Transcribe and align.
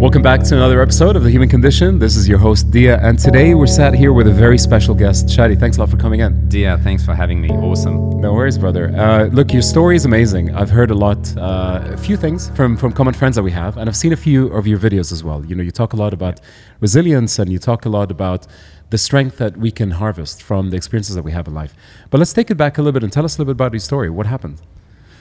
Welcome 0.00 0.22
back 0.22 0.42
to 0.44 0.56
another 0.56 0.80
episode 0.80 1.14
of 1.14 1.24
The 1.24 1.30
Human 1.30 1.50
Condition. 1.50 1.98
This 1.98 2.16
is 2.16 2.26
your 2.26 2.38
host, 2.38 2.70
Dia, 2.70 2.98
and 3.02 3.18
today 3.18 3.52
we're 3.54 3.66
sat 3.66 3.92
here 3.92 4.14
with 4.14 4.28
a 4.28 4.32
very 4.32 4.56
special 4.56 4.94
guest. 4.94 5.26
Shadi, 5.26 5.60
thanks 5.60 5.76
a 5.76 5.80
lot 5.80 5.90
for 5.90 5.98
coming 5.98 6.20
in. 6.20 6.48
Dia, 6.48 6.78
thanks 6.78 7.04
for 7.04 7.12
having 7.12 7.38
me. 7.38 7.50
Awesome. 7.50 8.18
No 8.18 8.32
worries, 8.32 8.56
brother. 8.56 8.96
Uh, 8.96 9.26
look, 9.26 9.52
your 9.52 9.60
story 9.60 9.96
is 9.96 10.06
amazing. 10.06 10.54
I've 10.56 10.70
heard 10.70 10.90
a 10.90 10.94
lot, 10.94 11.36
uh, 11.36 11.82
a 11.84 11.98
few 11.98 12.16
things 12.16 12.48
from, 12.56 12.78
from 12.78 12.92
common 12.92 13.12
friends 13.12 13.36
that 13.36 13.42
we 13.42 13.50
have, 13.50 13.76
and 13.76 13.90
I've 13.90 13.96
seen 13.96 14.14
a 14.14 14.16
few 14.16 14.46
of 14.54 14.66
your 14.66 14.78
videos 14.78 15.12
as 15.12 15.22
well. 15.22 15.44
You 15.44 15.54
know, 15.54 15.62
you 15.62 15.70
talk 15.70 15.92
a 15.92 15.96
lot 15.96 16.14
about 16.14 16.40
resilience 16.80 17.38
and 17.38 17.52
you 17.52 17.58
talk 17.58 17.84
a 17.84 17.90
lot 17.90 18.10
about 18.10 18.46
the 18.88 18.96
strength 18.96 19.36
that 19.36 19.58
we 19.58 19.70
can 19.70 19.90
harvest 19.90 20.42
from 20.42 20.70
the 20.70 20.78
experiences 20.78 21.14
that 21.14 21.24
we 21.24 21.32
have 21.32 21.46
in 21.46 21.52
life. 21.52 21.74
But 22.08 22.20
let's 22.20 22.32
take 22.32 22.50
it 22.50 22.54
back 22.54 22.78
a 22.78 22.80
little 22.80 22.94
bit 22.94 23.02
and 23.02 23.12
tell 23.12 23.26
us 23.26 23.36
a 23.36 23.42
little 23.42 23.52
bit 23.52 23.58
about 23.58 23.74
your 23.74 23.80
story. 23.80 24.08
What 24.08 24.24
happened? 24.24 24.62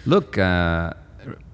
Look, 0.06 0.38
uh, 0.38 0.94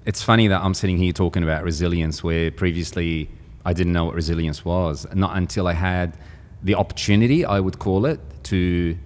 it's 0.06 0.22
funny 0.22 0.46
that 0.46 0.62
I'm 0.62 0.72
sitting 0.72 0.96
here 0.96 1.12
talking 1.12 1.42
about 1.42 1.64
resilience 1.64 2.22
where 2.22 2.52
previously 2.52 3.28
I 3.64 3.72
didn't 3.72 3.92
know 3.92 4.04
what 4.04 4.14
resilience 4.14 4.64
was. 4.64 5.04
Not 5.12 5.36
until 5.36 5.66
I 5.66 5.72
had 5.72 6.16
the 6.62 6.76
opportunity, 6.76 7.44
I 7.44 7.58
would 7.58 7.80
call 7.80 8.06
it, 8.06 8.20
to 8.44 8.96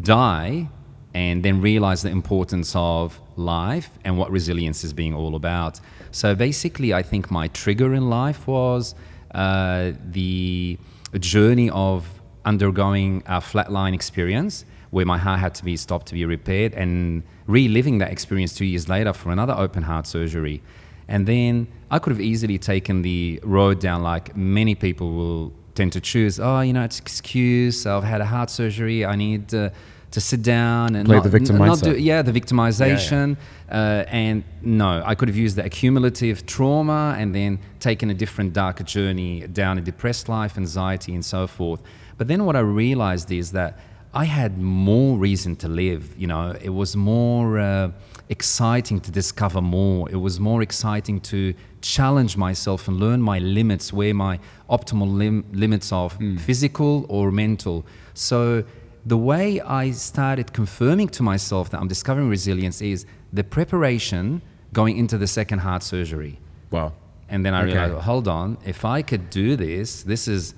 die 0.00 0.68
and 1.14 1.44
then 1.44 1.60
realize 1.60 2.02
the 2.02 2.10
importance 2.10 2.72
of 2.74 3.20
life 3.36 3.90
and 4.04 4.18
what 4.18 4.32
resilience 4.32 4.82
is 4.82 4.92
being 4.92 5.14
all 5.14 5.36
about. 5.36 5.80
So 6.10 6.34
basically, 6.34 6.92
I 6.92 7.02
think 7.02 7.30
my 7.30 7.46
trigger 7.48 7.94
in 7.94 8.10
life 8.10 8.48
was 8.48 8.96
uh, 9.32 9.92
the 10.04 10.76
journey 11.20 11.70
of 11.70 12.20
undergoing 12.44 13.22
a 13.26 13.40
flatline 13.40 13.94
experience 13.94 14.64
where 14.90 15.04
my 15.04 15.18
heart 15.18 15.40
had 15.40 15.54
to 15.56 15.64
be 15.64 15.76
stopped 15.76 16.06
to 16.06 16.14
be 16.14 16.24
repaired 16.24 16.72
and 16.74 17.22
reliving 17.46 17.98
that 17.98 18.10
experience 18.10 18.54
two 18.54 18.64
years 18.64 18.88
later 18.88 19.12
for 19.12 19.30
another 19.30 19.54
open 19.54 19.82
heart 19.82 20.06
surgery. 20.06 20.62
And 21.08 21.26
then 21.26 21.68
I 21.90 21.98
could 21.98 22.10
have 22.10 22.20
easily 22.20 22.58
taken 22.58 23.02
the 23.02 23.40
road 23.42 23.80
down 23.80 24.02
like 24.02 24.36
many 24.36 24.74
people 24.74 25.12
will 25.12 25.52
tend 25.74 25.92
to 25.92 26.00
choose. 26.00 26.38
Oh, 26.38 26.60
you 26.60 26.72
know, 26.72 26.84
it's 26.84 26.98
excuse. 26.98 27.86
I've 27.86 28.04
had 28.04 28.20
a 28.20 28.26
heart 28.26 28.50
surgery. 28.50 29.06
I 29.06 29.16
need 29.16 29.54
uh, 29.54 29.70
to 30.10 30.20
sit 30.20 30.42
down 30.42 30.94
and 30.94 31.06
Play 31.06 31.16
not, 31.16 31.24
the 31.24 31.30
victim 31.30 31.56
n- 31.56 31.66
not 31.66 31.78
mindset. 31.78 31.94
do, 31.94 31.98
yeah, 31.98 32.22
the 32.22 32.32
victimization. 32.32 33.36
Uh, 33.70 34.04
and 34.08 34.44
no, 34.62 35.02
I 35.04 35.14
could 35.14 35.28
have 35.28 35.36
used 35.36 35.56
the 35.56 35.64
accumulative 35.64 36.46
trauma 36.46 37.14
and 37.18 37.34
then 37.34 37.58
taken 37.80 38.10
a 38.10 38.14
different, 38.14 38.52
darker 38.52 38.84
journey 38.84 39.46
down 39.46 39.78
a 39.78 39.80
depressed 39.80 40.28
life, 40.28 40.56
anxiety, 40.56 41.14
and 41.14 41.24
so 41.24 41.46
forth. 41.46 41.82
But 42.16 42.28
then 42.28 42.44
what 42.44 42.56
I 42.56 42.60
realized 42.60 43.30
is 43.30 43.52
that 43.52 43.78
I 44.14 44.24
had 44.24 44.58
more 44.58 45.18
reason 45.18 45.56
to 45.56 45.68
live. 45.68 46.14
You 46.16 46.26
know, 46.26 46.56
it 46.60 46.70
was 46.70 46.96
more 46.96 47.58
uh, 47.58 47.90
exciting 48.28 49.00
to 49.00 49.10
discover 49.10 49.60
more. 49.60 50.08
It 50.10 50.16
was 50.16 50.40
more 50.40 50.62
exciting 50.62 51.20
to 51.32 51.54
challenge 51.80 52.36
myself 52.36 52.88
and 52.88 52.98
learn 52.98 53.20
my 53.22 53.38
limits, 53.38 53.92
where 53.92 54.14
my 54.14 54.38
optimal 54.70 55.14
lim- 55.14 55.44
limits 55.52 55.92
of 55.92 56.16
physical 56.38 57.04
or 57.08 57.30
mental. 57.30 57.84
So 58.14 58.64
the 59.04 59.16
way 59.18 59.60
I 59.60 59.90
started 59.92 60.52
confirming 60.52 61.08
to 61.10 61.22
myself 61.22 61.70
that 61.70 61.80
I'm 61.80 61.88
discovering 61.88 62.28
resilience 62.28 62.80
is 62.82 63.06
the 63.32 63.44
preparation 63.44 64.42
going 64.72 64.96
into 64.96 65.16
the 65.18 65.26
second 65.26 65.60
heart 65.60 65.82
surgery. 65.82 66.38
Wow. 66.70 66.92
And 67.28 67.44
then 67.44 67.52
I 67.54 67.62
Okay. 67.62 67.72
realized, 67.74 68.04
hold 68.04 68.26
on, 68.26 68.56
if 68.64 68.84
I 68.84 69.02
could 69.02 69.28
do 69.30 69.54
this, 69.56 70.02
this 70.02 70.26
is 70.28 70.54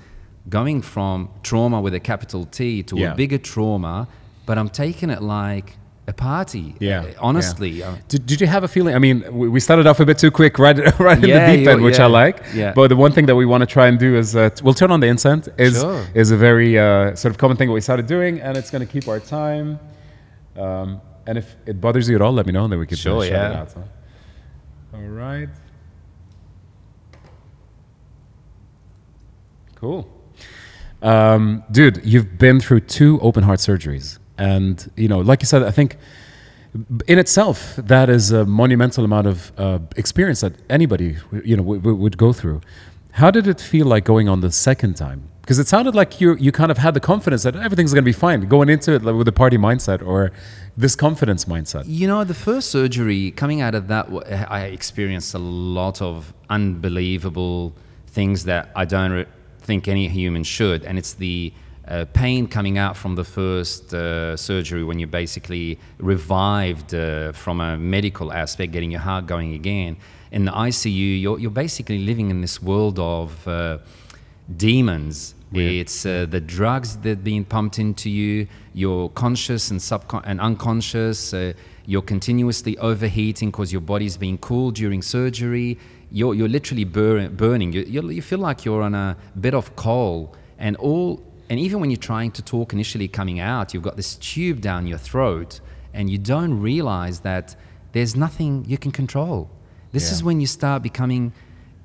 going 0.49 0.83
from 0.83 1.29
trauma 1.43 1.81
with 1.81 1.95
a 1.95 2.01
capital 2.01 2.45
T 2.47 2.83
to 2.85 2.97
Yeah. 2.99 3.13
a 3.13 3.15
bigger 3.17 3.39
trauma, 3.39 4.09
but 4.47 4.59
I'm 4.59 4.69
taking 4.69 5.11
it 5.11 5.23
like 5.23 5.77
a 6.09 6.13
party. 6.13 6.75
Yeah. 6.81 7.03
Uh, 7.03 7.13
honestly. 7.21 7.69
yeah. 7.71 7.91
uh, 7.91 7.97
Did, 8.09 8.27
did 8.27 8.41
you 8.41 8.47
have 8.49 8.65
a 8.65 8.69
feeling? 8.69 8.95
I 8.97 8.99
mean, 8.99 9.23
we 9.53 9.61
started 9.61 9.87
off 9.87 10.01
a 10.01 10.07
bit 10.07 10.19
too 10.19 10.31
quick, 10.33 10.59
right, 10.67 10.77
right 10.99 11.17
in 11.17 11.21
the 11.23 11.57
deep 11.57 11.69
end, 11.69 11.83
which 11.83 12.01
I 12.01 12.07
like. 12.07 12.43
yeah. 12.55 12.73
But 12.75 12.89
the 12.89 12.97
one 12.97 13.13
thing 13.13 13.27
that 13.27 13.37
we 13.37 13.47
want 13.47 13.61
to 13.61 13.67
try 13.67 13.87
and 13.87 13.97
do 13.99 14.17
is 14.17 14.35
uh, 14.35 14.51
we'll 14.63 14.75
turn 14.75 14.91
on 14.91 15.01
the 15.01 15.07
incense. 15.07 15.49
Is 15.57 15.79
Sure. 15.81 16.05
is 16.15 16.31
a 16.33 16.37
very 16.37 16.79
uh, 16.79 17.15
sort 17.15 17.31
of 17.33 17.39
common 17.39 17.57
thing 17.57 17.69
that 17.69 17.75
we 17.75 17.81
started 17.81 18.07
doing, 18.07 18.41
and 18.41 18.57
it's 18.57 18.71
going 18.71 18.85
to 18.85 18.93
keep 18.93 19.07
our 19.09 19.21
time. 19.21 19.79
Um, 20.57 21.01
and 21.27 21.39
if 21.39 21.55
it 21.67 21.81
bothers 21.81 22.09
you 22.09 22.17
at 22.17 22.23
all, 22.23 22.33
let 22.33 22.47
me 22.47 22.53
know, 22.53 22.65
and 22.65 22.73
then 22.73 22.81
we 22.81 22.87
can 22.87 22.97
Sure, 22.97 23.23
shut 23.23 23.33
it 23.33 23.37
yeah. 23.37 23.61
out. 23.61 23.73
huh? 23.73 24.97
All 24.97 25.03
right. 25.03 25.49
Cool. 29.77 30.09
Um, 31.03 31.65
dude, 31.71 32.01
you've 32.05 32.39
been 32.39 32.61
through 32.61 32.81
two 32.81 33.21
open 33.21 33.45
heart 33.45 33.61
surgeries. 33.61 34.19
And, 34.37 34.91
you 34.97 35.09
know, 35.09 35.21
like 35.21 35.43
you 35.43 35.47
said, 35.47 35.63
I 35.63 35.71
think 35.71 35.97
in 37.07 37.19
itself, 37.19 37.77
that 37.77 38.09
is 38.09 38.33
a 38.33 38.45
monumental 38.45 39.05
amount 39.05 39.27
of 39.27 39.53
uh, 39.59 39.81
experience 39.97 40.41
that 40.41 40.55
anybody, 40.71 41.17
you 41.45 41.57
know, 41.57 41.63
would 41.63 42.17
go 42.17 42.33
through. 42.33 42.61
How 43.13 43.31
did 43.31 43.47
it 43.47 43.61
feel 43.61 43.87
like 43.87 44.05
going 44.05 44.29
on 44.29 44.41
the 44.41 44.53
second 44.53 44.95
time? 44.95 45.29
Because 45.41 45.59
it 45.59 45.67
sounded 45.67 45.97
like 45.97 46.21
you 46.21 46.37
you 46.37 46.53
kind 46.53 46.71
of 46.71 46.79
had 46.79 46.95
the 46.95 47.01
confidence 47.01 47.43
that 47.43 47.57
everything's 47.57 47.93
going 47.93 48.05
to 48.05 48.09
be 48.09 48.13
fine 48.13 48.43
going 48.43 48.69
into 48.69 48.93
it 48.93 49.03
with 49.03 49.27
a 49.27 49.33
party 49.33 49.57
mindset 49.57 50.01
or 50.07 50.31
this 50.77 50.95
confidence 50.95 51.47
mindset. 51.47 51.85
You 51.87 52.07
know, 52.07 52.23
the 52.23 52.35
first 52.35 52.71
surgery, 52.71 53.33
coming 53.33 53.61
out 53.61 53.75
of 53.75 53.89
that, 53.89 54.07
I 54.49 54.67
experienced 54.67 55.35
a 55.35 55.41
lot 55.41 56.01
of 56.01 56.33
unbelievable 56.49 57.75
things 58.07 58.45
that 58.45 58.71
I 58.77 58.85
don't 58.85 59.27
think 59.61 59.89
any 59.89 60.09
human 60.09 60.45
should. 60.45 60.85
And 60.85 60.99
it's 60.99 61.15
the 61.15 61.53
uh, 61.87 62.05
pain 62.13 62.47
coming 62.47 62.79
out 62.79 62.97
from 62.97 63.17
the 63.17 63.25
first 63.25 63.93
uh, 63.93 64.37
surgery 64.37 64.85
when 64.85 64.99
you're 64.99 65.09
basically 65.09 65.79
revived 65.99 66.95
uh, 66.95 67.33
from 67.33 67.61
a 67.61 67.77
medical 67.77 68.33
aspect, 68.33 68.73
getting 68.73 68.91
your 68.91 69.01
heart 69.01 69.27
going 69.27 69.55
again. 69.55 69.97
In 70.31 70.45
the 70.45 70.53
ICU, 70.53 71.21
you're, 71.21 71.39
you're 71.39 71.51
basically 71.51 71.99
living 71.99 72.31
in 72.31 72.41
this 72.41 72.63
world 72.63 72.99
of 72.99 73.47
uh, 73.49 73.79
demons. 74.57 75.35
It's 75.53 76.07
uh, 76.07 76.27
the 76.31 76.41
drugs 76.41 76.99
that 76.99 77.11
are 77.11 77.17
being 77.17 77.45
pumped 77.45 77.81
into 77.81 78.09
you. 78.09 78.47
You're 78.73 79.09
conscious 79.09 79.73
and 79.73 79.81
subcon- 79.81 80.23
and 80.25 80.41
unconscious. 80.41 81.35
Uh, 81.35 81.55
you're 81.87 82.03
continuously 82.03 82.79
overheating 82.79 83.51
because 83.51 83.73
your 83.73 83.81
body's 83.81 84.17
being 84.17 84.39
cooled 84.39 84.77
during 84.77 85.03
surgery. 85.03 85.77
You're, 86.13 86.35
you're 86.35 86.49
literally 86.49 86.85
bur- 86.85 87.29
burning. 87.29 87.73
You, 87.73 87.83
you, 87.83 88.11
you 88.11 88.23
feel 88.23 88.39
like 88.41 88.65
you're 88.65 88.83
on 88.83 88.95
a 88.95 89.17
bed 89.37 89.55
of 89.55 89.77
coal, 89.77 90.35
and 90.59 90.77
all. 90.77 91.23
And 91.49 91.59
even 91.59 91.81
when 91.81 91.91
you're 91.91 91.99
trying 91.99 92.31
to 92.33 92.43
talk 92.43 92.73
initially 92.73 93.09
coming 93.09 93.41
out, 93.41 93.75
you've 93.75 93.83
got 93.83 93.97
this 93.97 94.15
tube 94.17 94.61
down 94.61 94.87
your 94.87 94.99
throat, 94.99 95.61
and 95.93 96.09
you 96.09 96.19
don't 96.19 96.61
realize 96.61 97.21
that 97.21 97.57
there's 97.93 98.15
nothing 98.15 98.65
you 98.69 98.79
can 98.79 98.93
control. 98.93 99.51
This 99.93 100.07
Yeah. 100.09 100.13
is 100.15 100.23
when 100.25 100.41
you 100.41 100.47
start 100.47 100.83
becoming 100.83 101.33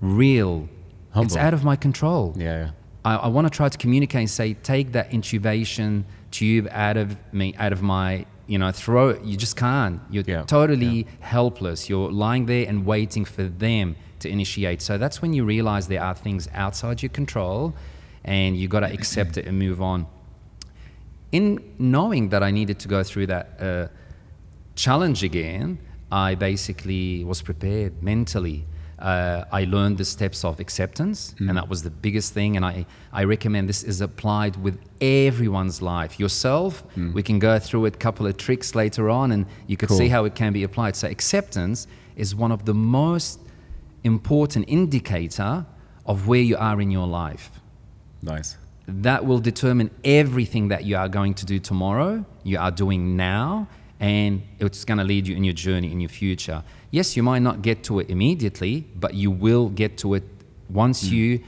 real. 0.01 0.69
It's 1.15 1.35
out 1.35 1.53
of 1.53 1.63
my 1.63 1.75
control. 1.75 2.33
Yeah, 2.37 2.43
yeah. 2.45 2.71
I, 3.03 3.15
I 3.15 3.27
want 3.27 3.45
to 3.47 3.49
try 3.55 3.69
to 3.69 3.77
communicate 3.77 4.19
and 4.19 4.29
say, 4.29 4.53
take 4.53 4.91
that 4.91 5.11
intubation 5.11 6.03
tube 6.31 6.67
out 6.71 6.97
of 6.97 7.15
me, 7.33 7.55
out 7.57 7.71
of 7.71 7.81
my, 7.81 8.25
you 8.47 8.57
know, 8.59 8.71
throat. 8.71 9.23
You 9.23 9.37
just 9.37 9.55
can't. 9.55 10.01
You're 10.11 10.25
Yeah, 10.27 10.43
totally 10.43 11.07
helpless. 11.21 11.89
You're 11.89 12.11
lying 12.11 12.45
there 12.47 12.67
and 12.67 12.85
waiting 12.85 13.23
for 13.25 13.43
them 13.43 13.95
to 14.25 14.29
initiate. 14.37 14.81
So 14.81 14.97
that's 14.97 15.21
when 15.21 15.31
you 15.33 15.43
realize 15.45 15.87
there 15.87 16.03
are 16.09 16.15
things 16.15 16.47
outside 16.53 17.01
your 17.03 17.13
control, 17.21 17.73
and 18.23 18.57
you 18.59 18.67
got 18.67 18.81
to 18.87 18.91
accept 18.97 19.37
it 19.37 19.45
and 19.47 19.57
move 19.59 19.79
on. 19.81 20.07
In 21.31 21.45
knowing 21.77 22.29
that 22.29 22.41
I 22.43 22.51
needed 22.51 22.77
to 22.79 22.87
go 22.87 23.03
through 23.03 23.27
that 23.27 23.45
uh, 23.59 23.87
challenge 24.75 25.23
again, 25.23 25.77
I 26.11 26.35
basically 26.35 27.23
was 27.23 27.41
prepared 27.41 28.01
mentally. 28.01 28.65
Uh, 28.97 29.43
I 29.51 29.65
learned 29.65 29.97
the 29.97 30.05
steps 30.05 30.45
of 30.45 30.59
acceptance, 30.59 31.35
and 31.39 31.57
that 31.57 31.67
was 31.67 31.83
the 31.83 31.89
biggest 31.89 32.33
thing. 32.33 32.55
And 32.55 32.63
I, 32.65 32.85
I 33.11 33.25
recommend 33.25 33.67
this 33.67 33.83
is 33.83 33.99
applied 33.99 34.55
with 34.55 34.77
everyone's 35.01 35.81
life. 35.81 36.17
Yourself, 36.19 36.83
we 37.13 37.21
can 37.21 37.37
go 37.39 37.59
through 37.59 37.85
a 37.87 37.91
couple 37.91 38.25
of 38.25 38.37
tricks 38.37 38.73
later 38.73 39.09
on, 39.09 39.31
and 39.33 39.45
you 39.67 39.75
could 39.75 39.89
Cool. 39.89 39.97
see 39.97 40.07
how 40.07 40.23
it 40.25 40.33
can 40.35 40.53
be 40.53 40.63
applied. 40.63 40.95
So 40.95 41.07
acceptance 41.09 41.87
is 42.15 42.33
one 42.33 42.53
of 42.53 42.63
the 42.63 42.73
most 42.73 43.39
important 44.05 44.65
indicator 44.67 45.65
of 46.05 46.27
where 46.27 46.39
you 46.39 46.55
are 46.57 46.79
in 46.79 46.91
your 46.91 47.07
life 47.07 47.49
Nice. 48.21 48.57
that 48.87 49.25
will 49.25 49.39
determine 49.39 49.89
everything 50.03 50.69
that 50.69 50.85
you 50.85 50.95
are 50.95 51.09
going 51.09 51.33
to 51.33 51.45
do 51.45 51.59
tomorrow, 51.59 52.23
you 52.43 52.57
are 52.59 52.71
doing 52.71 53.17
now, 53.17 53.67
and 53.99 54.41
it's 54.59 54.85
going 54.85 54.97
to 54.99 55.03
lead 55.03 55.27
you 55.27 55.35
in 55.35 55.43
your 55.43 55.53
journey 55.53 55.91
in 55.91 55.99
your 55.99 56.09
future. 56.09 56.63
Yes, 56.91 57.17
you 57.17 57.23
might 57.23 57.41
not 57.41 57.61
get 57.61 57.83
to 57.85 57.99
it 57.99 58.09
immediately, 58.09 58.85
but 58.95 59.13
you 59.13 59.31
will 59.31 59.69
get 59.69 59.97
to 59.99 60.13
it 60.13 60.23
once 60.69 61.03
you 61.03 61.41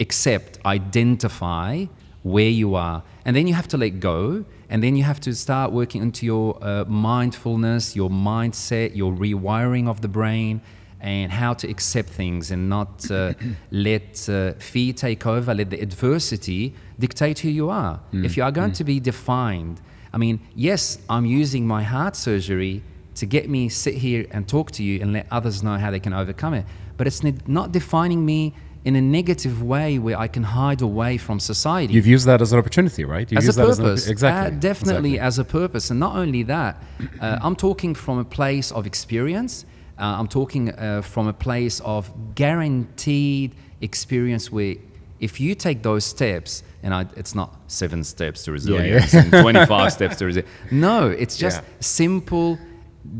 accept, 0.00 0.58
identify 0.64 1.86
where 2.22 2.48
you 2.48 2.74
are. 2.74 3.02
And 3.24 3.36
then 3.36 3.46
you 3.46 3.54
have 3.54 3.68
to 3.68 3.76
let 3.76 4.00
go. 4.00 4.44
And 4.68 4.82
then 4.82 4.94
you 4.96 5.02
have 5.02 5.20
to 5.20 5.34
start 5.34 5.72
working 5.72 6.00
into 6.02 6.24
your 6.24 6.56
uh, 6.62 6.84
mindfulness, 6.86 7.96
your 7.96 8.08
mindset, 8.08 8.94
your 8.94 9.12
rewiring 9.12 9.88
of 9.88 10.00
the 10.00 10.08
brain, 10.08 10.60
and 11.00 11.32
how 11.32 11.54
to 11.54 11.68
accept 11.68 12.08
things 12.10 12.50
and 12.50 12.68
not 12.68 13.10
uh, 13.10 13.32
let 13.70 14.28
uh, 14.28 14.52
fear 14.54 14.92
take 14.92 15.26
over, 15.26 15.54
let 15.54 15.70
the 15.70 15.80
adversity 15.80 16.74
dictate 16.98 17.38
who 17.40 17.48
you 17.48 17.70
are. 17.70 18.00
If 18.12 18.36
you 18.36 18.42
are 18.42 18.52
going 18.52 18.72
to 18.72 18.84
be 18.84 19.00
defined, 19.00 19.80
I 20.12 20.18
mean, 20.18 20.40
yes, 20.54 20.98
I'm 21.08 21.24
using 21.24 21.66
my 21.66 21.82
heart 21.82 22.16
surgery 22.16 22.82
to 23.14 23.26
get 23.26 23.48
me 23.48 23.68
sit 23.68 23.94
here 23.94 24.26
and 24.30 24.48
talk 24.48 24.70
to 24.72 24.82
you 24.82 25.00
and 25.00 25.12
let 25.12 25.26
others 25.30 25.62
know 25.62 25.76
how 25.76 25.90
they 25.90 26.00
can 26.00 26.12
overcome 26.12 26.54
it, 26.54 26.64
but 26.96 27.06
it's 27.06 27.22
not 27.46 27.72
defining 27.72 28.24
me 28.24 28.54
in 28.84 28.96
a 28.96 29.00
negative 29.00 29.62
way 29.62 29.98
where 29.98 30.18
I 30.18 30.26
can 30.26 30.42
hide 30.42 30.80
away 30.80 31.18
from 31.18 31.38
society. 31.38 31.92
You've 31.92 32.06
used 32.06 32.26
that 32.26 32.40
as 32.40 32.52
an 32.52 32.58
opportunity, 32.58 33.04
right? 33.04 33.30
You've 33.30 33.38
as 33.38 33.44
a 33.44 33.48
used 33.48 33.58
that 33.58 33.84
purpose, 33.84 34.06
an, 34.06 34.12
exactly. 34.12 34.56
Uh, 34.56 34.60
definitely 34.60 35.14
exactly. 35.14 35.20
as 35.20 35.38
a 35.38 35.44
purpose, 35.44 35.90
and 35.90 36.00
not 36.00 36.16
only 36.16 36.42
that, 36.44 36.82
uh, 37.20 37.38
I'm 37.42 37.56
talking 37.56 37.94
from 37.94 38.18
a 38.18 38.24
place 38.24 38.72
of 38.72 38.86
experience. 38.86 39.66
Uh, 40.00 40.16
I'm 40.18 40.28
talking 40.28 40.70
uh, 40.70 41.02
from 41.02 41.28
a 41.28 41.32
place 41.32 41.80
of 41.80 42.10
guaranteed 42.34 43.54
experience 43.82 44.50
where 44.50 44.76
if 45.20 45.38
you 45.38 45.54
take 45.54 45.82
those 45.82 46.04
steps, 46.06 46.62
and 46.82 46.94
I, 46.94 47.04
it's 47.16 47.34
not 47.34 47.54
seven 47.66 48.02
steps 48.04 48.44
to 48.44 48.52
resilience 48.52 49.12
yeah. 49.12 49.22
and 49.24 49.30
25 49.30 49.92
steps 49.98 50.16
to 50.16 50.24
resilience. 50.24 50.50
No, 50.70 51.08
it's 51.08 51.36
just 51.36 51.58
Yeah. 51.60 51.68
simple 51.80 52.58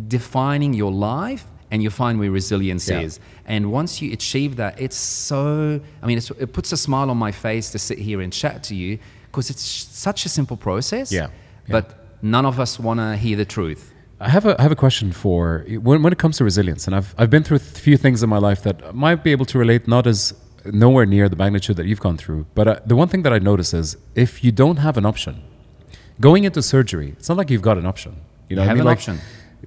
defining 0.09 0.73
your 0.73 0.93
life 0.93 1.45
and 1.71 1.83
you 1.83 1.91
find 1.91 2.19
where 2.19 2.31
resilience 2.31 2.89
Yeah. 2.89 3.01
is. 3.01 3.21
And 3.45 3.71
once 3.71 4.01
you 4.01 4.13
achieve 4.13 4.57
that, 4.57 4.81
it's 4.81 4.97
so, 4.97 5.81
I 6.03 6.07
mean, 6.07 6.17
it's, 6.19 6.31
it 6.31 6.53
puts 6.55 6.73
a 6.73 6.77
smile 6.77 7.11
on 7.11 7.19
my 7.19 7.33
face 7.33 7.71
to 7.73 7.79
sit 7.79 7.99
here 7.99 8.21
and 8.23 8.33
chat 8.33 8.63
to 8.65 8.75
you 8.75 8.99
because 9.27 9.51
it's 9.51 9.63
such 9.63 10.25
a 10.25 10.29
simple 10.29 10.57
process. 10.57 11.13
Yeah. 11.13 11.21
Yeah. 11.21 11.29
But 11.69 12.23
none 12.23 12.47
of 12.47 12.59
us 12.59 12.79
want 12.81 12.99
to 13.01 13.17
hear 13.17 13.37
the 13.37 13.45
truth. 13.45 13.93
I 14.21 14.29
have 14.29 14.45
a 14.45 14.55
I 14.59 14.63
have 14.63 14.73
a 14.73 14.77
question 14.77 15.13
for 15.13 15.65
when 15.83 16.03
when 16.03 16.13
it 16.13 16.19
comes 16.19 16.37
to 16.39 16.45
resilience, 16.45 16.87
and 16.87 16.95
I've 16.95 17.15
I've 17.19 17.31
been 17.31 17.43
through 17.43 17.57
a 17.57 17.61
few 17.87 17.97
things 17.97 18.23
in 18.23 18.29
my 18.29 18.39
life 18.39 18.63
that 18.63 18.95
might 18.95 19.25
be 19.25 19.33
able 19.33 19.47
to 19.47 19.59
relate, 19.59 19.89
not 19.89 20.07
as 20.07 20.35
nowhere 20.67 21.07
near 21.07 21.29
the 21.29 21.37
magnitude 21.37 21.77
that 21.77 21.87
you've 21.87 22.01
gone 22.01 22.19
through. 22.19 22.47
But 22.55 22.69
uh, 22.69 22.81
the 22.85 22.97
one 22.97 23.09
thing 23.09 23.23
that 23.23 23.33
I 23.33 23.39
notice 23.39 23.73
is 23.73 23.97
if 24.15 24.45
you 24.45 24.53
don't 24.53 24.77
have 24.79 24.99
an 24.99 25.07
option, 25.07 25.43
going 26.21 26.45
into 26.45 26.61
surgery, 26.63 27.15
it's 27.19 27.29
not 27.31 27.39
like 27.39 27.49
you've 27.51 27.63
got 27.71 27.79
an 27.79 27.87
option. 27.87 28.13
You 28.51 28.57
know, 28.57 28.63
You 28.63 28.63
what 28.63 28.63
I 28.63 28.69
have 28.69 28.77
mean? 28.77 28.81
an 28.83 28.87
Like, 28.87 28.99
option. 28.99 29.19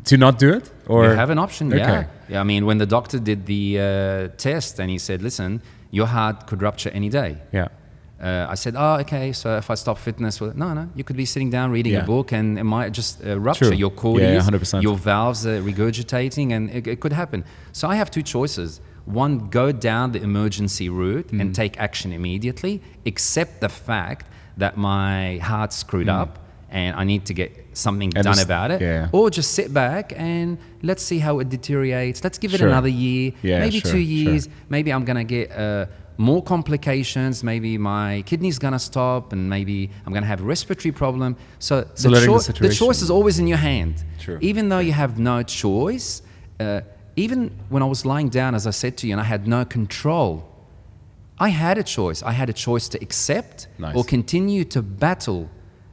to 0.06 0.18
not 0.18 0.38
do 0.38 0.50
it, 0.54 0.72
or 0.88 1.06
you 1.06 1.16
have 1.16 1.32
an 1.32 1.40
option, 1.40 1.72
yeah. 1.72 1.78
Okay. 1.92 2.08
Yeah, 2.30 2.42
I 2.42 2.44
mean, 2.44 2.66
when 2.66 2.78
the 2.78 2.86
doctor 2.86 3.18
did 3.20 3.46
the 3.48 3.80
uh, 3.80 3.84
test 4.38 4.80
and 4.80 4.90
he 4.92 4.98
said, 5.00 5.22
listen, 5.24 5.62
your 5.92 6.08
heart 6.08 6.46
could 6.48 6.62
rupture 6.62 6.92
any 6.94 7.10
day. 7.10 7.38
Yeah. 7.52 7.68
Uh, 8.24 8.48
I 8.54 8.56
said, 8.56 8.74
oh, 8.78 9.00
okay, 9.02 9.34
so 9.34 9.58
if 9.58 9.70
I 9.70 9.76
stop 9.76 9.98
fitness, 9.98 10.40
well, 10.40 10.54
no, 10.56 10.74
no, 10.74 10.88
you 10.96 11.04
could 11.04 11.18
be 11.18 11.26
sitting 11.26 11.50
down 11.50 11.72
reading 11.72 11.92
Yeah. 11.94 12.04
a 12.04 12.06
book 12.06 12.32
and 12.32 12.58
it 12.58 12.64
might 12.64 12.94
just 12.94 13.22
uh, 13.22 13.38
rupture. 13.38 13.66
True. 13.66 13.76
Your 13.76 13.92
Yeah, 14.22 14.34
yeah, 14.36 14.40
100%. 14.40 14.82
your 14.82 14.96
valves 14.96 15.46
are 15.46 15.62
regurgitating 15.62 16.52
and 16.56 16.70
it, 16.70 16.88
it 16.88 17.00
could 17.02 17.12
happen. 17.14 17.44
So 17.74 17.90
I 17.90 17.96
have 17.96 18.10
two 18.10 18.24
choices. 18.24 18.80
One, 19.06 19.50
go 19.50 19.74
down 19.74 20.14
the 20.14 20.22
emergency 20.22 20.88
route 20.88 21.28
Mm-hmm. 21.28 21.42
and 21.42 21.54
take 21.54 21.78
action 21.78 22.14
immediately, 22.14 22.82
accept 23.06 23.60
the 23.60 23.70
fact 23.70 24.26
that 24.58 24.78
my 24.78 25.38
heart's 25.50 25.76
screwed 25.76 26.08
up 26.08 26.40
and 26.70 26.96
I 26.96 27.04
need 27.04 27.26
to 27.26 27.34
get 27.34 27.52
something 27.74 28.10
Mm. 28.12 28.18
And 28.20 28.24
done 28.24 28.40
about 28.40 28.72
it. 28.72 28.82
yeah. 28.82 29.10
Or 29.12 29.30
just 29.30 29.52
sit 29.54 29.74
back 29.74 30.14
and 30.16 30.58
let's 30.82 31.04
see 31.04 31.20
how 31.20 31.40
it 31.40 31.50
deteriorates. 31.50 32.24
Let's 32.24 32.38
give 32.40 32.54
it 32.54 32.60
Sure. 32.60 32.68
another 32.70 32.88
year, 33.06 33.34
Yeah, 33.44 33.60
maybe 33.60 33.80
sure, 33.80 33.92
two 33.92 33.98
sure. 33.98 34.00
years. 34.00 34.48
Maybe 34.70 34.92
I'm 34.94 35.04
gonna 35.06 35.24
get 35.26 35.52
uh, 35.52 35.86
more 36.18 36.44
complications. 36.44 37.44
Maybe 37.44 37.78
my 37.78 38.24
kidney's 38.26 38.60
gonna 38.60 38.80
stop, 38.80 39.34
and 39.34 39.50
maybe 39.50 39.90
I'm 40.06 40.14
gonna 40.14 40.26
have 40.26 40.42
a 40.42 40.44
respiratory 40.46 40.92
problem. 40.92 41.36
So, 41.60 41.88
So 41.96 42.10
the, 42.10 42.16
letting 42.16 42.32
the 42.32 42.68
the 42.68 42.74
choice 42.74 43.02
is 43.02 43.10
always 43.10 43.40
in 43.40 43.48
your 43.48 43.58
hand. 43.58 44.04
True. 44.20 44.38
Even 44.42 44.70
though 44.70 44.80
you 44.80 44.94
have 44.94 45.20
no 45.20 45.44
choice, 45.44 46.22
uh, 46.60 46.82
even 47.16 47.52
when 47.70 47.84
I 47.84 47.86
was 47.86 48.06
lying 48.06 48.30
down, 48.30 48.56
as 48.56 48.66
I 48.68 48.72
said 48.72 48.98
to 48.98 49.08
you, 49.08 49.14
and 49.14 49.22
I 49.22 49.26
had 49.26 49.48
no 49.48 49.66
control, 49.66 50.50
I 51.40 51.50
had 51.50 51.78
a 51.78 51.84
choice. 51.84 52.24
I 52.24 52.32
had 52.32 52.50
a 52.50 52.54
choice 52.54 52.88
to 52.90 52.98
accept 53.02 53.68
Nice. 53.78 53.96
or 53.96 54.04
continue 54.04 54.64
to 54.66 54.82
battle 54.82 55.50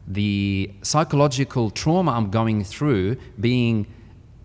the 0.06 0.70
psychological 0.82 1.70
trauma 1.70 2.12
I'm 2.12 2.30
going 2.30 2.64
through, 2.64 3.16
being 3.38 3.86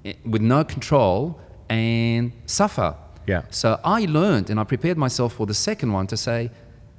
eh, 0.03 0.13
with 0.25 0.41
no 0.41 0.63
control 0.63 1.39
and 1.69 2.31
suffer. 2.45 2.95
Yeah. 3.27 3.43
So 3.49 3.79
I 3.83 4.05
learned 4.05 4.49
and 4.49 4.59
I 4.59 4.63
prepared 4.63 4.97
myself 4.97 5.33
for 5.33 5.45
the 5.45 5.53
second 5.53 5.91
one 5.93 6.07
to 6.07 6.17
say, 6.17 6.51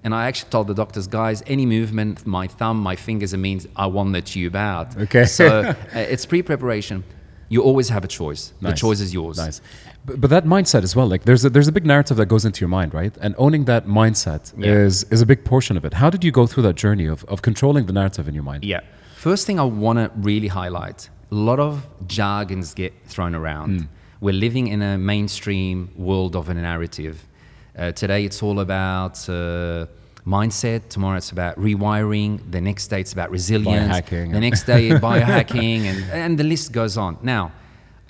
and 0.04 0.14
I 0.14 0.26
actually 0.26 0.50
told 0.50 0.66
the 0.68 0.74
doctors, 0.74 1.06
guys, 1.06 1.42
any 1.46 1.66
movement, 1.66 2.26
my 2.26 2.46
thumb, 2.46 2.78
my 2.80 2.96
fingers, 2.96 3.32
it 3.32 3.38
means 3.38 3.66
I 3.76 3.86
want 3.86 4.12
the 4.12 4.22
tube 4.22 4.54
out. 4.54 4.96
Okay. 4.96 5.24
So 5.24 5.46
uh, 5.68 5.74
it's 5.94 6.26
pre 6.26 6.42
preparation. 6.42 7.04
You 7.48 7.62
always 7.62 7.88
have 7.90 8.04
a 8.04 8.08
choice. 8.08 8.52
Nice. 8.60 8.72
The 8.72 8.76
choice 8.78 9.00
is 9.00 9.14
yours. 9.14 9.36
Nice. 9.38 9.60
But, 10.04 10.20
but 10.20 10.30
that 10.30 10.44
mindset 10.44 10.82
as 10.82 10.94
well, 10.96 11.06
like 11.08 11.24
there's 11.24 11.44
a, 11.44 11.50
there's 11.50 11.68
a 11.68 11.72
big 11.72 11.86
narrative 11.86 12.16
that 12.18 12.26
goes 12.26 12.44
into 12.44 12.60
your 12.60 12.68
mind, 12.68 12.92
right? 12.94 13.16
And 13.20 13.34
owning 13.38 13.64
that 13.66 13.86
mindset 13.86 14.52
Yeah. 14.56 14.72
is 14.72 15.04
is 15.10 15.22
a 15.22 15.26
big 15.26 15.44
portion 15.44 15.76
of 15.76 15.84
it. 15.84 15.94
How 15.94 16.10
did 16.10 16.22
you 16.24 16.32
go 16.32 16.46
through 16.46 16.64
that 16.64 16.74
journey 16.76 17.06
of, 17.06 17.24
of 17.24 17.42
controlling 17.42 17.86
the 17.86 17.92
narrative 17.92 18.26
in 18.28 18.34
your 18.34 18.42
mind? 18.44 18.64
Yeah. 18.64 18.80
First 19.16 19.46
thing 19.46 19.58
I 19.60 19.64
want 19.64 19.98
to 19.98 20.10
really 20.16 20.48
highlight 20.48 21.08
a 21.32 21.34
lot 21.34 21.58
of 21.58 21.86
jargons 22.06 22.74
get 22.74 22.92
thrown 23.06 23.34
around. 23.34 23.88
We're 24.26 24.32
living 24.32 24.66
in 24.66 24.82
a 24.82 24.98
mainstream 24.98 25.88
world 25.94 26.34
of 26.34 26.48
a 26.48 26.54
narrative. 26.54 27.24
Uh, 27.78 27.92
today 27.92 28.24
it's 28.24 28.42
all 28.42 28.58
about 28.58 29.16
uh, 29.28 29.86
mindset. 30.26 30.88
Tomorrow 30.88 31.18
it's 31.18 31.30
about 31.30 31.56
rewiring. 31.56 32.40
The 32.50 32.60
next 32.60 32.88
day 32.88 33.02
it's 33.02 33.12
about 33.12 33.30
resilience. 33.30 33.86
Biohacking. 33.86 34.32
The 34.32 34.40
next 34.40 34.64
day 34.64 34.88
biohacking, 35.08 35.82
and, 35.84 36.10
and 36.10 36.36
the 36.36 36.42
list 36.42 36.72
goes 36.72 36.96
on. 36.96 37.18
Now, 37.22 37.52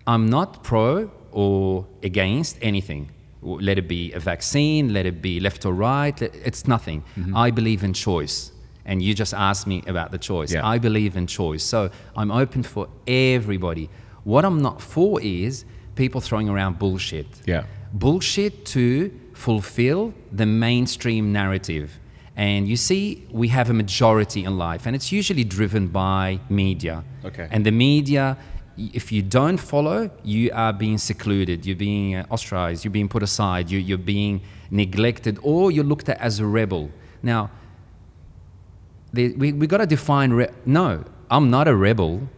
I'm 0.07 0.31
not 0.31 0.65
pro 0.65 1.11
or 1.33 1.87
against 2.03 2.57
anything. 2.63 3.11
Let 3.43 3.77
it 3.77 3.87
be 3.87 4.15
a 4.15 4.19
vaccine, 4.19 4.95
let 4.95 5.05
it 5.05 5.21
be 5.21 5.39
left 5.39 5.67
or 5.67 5.75
right, 5.75 6.19
it's 6.23 6.67
nothing. 6.67 7.05
I 7.35 7.51
believe 7.51 7.85
in 7.85 7.93
choice. 7.93 8.53
And 8.87 9.03
you 9.03 9.13
just 9.13 9.35
asked 9.35 9.67
me 9.67 9.83
about 9.87 10.13
the 10.13 10.19
choice. 10.19 10.51
Yeah. 10.51 10.67
I 10.67 10.79
believe 10.79 11.15
in 11.15 11.27
choice. 11.27 11.63
So 11.63 11.91
I'm 12.17 12.31
open 12.31 12.63
for 12.63 12.89
everybody. 13.07 13.91
What 14.25 14.47
I'm 14.47 14.63
not 14.63 14.81
for 14.81 15.21
is 15.21 15.67
people 15.97 16.21
throwing 16.21 16.49
around 16.49 16.79
bullshit. 16.79 17.27
Yeah. 17.47 17.65
Bullshit 17.93 18.65
to 18.67 19.11
fulfill 19.35 20.15
the 20.31 20.47
mainstream 20.47 21.33
narrative. 21.33 21.99
And 22.37 22.69
you 22.69 22.77
see, 22.77 23.27
we 23.31 23.49
have 23.49 23.71
a 23.71 23.73
majority 23.73 24.45
in 24.45 24.59
life, 24.59 24.87
and 24.87 24.95
it's 24.95 25.11
usually 25.11 25.45
driven 25.45 25.89
by 25.89 26.39
media. 26.51 27.03
Okay. 27.25 27.49
And 27.51 27.65
the 27.65 27.73
media, 27.73 28.37
if 28.77 29.11
you 29.11 29.23
don't 29.23 29.57
follow, 29.57 30.11
you 30.23 30.51
are 30.53 30.73
being 30.73 30.99
secluded, 30.99 31.65
you're 31.65 31.77
being 31.77 32.15
uh, 32.15 32.27
ostracized, 32.29 32.85
you're 32.85 32.93
being 32.93 33.09
put 33.09 33.23
aside, 33.23 33.71
you, 33.71 33.79
you're 33.79 33.97
being 33.97 34.43
neglected, 34.71 35.39
or 35.43 35.71
you're 35.71 35.85
looked 35.85 36.11
at 36.11 36.19
as 36.21 36.39
a 36.39 36.47
rebel. 36.47 36.91
Now, 37.23 37.51
the, 39.15 39.33
we 39.33 39.53
we 39.53 39.67
got 39.67 39.79
to 39.79 39.87
define. 39.87 40.33
Re- 40.35 40.51
no, 40.67 41.05
I'm 41.31 41.49
not 41.49 41.69
a 41.69 41.75
rebel, 41.75 42.29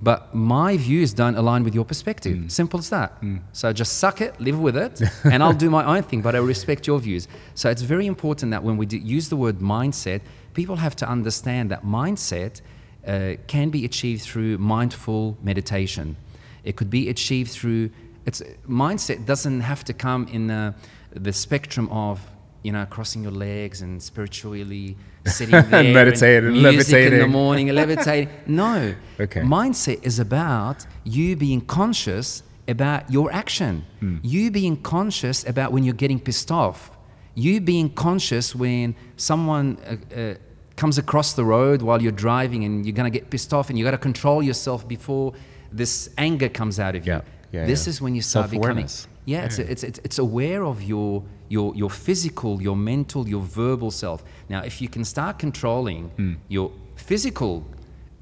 but 0.00 0.34
my 0.34 0.76
views 0.76 1.12
don't 1.12 1.36
align 1.36 1.64
with 1.64 1.74
your 1.74 1.84
perspective. 1.84 2.50
Simple 2.52 2.78
as 2.78 2.90
that. 2.90 3.20
So 3.52 3.72
just 3.72 3.98
suck 3.98 4.20
it, 4.20 4.40
live 4.40 4.60
with 4.60 4.76
it, 4.76 5.02
and 5.24 5.42
I'll 5.42 5.52
do 5.52 5.70
my 5.70 5.84
own 5.84 6.04
thing. 6.04 6.22
But 6.22 6.34
I 6.34 6.38
respect 6.38 6.86
your 6.86 7.00
views. 7.00 7.26
So 7.54 7.68
it's 7.68 7.82
very 7.82 8.06
important 8.06 8.52
that 8.52 8.62
when 8.62 8.76
we 8.76 8.86
use 8.86 9.28
the 9.28 9.36
word 9.36 9.58
mindset, 9.58 10.20
people 10.54 10.76
have 10.76 10.94
to 10.96 11.08
understand 11.08 11.70
that 11.70 11.84
mindset 11.84 12.60
uh, 13.06 13.34
can 13.46 13.70
be 13.70 13.84
achieved 13.84 14.22
through 14.22 14.58
mindful 14.58 15.36
meditation. 15.42 16.16
It 16.62 16.76
could 16.76 16.90
be 16.90 17.08
achieved 17.08 17.50
through. 17.50 17.90
It's 18.24 18.42
mindset 18.68 19.26
doesn't 19.26 19.62
have 19.62 19.82
to 19.84 19.92
come 19.92 20.28
in 20.28 20.46
the, 20.46 20.74
the 21.12 21.32
spectrum 21.32 21.88
of 21.88 22.20
you 22.62 22.72
know 22.72 22.84
crossing 22.86 23.22
your 23.22 23.32
legs 23.32 23.82
and 23.82 24.02
spiritually 24.02 24.96
sitting 25.26 25.52
there 25.70 25.82
meditating, 25.84 26.52
music 26.52 27.12
in 27.12 27.18
the 27.18 27.26
morning, 27.26 27.68
levitating. 27.74 28.28
No. 28.46 28.94
Okay. 29.20 29.40
Mindset 29.40 30.04
is 30.04 30.18
about 30.18 30.86
you 31.04 31.36
being 31.36 31.60
conscious 31.60 32.42
about 32.66 33.10
your 33.10 33.32
action. 33.32 33.84
Hmm. 34.00 34.18
You 34.22 34.50
being 34.50 34.76
conscious 34.82 35.46
about 35.46 35.72
when 35.72 35.84
you're 35.84 35.94
getting 35.94 36.20
pissed 36.20 36.50
off. 36.50 36.90
You 37.34 37.60
being 37.60 37.90
conscious 37.90 38.54
when 38.54 38.94
someone 39.16 39.78
uh, 39.86 40.14
uh, 40.14 40.34
comes 40.76 40.98
across 40.98 41.32
the 41.32 41.44
road 41.44 41.82
while 41.82 42.02
you're 42.02 42.12
driving 42.12 42.64
and 42.64 42.84
you're 42.84 42.94
going 42.94 43.10
to 43.10 43.16
get 43.18 43.30
pissed 43.30 43.54
off 43.54 43.70
and 43.70 43.78
you 43.78 43.84
got 43.84 43.92
to 43.92 43.98
control 43.98 44.42
yourself 44.42 44.86
before 44.86 45.32
this 45.72 46.10
anger 46.18 46.48
comes 46.48 46.78
out 46.78 46.94
of 46.94 47.06
you. 47.06 47.12
Yeah. 47.12 47.20
Yeah, 47.50 47.64
this 47.64 47.86
yeah. 47.86 47.90
is 47.90 48.02
when 48.02 48.14
you 48.14 48.20
start 48.20 48.50
becoming 48.50 48.88
Self-awareness. 48.88 49.08
yeah, 49.24 49.44
it's, 49.44 49.58
it's, 49.58 49.82
it's, 49.82 49.98
it's 50.04 50.18
aware 50.18 50.64
of 50.64 50.82
your, 50.82 51.24
your, 51.48 51.74
your 51.74 51.90
physical, 51.90 52.60
your 52.62 52.76
mental, 52.76 53.28
your 53.28 53.42
verbal 53.42 53.90
self. 53.90 54.22
Now, 54.48 54.62
if 54.62 54.80
you 54.80 54.88
can 54.88 55.04
start 55.04 55.38
controlling 55.38 56.10
Hmm. 56.16 56.34
your 56.48 56.70
physical 56.96 57.64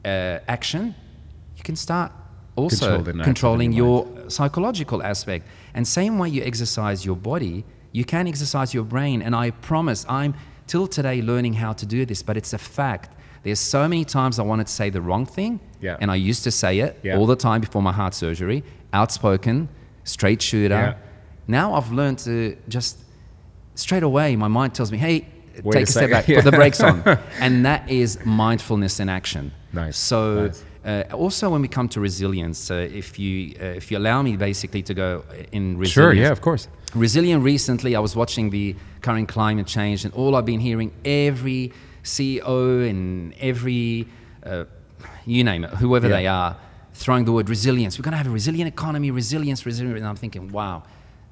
uh, 0.05 0.39
action, 0.49 0.95
you 1.57 1.63
can 1.65 1.77
start 1.77 2.13
also 2.55 3.03
Control 3.03 3.25
controlling 3.25 3.73
your 3.73 4.07
your 4.07 4.31
psychological 4.31 5.03
aspect. 5.03 5.47
And 5.75 5.87
same 5.87 6.19
way 6.19 6.29
you 6.31 6.43
exercise 6.43 7.05
your 7.05 7.17
body, 7.17 7.65
you 7.93 8.05
can 8.05 8.27
exercise 8.27 8.73
your 8.75 8.85
brain. 8.85 9.23
And 9.23 9.35
I 9.35 9.51
promise, 9.51 10.07
I'm 10.09 10.35
till 10.67 10.87
today 10.87 11.21
learning 11.23 11.55
how 11.55 11.73
to 11.75 11.87
do 11.87 12.05
this, 12.07 12.23
but 12.23 12.37
it's 12.37 12.53
a 12.55 12.59
fact. 12.59 13.11
There's 13.43 13.61
so 13.61 13.87
many 13.89 14.05
times 14.05 14.39
I 14.39 14.43
wanted 14.43 14.67
to 14.67 14.73
say 14.73 14.91
the 14.91 15.01
wrong 15.01 15.27
thing, 15.27 15.61
Yeah. 15.81 15.97
and 16.01 16.11
I 16.11 16.17
used 16.31 16.45
to 16.45 16.51
say 16.51 16.79
it 16.81 16.99
Yeah. 17.03 17.17
all 17.19 17.27
the 17.27 17.37
time 17.37 17.61
before 17.61 17.83
my 17.83 17.93
heart 17.93 18.15
surgery. 18.15 18.63
Outspoken, 18.93 19.69
straight 20.05 20.43
shooter. 20.43 20.75
Yeah. 20.75 20.95
Now 21.47 21.75
I've 21.75 21.93
learned 21.93 22.19
to 22.25 22.57
just 22.69 22.99
straight 23.77 24.03
away, 24.03 24.35
my 24.37 24.49
mind 24.49 24.75
tells 24.75 24.91
me, 24.91 24.99
hey, 24.99 25.27
Wait 25.63 25.73
take 25.73 25.81
a 25.81 25.83
a, 25.85 25.87
step 25.87 26.11
back, 26.11 26.29
Yeah. 26.29 26.43
put 26.43 26.51
the 26.51 26.57
brakes 26.57 26.81
on. 26.81 27.03
and 27.41 27.65
that 27.65 27.89
is 27.89 28.19
mindfulness 28.27 29.01
in 29.01 29.09
action. 29.09 29.53
Nice, 29.73 29.97
So 29.97 30.47
nice. 30.47 30.65
Uh, 30.85 31.03
also, 31.13 31.51
when 31.51 31.63
we 31.63 31.69
come 31.69 31.89
to 31.89 32.01
resilience, 32.01 32.71
uh, 32.71 32.75
if 33.03 33.19
you 33.19 33.57
uh, 33.61 33.65
if 33.81 33.91
you 33.91 33.99
allow 33.99 34.23
me, 34.23 34.37
basically 34.37 34.83
to 34.83 34.95
go 34.95 35.25
in 35.51 35.77
resilience. 35.79 35.93
Sure, 35.93 36.13
yeah, 36.13 36.31
of 36.31 36.41
course. 36.41 36.69
Resilient. 36.95 37.43
Recently, 37.43 37.97
I 37.97 37.99
was 37.99 38.15
watching 38.15 38.51
the 38.51 38.77
current 39.03 39.29
climate 39.29 39.67
change, 39.67 40.05
and 40.05 40.15
all 40.15 40.37
I've 40.37 40.45
been 40.47 40.61
hearing 40.61 40.93
every 41.05 41.73
CEO 42.05 42.89
and 42.89 43.35
every 43.41 44.07
uh, 44.45 44.65
you 45.25 45.43
name 45.43 45.65
it, 45.65 45.71
whoever 45.71 46.09
Yeah. 46.09 46.17
they 46.19 46.27
are, 46.29 46.57
throwing 46.95 47.25
the 47.25 47.33
word 47.33 47.49
resilience. 47.49 47.99
We're 47.99 48.05
going 48.05 48.13
to 48.13 48.19
have 48.19 48.29
a 48.29 48.31
resilient 48.31 48.69
economy, 48.69 49.11
resilience, 49.11 49.67
resilience. 49.67 49.99
And 49.99 50.07
I'm 50.07 50.15
thinking, 50.17 50.53
wow, 50.53 50.85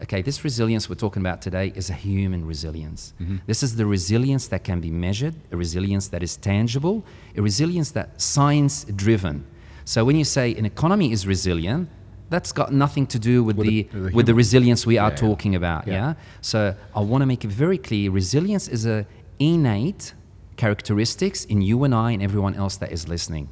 okay, 0.04 0.22
this 0.22 0.44
resilience 0.44 0.88
we're 0.88 0.94
talking 1.06 1.22
about 1.22 1.40
today 1.42 1.72
is 1.74 1.90
a 1.90 1.94
human 1.94 2.46
resilience. 2.46 3.12
This 3.46 3.62
is 3.62 3.76
the 3.76 3.86
resilience 3.86 4.44
that 4.48 4.62
can 4.64 4.80
be 4.80 4.90
measured, 4.90 5.34
a 5.50 5.56
resilience 5.56 6.08
that 6.08 6.22
is 6.22 6.36
tangible, 6.36 7.04
a 7.36 7.42
resilience 7.42 7.90
that 7.92 8.08
science 8.20 8.84
driven. 8.84 9.44
So 9.84 10.04
when 10.04 10.16
you 10.16 10.24
say 10.24 10.54
an 10.54 10.66
economy 10.66 11.12
is 11.12 11.26
resilient, 11.26 11.88
that's 12.30 12.52
got 12.52 12.72
nothing 12.72 13.06
to 13.08 13.18
do 13.18 13.44
with, 13.44 13.56
With 13.56 13.66
the, 13.68 13.82
the- 13.92 14.10
with 14.16 14.26
the 14.26 14.34
resilience 14.34 14.86
we 14.86 14.96
are 14.98 15.10
Yeah, 15.10 15.14
yeah. 15.14 15.28
talking 15.28 15.54
about. 15.54 15.86
Yeah. 15.86 15.92
Yeah. 15.94 16.14
So 16.40 16.74
I 16.94 17.00
want 17.00 17.22
to 17.22 17.26
make 17.26 17.44
it 17.44 17.50
very 17.64 17.78
clear: 17.78 18.10
resilience 18.10 18.66
is 18.68 18.86
a 18.86 19.06
innate 19.38 20.14
characteristics 20.56 21.44
in 21.46 21.60
you 21.62 21.84
and 21.84 21.94
I 21.94 22.12
and 22.12 22.22
everyone 22.22 22.54
else 22.54 22.76
that 22.78 22.90
is 22.92 23.08
listening. 23.08 23.48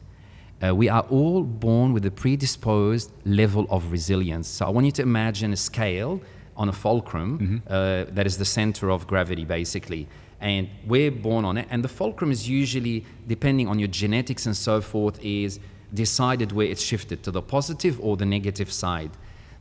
Uh, 0.63 0.75
we 0.75 0.89
are 0.89 1.05
all 1.11 1.43
born 1.43 1.93
with 1.93 2.05
a 2.07 2.11
predisposed 2.11 3.11
level 3.25 3.67
of 3.69 3.91
resilience. 3.91 4.47
So 4.57 4.65
I 4.67 4.71
want 4.71 4.87
you 4.87 4.93
to 4.93 5.03
imagine 5.03 5.53
a 5.53 5.57
scale 5.57 6.21
on 6.57 6.69
a 6.69 6.73
fulcrum 6.73 7.63
uh, 7.67 8.05
that 8.09 8.27
is 8.27 8.39
the 8.39 8.45
center 8.45 8.91
of 8.91 9.07
gravity, 9.07 9.45
basically. 9.45 10.07
And 10.41 10.69
we're 10.87 11.11
born 11.11 11.45
on 11.45 11.57
it. 11.57 11.67
And 11.71 11.85
the 11.85 11.89
fulcrum 11.89 12.31
is 12.31 12.49
usually, 12.49 13.05
depending 13.27 13.69
on 13.69 13.79
your 13.79 13.89
genetics 13.89 14.45
and 14.47 14.57
so 14.57 14.81
forth, 14.81 15.19
is 15.23 15.61
decided 15.95 16.53
where 16.53 16.67
it's 16.67 16.83
shifted 16.83 17.23
to 17.23 17.31
the 17.31 17.43
positive 17.43 18.01
or 18.01 18.17
the 18.17 18.27
negative 18.27 18.73
side. 18.73 19.11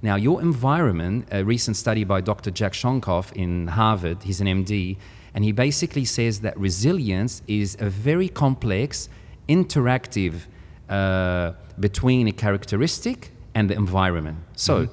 Now, 0.02 0.16
your 0.16 0.42
environment, 0.42 1.28
a 1.32 1.44
recent 1.44 1.78
study 1.78 2.04
by 2.04 2.22
Dr. 2.22 2.50
Jack 2.50 2.74
Shonkoff 2.74 3.32
in 3.34 3.68
Harvard, 3.68 4.24
he's 4.24 4.42
an 4.42 4.48
MD, 4.48 4.98
and 5.34 5.44
he 5.44 5.52
basically 5.52 6.06
says 6.06 6.42
that 6.42 6.58
resilience 6.58 7.44
is 7.48 7.78
a 7.80 7.90
very 7.90 8.28
complex, 8.28 9.10
interactive 9.48 10.48
uh, 10.90 11.54
between 11.80 12.28
a 12.28 12.32
characteristic 12.32 13.32
and 13.54 13.70
the 13.70 13.76
environment. 13.76 14.40
So, 14.56 14.90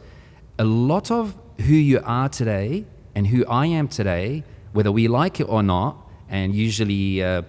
a 0.58 0.64
lot 0.64 1.10
of 1.10 1.38
who 1.60 1.74
you 1.74 2.00
are 2.04 2.28
today 2.28 2.84
and 3.14 3.26
who 3.26 3.44
I 3.46 3.66
am 3.66 3.88
today, 3.88 4.44
whether 4.72 4.92
we 4.92 5.08
like 5.08 5.40
it 5.40 5.48
or 5.48 5.62
not, 5.62 5.96
and 6.28 6.54
usually 6.54 7.22
uh, 7.22 7.42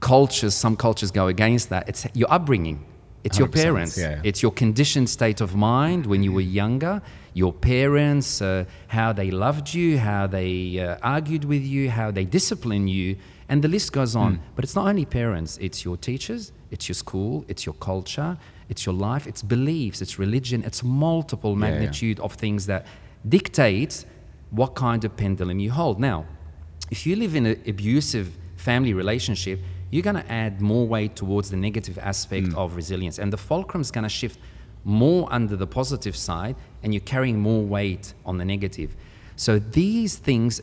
cultures, 0.00 0.54
some 0.54 0.76
cultures 0.76 1.10
go 1.10 1.28
against 1.28 1.70
that, 1.70 1.88
it's 1.88 2.06
your 2.14 2.32
upbringing. 2.32 2.84
It's 3.24 3.38
your 3.38 3.48
100%, 3.48 3.62
parents. 3.62 3.98
yeah, 3.98 4.10
yeah. 4.10 4.20
It's 4.22 4.42
your 4.42 4.52
conditioned 4.52 5.10
state 5.10 5.40
of 5.40 5.56
mind 5.56 6.06
when 6.06 6.22
you 6.22 6.32
were 6.32 6.40
younger, 6.40 7.02
your 7.36 7.52
parents, 7.52 8.40
uh, 8.40 8.64
how 8.88 9.12
they 9.12 9.30
loved 9.30 9.74
you, 9.74 9.98
how 9.98 10.26
they 10.26 10.78
uh, 10.78 10.96
argued 11.02 11.44
with 11.44 11.62
you, 11.62 11.90
how 11.90 12.10
they 12.10 12.24
disciplined 12.24 12.88
you, 12.88 13.14
and 13.50 13.60
the 13.62 13.68
list 13.68 13.92
goes 13.92 14.16
on. 14.16 14.40
But 14.54 14.64
it's 14.64 14.74
not 14.74 14.86
only 14.88 15.04
parents, 15.04 15.58
it's 15.60 15.84
your 15.84 15.98
teachers, 15.98 16.52
it's 16.70 16.88
your 16.88 16.94
school, 16.94 17.44
it's 17.46 17.66
your 17.66 17.74
culture, 17.74 18.38
it's 18.70 18.86
your 18.86 18.94
life, 18.94 19.26
it's 19.26 19.42
beliefs, 19.42 20.00
it's 20.00 20.18
religion, 20.18 20.64
it's 20.64 20.82
multiple 20.82 21.50
Yeah, 21.50 21.66
yeah. 21.66 21.70
magnitude 21.72 22.18
of 22.20 22.32
things 22.32 22.64
that 22.66 22.86
dictates 23.28 24.06
what 24.50 24.74
kind 24.74 25.04
of 25.04 25.14
pendulum 25.14 25.58
you 25.58 25.70
hold. 25.72 26.00
Now, 26.00 26.24
if 26.90 27.06
you 27.06 27.16
live 27.16 27.34
in 27.34 27.44
an 27.44 27.62
abusive 27.66 28.28
family 28.56 28.94
relationship, 28.94 29.60
you're 29.90 30.02
going 30.10 30.22
to 30.24 30.32
add 30.32 30.62
more 30.62 30.86
weight 30.88 31.14
towards 31.16 31.50
the 31.50 31.58
negative 31.58 31.98
aspect 31.98 32.48
of 32.54 32.76
resilience. 32.76 33.18
And 33.18 33.30
the 33.30 33.36
fulcrum 33.36 33.82
is 33.82 33.90
going 33.90 34.04
to 34.04 34.08
shift 34.08 34.38
more 34.86 35.26
under 35.32 35.56
the 35.56 35.66
positive 35.66 36.16
side, 36.16 36.54
and 36.82 36.94
you're 36.94 37.00
carrying 37.00 37.40
more 37.40 37.62
weight 37.62 38.14
on 38.24 38.38
the 38.38 38.44
negative. 38.44 38.94
So 39.36 39.58
these 39.58 40.16
things 40.16 40.60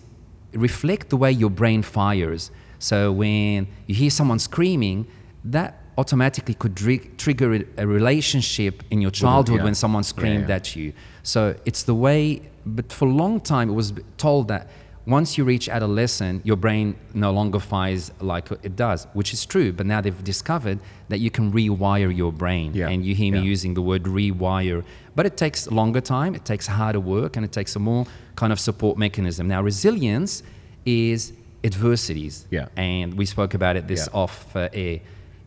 reflect 0.53 1.09
the 1.09 1.17
way 1.17 1.31
your 1.31 1.49
brain 1.49 1.81
fires. 1.83 2.51
So 2.79 3.11
when 3.11 3.67
you 3.87 3.95
hear 3.95 4.09
someone 4.09 4.39
screaming, 4.39 5.07
that 5.43 5.79
automatically 5.97 6.53
could 6.55 6.75
trigger 7.17 7.65
a- 7.77 7.87
relationship 7.87 8.83
in 8.89 9.01
your 9.01 9.11
childhood 9.11 9.59
yeah. 9.59 9.63
when 9.63 9.75
someone 9.75 10.03
screamed 10.03 10.49
yeah. 10.49 10.55
at 10.55 10.75
you. 10.75 10.93
So 11.21 11.55
it's 11.65 11.83
the 11.83 11.95
way, 11.95 12.41
but 12.65 12.91
for 12.91 13.07
a 13.07 13.11
long 13.11 13.39
time 13.39 13.69
it 13.69 13.73
was 13.73 13.93
told 14.17 14.47
that 14.47 14.69
once 15.05 15.37
you 15.37 15.43
reach 15.43 15.67
adolescence, 15.67 16.45
your 16.45 16.55
brain 16.55 16.95
no 17.13 17.31
longer 17.31 17.59
fires 17.59 18.11
like 18.21 18.49
it 18.63 18.75
does, 18.75 19.05
which 19.13 19.33
is 19.33 19.45
true. 19.45 19.73
But 19.73 19.85
now 19.85 19.99
they've 20.01 20.23
discovered 20.23 20.79
that 21.09 21.19
you 21.19 21.29
can 21.29 21.51
rewire 21.51 22.15
your 22.15 22.31
brain. 22.31 22.71
Yeah, 22.73 22.87
And 22.89 23.05
you 23.05 23.13
hear 23.13 23.31
me 23.33 23.39
yeah. 23.39 23.43
using 23.43 23.73
the 23.73 23.81
word 23.81 24.03
rewire. 24.03 24.83
But 25.15 25.25
it 25.25 25.35
takes 25.35 25.69
longer 25.69 26.01
time, 26.01 26.35
it 26.35 26.45
takes 26.45 26.67
harder 26.67 26.99
work, 27.01 27.35
and 27.35 27.43
it 27.45 27.51
takes 27.51 27.75
a 27.75 27.79
more 27.79 28.05
kind 28.35 28.53
of 28.53 28.59
support 28.59 28.97
mechanism. 28.97 29.47
Now, 29.47 29.61
resilience 29.61 30.41
is 30.85 31.33
adversities. 31.63 32.45
Yeah. 32.49 32.67
And 32.77 33.15
we 33.15 33.25
spoke 33.25 33.53
about 33.53 33.75
it 33.75 33.87
this 33.87 34.07
Yeah. 34.11 34.19
off 34.21 34.55
uh, 34.55 34.69
air. 34.73 34.99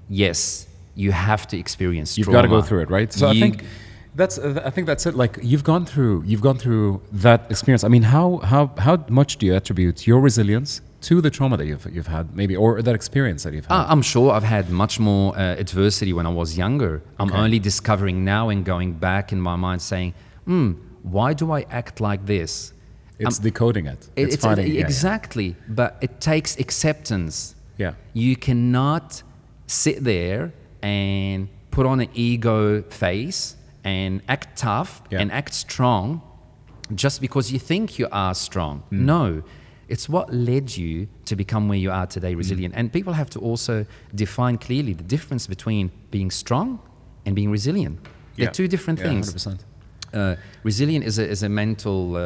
Yes, 0.08 0.66
you 0.94 1.12
have 1.12 1.46
to 1.48 1.58
experience 1.58 2.16
You've 2.16 2.28
got 2.28 2.42
to 2.42 2.48
go 2.48 2.62
through 2.62 2.80
it, 2.82 2.90
right? 2.90 3.12
So 3.12 3.28
I 3.28 3.38
think 3.38 3.64
that's 4.16 4.36
uh, 4.38 4.62
I 4.64 4.70
think 4.70 4.86
that's 4.86 5.04
it. 5.06 5.14
Like 5.14 5.38
you've 5.42 5.64
gone 5.72 5.84
through 5.86 6.16
you've 6.26 6.40
gone 6.48 6.58
through 6.58 7.02
that 7.12 7.40
experience. 7.50 7.84
I 7.84 7.88
mean, 7.88 8.02
how 8.14 8.38
how 8.38 8.62
how 8.78 8.96
much 9.08 9.36
do 9.38 9.46
you 9.46 9.54
attribute 9.54 10.06
your 10.06 10.20
resilience 10.20 10.80
to 11.08 11.20
the 11.20 11.30
trauma 11.30 11.56
that 11.58 11.66
you've 11.66 11.86
you've 11.96 12.06
had, 12.18 12.34
maybe, 12.34 12.54
or 12.56 12.80
that 12.82 12.94
experience 12.94 13.42
that 13.44 13.52
you've 13.54 13.66
had? 13.66 13.74
Uh, 13.76 13.86
I'm 13.92 14.02
sure 14.02 14.32
I've 14.32 14.48
had 14.56 14.70
much 14.70 14.98
more 14.98 15.36
uh, 15.36 15.64
adversity 15.64 16.12
when 16.12 16.26
I 16.26 16.30
was 16.42 16.56
younger. 16.56 17.02
I'm 17.20 17.28
Okay. 17.30 17.38
only 17.44 17.58
discovering 17.58 18.24
now 18.24 18.48
and 18.48 18.64
going 18.64 18.90
back 18.94 19.32
in 19.32 19.40
my 19.40 19.56
mind 19.56 19.82
saying, 19.82 20.14
hmm, 20.46 20.72
why 21.02 21.34
do 21.34 21.52
I 21.52 21.66
act 21.70 22.00
like 22.00 22.26
this? 22.26 22.72
it's 23.18 23.38
Um, 23.38 23.44
decoding 23.44 23.86
it. 23.86 24.08
it- 24.14 24.28
It's, 24.32 24.36
finding 24.36 24.66
yeah, 24.66 24.80
yeah. 24.80 24.86
exactly, 24.86 25.56
but 25.68 25.90
it 26.06 26.20
takes 26.20 26.50
acceptance. 26.58 27.54
Yeah. 27.78 27.92
You 28.12 28.36
cannot 28.36 29.22
sit 29.66 30.04
there 30.04 30.52
and 30.82 31.48
put 31.70 31.86
on 31.86 32.00
an 32.00 32.08
ego 32.14 32.82
face 32.82 33.55
and 33.86 34.20
act 34.28 34.48
tough 34.58 34.90
Yeah. 35.10 35.20
and 35.22 35.30
act 35.32 35.54
strong 35.54 36.20
just 36.94 37.20
because 37.20 37.52
you 37.52 37.58
think 37.70 37.98
you 38.00 38.08
are 38.12 38.34
strong. 38.34 38.82
Mm. 38.90 38.98
No. 39.14 39.42
It's 39.88 40.08
what 40.08 40.26
led 40.32 40.76
you 40.76 41.06
to 41.26 41.36
become 41.36 41.68
where 41.70 41.78
you 41.78 41.92
are 41.92 42.06
today, 42.06 42.32
Mm. 42.34 42.38
resilient. 42.38 42.74
And 42.76 42.92
people 42.92 43.12
have 43.12 43.30
to 43.30 43.38
also 43.48 43.86
define 44.14 44.58
clearly 44.58 44.94
the 44.94 45.04
difference 45.04 45.46
between 45.48 45.90
being 46.10 46.30
strong 46.32 46.78
and 47.24 47.34
being 47.36 47.52
resilient. 47.52 47.98
They're 48.36 48.50
two 48.60 48.68
different 48.68 48.98
Yeah, 48.98 49.08
things 49.08 49.26
100%. 49.32 49.64
uh, 50.12 50.34
resilient 50.64 51.04
is 51.04 51.18
a, 51.18 51.24
is 51.34 51.42
a 51.42 51.48
mental 51.48 52.00
uh, 52.16 52.22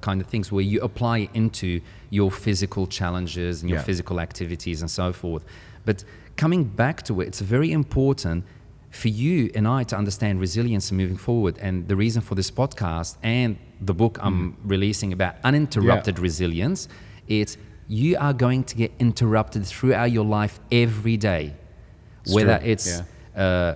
kind 0.00 0.20
of 0.20 0.26
things 0.26 0.50
where 0.52 0.64
you 0.72 0.80
apply 0.82 1.28
into 1.34 1.80
your 2.10 2.30
physical 2.30 2.86
challenges 2.88 3.62
and 3.62 3.70
your 3.70 3.78
Yeah. 3.80 3.84
physical 3.90 4.18
activities 4.20 4.80
and 4.82 4.90
so 4.90 5.12
forth. 5.12 5.42
But 5.84 6.04
coming 6.36 6.64
back 6.64 7.02
to 7.04 7.20
it, 7.20 7.26
it's 7.28 7.40
very 7.40 7.70
important 7.70 8.44
for 8.94 9.08
you 9.08 9.50
and 9.54 9.66
I 9.66 9.82
to 9.84 9.96
understand 9.96 10.40
resilience 10.40 10.90
and 10.90 10.98
moving 10.98 11.16
forward. 11.16 11.58
And 11.60 11.88
the 11.88 11.96
reason 11.96 12.22
for 12.22 12.34
this 12.34 12.50
podcast 12.50 13.16
and 13.22 13.56
the 13.80 13.94
book 13.94 14.18
I'm 14.20 14.56
releasing 14.64 15.12
about 15.12 15.34
uninterrupted 15.44 16.18
resilience, 16.18 16.88
it's 17.28 17.56
you 17.88 18.16
are 18.18 18.32
going 18.32 18.64
to 18.64 18.76
get 18.76 18.92
interrupted 18.98 19.66
throughout 19.66 20.10
your 20.12 20.24
life 20.24 20.60
every 20.70 21.16
day. 21.16 21.54
It's 22.24 22.32
Whether 22.34 22.58
true, 22.58 22.68
it's 22.70 23.02
uh, 23.36 23.74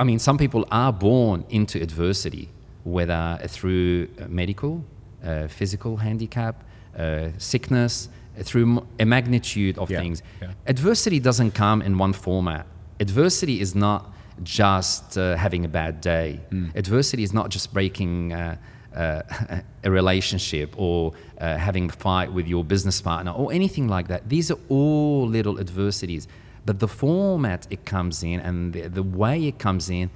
I 0.00 0.04
mean, 0.04 0.18
some 0.18 0.38
people 0.38 0.66
are 0.70 0.92
born 0.92 1.44
into 1.50 1.80
adversity, 1.82 2.48
whether 2.84 3.38
through 3.48 4.08
uh, 4.20 4.26
medical, 4.28 4.84
uh, 5.24 5.48
physical 5.48 5.96
handicap, 5.98 6.64
uh, 6.96 7.28
sickness, 7.38 8.08
uh, 8.38 8.42
through 8.42 8.86
a 8.98 9.04
magnitude 9.04 9.76
of 9.78 9.90
Yeah, 9.90 10.00
things. 10.00 10.22
yeah. 10.40 10.52
Adversity 10.66 11.20
doesn't 11.20 11.52
come 11.52 11.82
in 11.82 11.98
one 11.98 12.12
format. 12.12 12.66
Adversity 13.00 13.60
is 13.60 13.74
not 13.74 14.11
just 14.42 15.16
uh, 15.18 15.36
having 15.36 15.64
a 15.64 15.68
bad 15.68 16.00
day. 16.00 16.40
Hmm. 16.50 16.66
Adversity 16.74 17.22
is 17.22 17.32
not 17.32 17.50
just 17.50 17.72
breaking. 17.72 18.32
Uh, 18.32 18.56
uh, 18.94 19.22
a 19.84 19.90
relationship 19.90 20.74
or 20.76 21.12
uh, 21.40 21.56
having 21.56 21.88
a 21.88 21.92
fight 21.92 22.30
with 22.30 22.46
your 22.46 22.62
business 22.62 23.00
partner 23.00 23.32
or 23.32 23.50
anything 23.50 23.88
like 23.88 24.08
that. 24.08 24.28
These 24.28 24.50
are 24.50 24.58
all 24.68 25.26
little 25.26 25.58
adversities. 25.58 26.28
But 26.66 26.78
the 26.78 26.86
format 26.88 27.66
it 27.70 27.86
comes 27.86 28.22
in 28.22 28.38
and 28.40 28.72
the, 28.74 28.88
the 28.88 29.02
way 29.02 29.46
it 29.48 29.58
comes 29.58 29.88
in, 29.88 30.10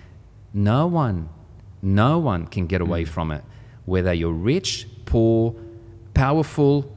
no 0.52 0.86
one, 0.86 1.30
no 1.80 2.18
one 2.18 2.46
can 2.46 2.66
get 2.66 2.80
Mm. 2.82 2.86
away 2.88 3.04
from 3.06 3.30
it. 3.32 3.42
Whether 3.86 4.12
you're 4.12 4.30
rich, 4.32 4.86
poor, 5.06 5.54
powerful, 6.12 6.94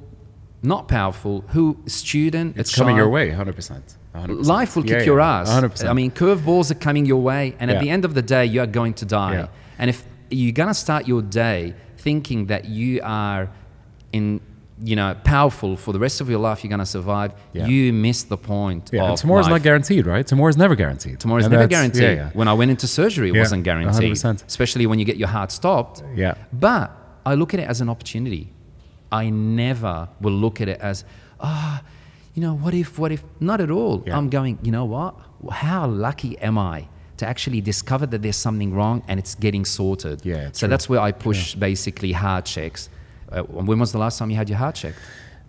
not 0.62 0.88
powerful, 0.90 1.46
who 1.50 1.78
student, 1.88 2.58
It's 2.58 2.76
coming 2.76 2.98
your 2.98 3.10
way, 3.10 3.32
100%. 3.32 3.96
100%. 4.16 4.46
Life 4.46 4.76
will 4.76 4.86
Yeah, 4.86 4.98
kick 4.98 5.06
your 5.06 5.20
yeah, 5.20 5.42
ass. 5.42 5.50
100%. 5.50 5.88
I 5.90 5.94
mean, 5.94 6.12
curveballs 6.12 6.72
are 6.72 6.76
coming 6.76 7.06
your 7.06 7.22
way, 7.22 7.56
and 7.60 7.70
at 7.72 7.80
the 7.80 7.90
end 7.90 8.06
of 8.06 8.14
the 8.14 8.22
day, 8.22 8.46
you 8.46 8.62
are 8.62 8.68
going 8.68 8.94
to 8.96 9.06
die. 9.06 9.48
And 9.78 9.90
if 9.90 10.04
you're 10.30 10.52
gonna 10.52 10.74
start 10.74 11.08
your 11.08 11.22
day 11.22 11.74
thinking 11.98 12.48
that 12.48 12.66
you 12.66 13.02
are 13.04 13.50
in 14.12 14.42
you 14.82 14.96
know, 14.96 15.16
powerful 15.24 15.76
for 15.76 15.92
the 15.92 16.00
rest 16.00 16.22
of 16.22 16.30
your 16.30 16.40
life. 16.40 16.64
You're 16.64 16.70
going 16.70 16.80
to 16.80 16.86
survive. 16.86 17.34
Yeah. 17.54 17.68
You 17.68 17.92
miss 17.92 18.24
the 18.24 18.38
point. 18.38 18.90
Yeah, 18.94 19.14
tomorrow's 19.16 19.46
life. 19.46 19.52
not 19.52 19.64
guaranteed, 19.64 20.06
right? 20.06 20.26
Tomorrow's 20.26 20.58
never 20.58 20.76
guaranteed. 20.76 21.20
Tomorrow's 21.20 21.46
And 21.46 21.52
never 21.52 21.68
guaranteed. 21.68 22.02
Yeah, 22.02 22.12
yeah. 22.12 22.30
When 22.34 22.48
I 22.48 22.54
went 22.54 22.72
into 22.72 22.88
surgery, 22.88 23.30
it 23.30 23.38
wasn't 23.38 23.64
guaranteed. 23.64 24.14
100%. 24.14 24.46
Especially 24.48 24.86
when 24.86 25.00
you 25.00 25.06
get 25.06 25.18
your 25.18 25.28
heart 25.28 25.52
stopped. 25.52 26.04
Yeah. 26.16 26.36
But 26.54 26.92
I 27.26 27.36
look 27.36 27.54
at 27.54 27.60
it 27.60 27.68
as 27.68 27.82
an 27.82 27.90
opportunity. 27.90 28.54
I 29.12 29.30
never 29.30 30.08
will 30.22 30.32
look 30.34 30.62
at 30.62 30.70
it 30.70 30.80
as, 30.80 31.04
ah, 31.40 31.82
you 32.34 32.42
know, 32.42 32.54
what 32.56 32.74
if, 32.74 32.98
what 33.00 33.12
if? 33.12 33.24
Not 33.40 33.60
at 33.62 33.72
all. 33.72 34.04
Yeah. 34.06 34.18
I'm 34.18 34.30
going, 34.30 34.60
you 34.64 34.72
know 34.72 34.86
what? 34.86 35.16
How 35.52 35.88
lucky 35.88 36.38
am 36.40 36.58
I 36.58 36.88
to 37.18 37.26
actually 37.28 37.62
discover 37.62 38.06
that 38.06 38.22
there's 38.22 38.36
something 38.38 38.74
wrong 38.74 39.04
and 39.08 39.20
it's 39.20 39.36
getting 39.36 39.66
sorted? 39.66 40.26
Yeah, 40.26 40.50
So 40.52 40.60
true. 40.62 40.68
that's 40.70 40.88
where 40.90 41.00
I 41.00 41.12
push 41.12 41.56
basically 41.56 42.12
heart 42.14 42.46
checks. 42.46 42.90
Uh, 43.32 43.42
when 43.44 43.80
was 43.80 43.92
the 43.92 43.98
last 44.00 44.18
time 44.20 44.30
you 44.30 44.36
had 44.38 44.50
your 44.50 44.58
heart 44.58 44.76
checked? 44.76 44.98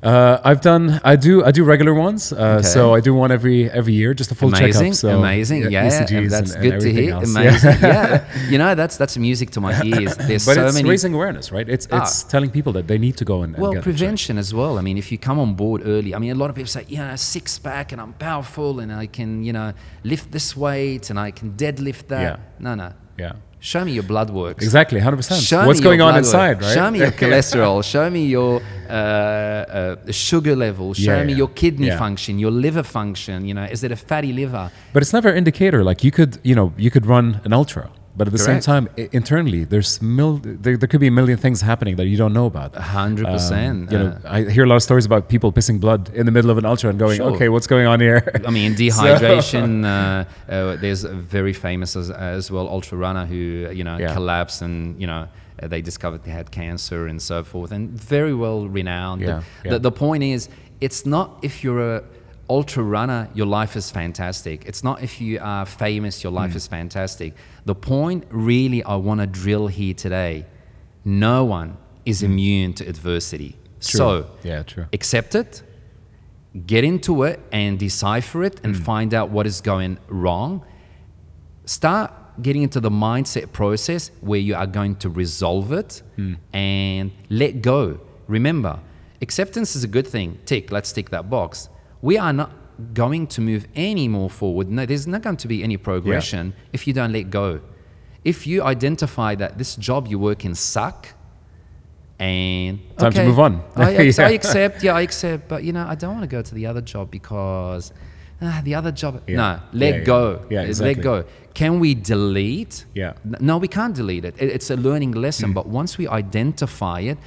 Uh, 0.02 0.38
I've 0.42 0.62
done. 0.62 0.98
I 1.04 1.16
do. 1.16 1.44
I 1.44 1.50
do 1.50 1.62
regular 1.62 1.92
ones. 1.92 2.32
Uh, 2.32 2.62
So 2.62 2.94
I 2.94 3.00
do 3.00 3.12
one 3.14 3.30
every 3.30 3.70
every 3.70 3.92
year, 3.92 4.14
just 4.14 4.32
a 4.32 4.34
full 4.34 4.48
amazing, 4.48 4.92
checkup. 4.92 4.94
So 4.94 5.18
amazing. 5.18 5.70
Yeah, 5.70 5.86
ECGs 5.88 6.18
and 6.18 6.30
that's 6.30 6.54
and- 6.54 6.62
good 6.62 6.72
and 6.72 6.82
to 6.82 6.92
hear. 6.92 7.12
else. 7.14 7.28
Amazing. 7.36 7.76
Yeah. 7.82 8.24
you 8.48 8.56
know, 8.58 8.74
that's 8.74 8.96
that's 8.96 9.16
music 9.18 9.50
to 9.50 9.60
my 9.60 9.72
ears. 9.90 10.16
There's 10.16 10.46
But 10.46 10.54
so 10.54 10.66
it's 10.66 10.74
many 10.74 10.88
raising 10.88 11.12
awareness, 11.14 11.52
right? 11.52 11.68
It's 11.68 11.86
it's 11.92 12.22
telling 12.24 12.50
people 12.50 12.72
that 12.72 12.86
they 12.86 12.98
need 12.98 13.16
to 13.18 13.24
go 13.24 13.42
and, 13.42 13.54
Well, 13.58 13.74
prevention 13.82 14.38
as 14.38 14.52
well. 14.54 14.78
I 14.78 14.82
mean, 14.82 14.96
if 14.96 15.10
you 15.12 15.18
come 15.18 15.38
on 15.38 15.54
board 15.54 15.82
early, 15.84 16.14
I 16.14 16.18
mean, 16.18 16.30
a 16.32 16.38
lot 16.42 16.48
of 16.50 16.56
people 16.56 16.70
say, 16.70 16.84
yeah, 16.88 17.14
six 17.16 17.58
pack 17.58 17.92
and 17.92 18.00
I'm 18.00 18.14
powerful 18.14 18.80
and 18.80 18.90
I 18.92 19.06
can, 19.06 19.42
you 19.44 19.52
know, 19.52 19.72
lift 20.02 20.30
this 20.32 20.56
weight 20.56 21.10
and 21.10 21.18
I 21.18 21.30
can 21.30 21.52
deadlift 21.56 22.06
that. 22.08 22.22
Yeah. 22.22 22.36
No, 22.58 22.74
no. 22.74 22.92
Yeah, 23.18 23.32
Show 23.62 23.84
me 23.84 23.92
your 23.92 24.02
blood 24.04 24.30
works. 24.30 24.64
exactly, 24.64 25.00
hundred 25.00 25.18
percent. 25.18 25.42
Show 25.42 25.66
What's 25.66 25.80
going 25.80 26.00
on 26.00 26.16
inside, 26.16 26.56
work. 26.56 26.62
right? 26.62 26.74
Show 26.74 26.90
me 26.90 26.98
your 27.00 27.10
cholesterol. 27.22 27.84
Show 27.84 28.08
me 28.08 28.24
your 28.26 28.62
uh, 28.88 28.92
uh, 28.92 29.96
sugar 30.12 30.56
level. 30.56 30.94
Show 30.94 31.16
Yeah, 31.16 31.24
me 31.24 31.32
yeah. 31.32 31.38
your 31.38 31.48
kidney 31.48 31.88
Yeah. 31.88 31.98
function, 31.98 32.38
your 32.38 32.50
liver 32.50 32.82
function. 32.82 33.44
You 33.44 33.54
know, 33.54 33.64
is 33.64 33.84
it 33.84 33.92
a 33.92 33.96
fatty 33.96 34.32
liver? 34.32 34.70
But 34.94 35.02
it's 35.02 35.12
never 35.12 35.28
an 35.28 35.36
indicator. 35.36 35.84
Like 35.84 36.02
you 36.02 36.10
could, 36.10 36.38
you 36.42 36.54
know, 36.54 36.72
you 36.78 36.90
could 36.90 37.04
run 37.06 37.40
an 37.44 37.52
ultra, 37.52 37.90
but 38.16 38.26
at 38.28 38.32
the 38.32 38.38
Correct. 38.44 38.64
same 38.64 38.72
time, 38.74 38.88
internally, 39.12 39.62
there's 39.64 40.02
mil- 40.02 40.40
there, 40.42 40.76
there 40.76 40.88
could 40.88 41.00
be 41.00 41.06
a 41.06 41.10
million 41.20 41.38
things 41.38 41.60
happening 41.62 41.94
that 41.96 42.06
you 42.06 42.16
don't 42.16 42.32
know 42.32 42.46
about. 42.46 42.76
A 42.76 42.82
hundred 42.82 43.26
Um, 43.26 43.32
percent. 43.32 43.92
You 43.92 43.98
know, 43.98 44.18
I 44.24 44.42
hear 44.56 44.64
a 44.64 44.66
lot 44.66 44.76
of 44.76 44.82
stories 44.82 45.06
about 45.06 45.28
people 45.28 45.52
pissing 45.52 45.78
blood 45.80 46.10
in 46.14 46.26
the 46.26 46.32
middle 46.32 46.50
of 46.50 46.58
an 46.58 46.64
ultra 46.64 46.90
and 46.90 46.98
going, 46.98 47.18
Sure. 47.18 47.30
"Okay, 47.34 47.48
what's 47.48 47.66
going 47.68 47.86
on 47.86 48.00
here?" 48.00 48.20
I 48.46 48.50
mean, 48.50 48.74
dehydration. 48.82 49.84
uh, 49.84 49.90
uh, 50.52 50.76
there's 50.76 51.04
a 51.04 51.14
very 51.14 51.52
famous 51.52 51.96
as, 51.96 52.10
as 52.10 52.50
well 52.50 52.68
ultra 52.68 52.96
runner 52.98 53.26
who 53.26 53.34
you 53.72 53.84
know 53.84 53.96
Yeah. 53.98 54.12
collapsed 54.14 54.62
and 54.62 55.00
you 55.00 55.06
know 55.06 55.22
uh, 55.62 55.68
they 55.68 55.82
discovered 55.82 56.24
they 56.24 56.30
had 56.32 56.50
cancer 56.50 57.06
and 57.06 57.20
so 57.22 57.44
forth, 57.44 57.70
and 57.72 57.90
very 57.90 58.34
well 58.34 58.68
renowned. 58.68 59.20
Yeah, 59.22 59.26
But 59.28 59.44
yeah. 59.64 59.70
The, 59.72 59.78
the 59.90 59.92
point 59.92 60.22
is, 60.24 60.48
it's 60.80 61.04
not 61.06 61.38
if 61.42 61.62
you're 61.62 61.96
a 61.96 62.02
ultra 62.58 62.82
runner, 62.96 63.28
your 63.38 63.46
life 63.46 63.76
is 63.76 63.90
fantastic. 63.90 64.64
It's 64.66 64.82
not 64.88 64.96
if 65.02 65.20
you 65.20 65.38
are 65.40 65.64
famous, 65.64 66.14
your 66.24 66.32
Mm. 66.32 66.36
life 66.42 66.54
is 66.60 66.66
fantastic. 66.66 67.30
The 67.64 67.74
point 67.74 68.24
really 68.30 68.80
I 68.84 68.96
want 68.96 69.20
to 69.20 69.26
drill 69.42 69.66
here 69.68 69.94
today: 69.94 70.44
no 71.04 71.36
one 71.58 71.70
is 72.04 72.22
immune 72.22 72.72
to 72.78 72.82
adversity. 72.94 73.52
Mm. 73.56 73.90
True. 73.90 73.98
So 74.00 74.26
yeah, 74.42 74.62
true. 74.72 74.86
accept 74.92 75.34
it, 75.42 75.62
get 76.66 76.82
into 76.84 77.12
it 77.22 77.38
and 77.52 77.78
decipher 77.78 78.40
it 78.48 78.56
Mm. 78.56 78.64
and 78.64 78.72
find 78.90 79.10
out 79.18 79.30
what 79.30 79.46
is 79.46 79.60
going 79.72 79.92
wrong. 80.08 80.50
Start 81.64 82.10
getting 82.42 82.62
into 82.62 82.80
the 82.80 82.90
mindset 82.90 83.52
process 83.52 84.10
where 84.20 84.40
you 84.48 84.54
are 84.54 84.66
going 84.66 84.94
to 84.96 85.08
resolve 85.22 85.72
it 85.72 86.02
Mm. 86.18 86.36
and 86.52 87.10
let 87.28 87.52
go. 87.62 87.98
Remember, 88.26 88.74
acceptance 89.22 89.76
is 89.76 89.82
a 89.84 89.88
good 89.96 90.06
thing. 90.06 90.38
Tick, 90.46 90.72
let's 90.72 90.90
tick 90.92 91.10
that 91.10 91.28
box. 91.28 91.68
We 92.02 92.16
are 92.18 92.32
not 92.32 92.50
going 92.94 93.26
to 93.28 93.40
move 93.40 93.66
any 93.74 94.08
more 94.08 94.30
forward. 94.30 94.70
No, 94.70 94.86
there's 94.86 95.06
not 95.06 95.22
going 95.22 95.36
to 95.38 95.48
be 95.48 95.62
any 95.62 95.76
progression 95.76 96.54
if 96.72 96.86
you 96.86 96.92
don't 96.94 97.12
let 97.12 97.30
go. 97.30 97.60
If 98.24 98.46
you 98.46 98.62
identify 98.62 99.34
that 99.36 99.58
this 99.58 99.76
job 99.76 100.06
you 100.08 100.18
work 100.18 100.44
in 100.44 100.54
suck, 100.54 101.08
and 102.18 102.78
Time 102.98 103.12
to 103.12 103.24
move 103.24 103.38
on. 103.38 103.62
I, 103.76 103.94
ex- 103.94 104.18
I 104.18 104.28
Yeah. 104.28 104.34
accept, 104.34 104.82
yeah, 104.82 104.94
I 104.94 105.00
accept, 105.02 105.48
but 105.48 105.64
you 105.64 105.72
know, 105.72 105.86
I 105.86 105.94
don't 105.94 106.12
want 106.12 106.22
to 106.22 106.36
go 106.36 106.42
to 106.42 106.54
the 106.54 106.66
other 106.66 106.82
job 106.82 107.10
because 107.10 107.92
ah, 108.42 108.60
the 108.62 108.74
other 108.74 108.92
job. 108.92 109.22
Yeah. 109.26 109.36
No, 109.36 109.60
let 109.72 109.88
Yeah, 109.94 109.98
yeah. 110.00 110.04
go. 110.04 110.42
Yeah, 110.50 110.60
Uh, 110.60 110.64
exactly. 110.64 110.94
Let 110.94 111.02
go. 111.02 111.24
Can 111.54 111.80
we 111.80 111.94
delete? 111.94 112.84
Yeah. 112.94 113.14
No, 113.40 113.56
we 113.58 113.68
can't 113.68 113.94
delete 113.94 114.24
it. 114.26 114.34
It- 114.38 114.50
It's 114.56 114.70
a 114.70 114.76
learning 114.76 115.12
lesson. 115.12 115.52
But 115.54 115.66
once 115.66 115.96
we 115.96 116.06
identify 116.08 117.00
it, 117.00 117.18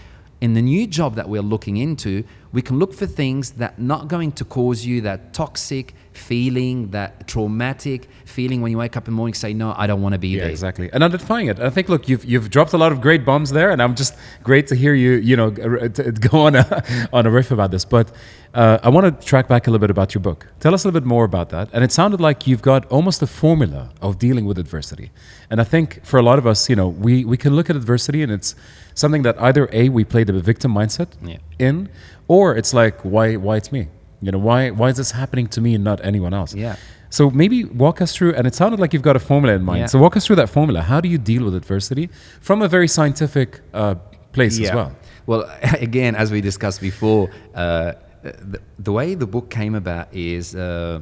in 0.44 0.56
the 0.56 0.62
new 0.62 0.86
job 0.86 1.16
that 1.16 1.30
we're 1.30 1.42
looking 1.42 1.78
into, 1.78 2.22
we 2.52 2.62
can 2.62 2.78
look 2.78 2.94
for 2.94 3.06
things 3.06 3.52
that 3.52 3.80
not 3.80 4.10
going 4.10 4.30
to 4.30 4.44
cause 4.44 4.86
you 4.86 5.00
that 5.00 5.34
toxic 5.34 5.96
feeling, 6.18 6.92
that 6.92 7.28
traumatic 7.28 8.08
feeling 8.26 8.62
when 8.62 8.72
you 8.72 8.78
wake 8.78 8.96
up 8.98 9.08
in 9.08 9.14
the 9.14 9.18
morning, 9.18 9.34
say, 9.34 9.54
no, 9.54 9.74
I 9.76 9.88
don't 9.88 10.02
want 10.02 10.14
to 10.14 10.20
be 10.20 10.30
Yeah, 10.30 10.42
there. 10.42 10.50
exactly. 10.52 10.90
And 10.94 11.04
identifying 11.04 11.48
it. 11.48 11.60
I 11.60 11.70
think, 11.70 11.90
look, 11.90 12.08
you've 12.10 12.24
you've 12.26 12.50
dropped 12.50 12.74
a 12.74 12.78
lot 12.78 12.92
of 12.92 13.02
great 13.02 13.26
bombs 13.26 13.52
there, 13.52 13.70
and 13.72 13.82
I'm 13.82 13.96
just 13.96 14.16
great 14.44 14.68
to 14.68 14.76
hear 14.76 14.94
you, 14.94 15.12
you 15.14 15.36
know, 15.36 15.50
go 16.30 16.40
on 16.48 16.56
a 16.56 16.66
on 17.14 17.26
a 17.26 17.32
riff 17.32 17.52
about 17.52 17.72
this. 17.72 17.86
But 17.86 18.12
uh, 18.54 18.78
I 18.84 18.90
want 18.90 19.06
to 19.20 19.26
track 19.28 19.48
back 19.48 19.68
a 19.68 19.72
little 19.72 19.82
bit 19.82 19.90
about 19.92 20.14
your 20.14 20.22
book. 20.22 20.48
Tell 20.60 20.74
us 20.74 20.84
a 20.84 20.88
little 20.88 21.00
bit 21.02 21.08
more 21.08 21.26
about 21.26 21.50
that. 21.50 21.70
And 21.74 21.84
it 21.84 21.92
sounded 21.92 22.22
like 22.22 22.46
you've 22.48 22.62
got 22.62 22.86
almost 22.92 23.22
a 23.22 23.28
formula 23.28 23.90
of 24.02 24.20
dealing 24.20 24.46
with 24.46 24.58
adversity. 24.60 25.12
And 25.50 25.60
I 25.60 25.64
think 25.64 26.04
for 26.06 26.20
a 26.20 26.24
lot 26.24 26.38
of 26.40 26.46
us, 26.46 26.70
you 26.70 26.76
know, 26.76 26.88
we 26.88 27.26
we 27.26 27.38
can 27.38 27.56
look 27.56 27.70
at 27.70 27.76
adversity, 27.76 28.22
and 28.24 28.32
it's 28.32 28.56
something 28.94 29.24
that 29.24 29.36
either 29.42 29.68
a 29.72 29.90
we 29.90 30.04
play 30.04 30.24
the 30.24 30.34
victim 30.34 30.74
mindset 30.74 31.08
Yeah. 31.24 31.38
in, 31.60 31.90
or 32.28 32.56
it's 32.56 32.74
like 32.74 33.02
why 33.04 33.36
why 33.38 33.58
it's 33.58 33.72
me. 33.72 33.88
You 34.24 34.32
know, 34.32 34.38
why 34.38 34.70
why 34.70 34.90
is 34.90 34.98
this 34.98 35.12
happening 35.12 35.48
to 35.48 35.62
me 35.62 35.76
and 35.76 35.84
not 35.84 36.04
anyone 36.04 36.34
else? 36.34 36.56
Yeah. 36.56 36.76
So 37.10 37.30
maybe 37.30 37.66
walk 37.66 38.02
us 38.02 38.16
through, 38.16 38.34
and 38.34 38.48
it 38.48 38.56
sounded 38.56 38.80
like 38.80 38.94
you've 38.94 39.04
got 39.04 39.16
a 39.16 39.20
formula 39.20 39.54
in 39.56 39.64
mind. 39.64 39.82
Yeah. 39.82 39.86
So 39.86 40.00
walk 40.00 40.18
us 40.18 40.26
through 40.26 40.38
that 40.38 40.50
formula. 40.50 40.82
How 40.82 41.00
do 41.00 41.10
you 41.10 41.20
deal 41.20 41.44
with 41.46 41.56
adversity 41.56 42.10
from 42.42 42.62
a 42.62 42.68
very 42.68 42.88
scientific 42.88 43.62
uh, 43.74 43.96
place 44.32 44.60
as 44.60 44.74
well? 44.74 44.96
Well, 45.26 45.50
again, 45.90 46.16
as 46.16 46.32
we 46.32 46.42
discussed 46.42 46.82
before, 46.82 47.30
uh, 47.54 47.94
the, 48.24 48.60
the 48.80 48.92
way 48.92 49.16
the 49.16 49.28
book 49.28 49.50
came 49.50 49.76
about 49.76 50.08
is 50.14 50.56
uh, 50.56 51.02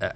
uh, 0.00 0.10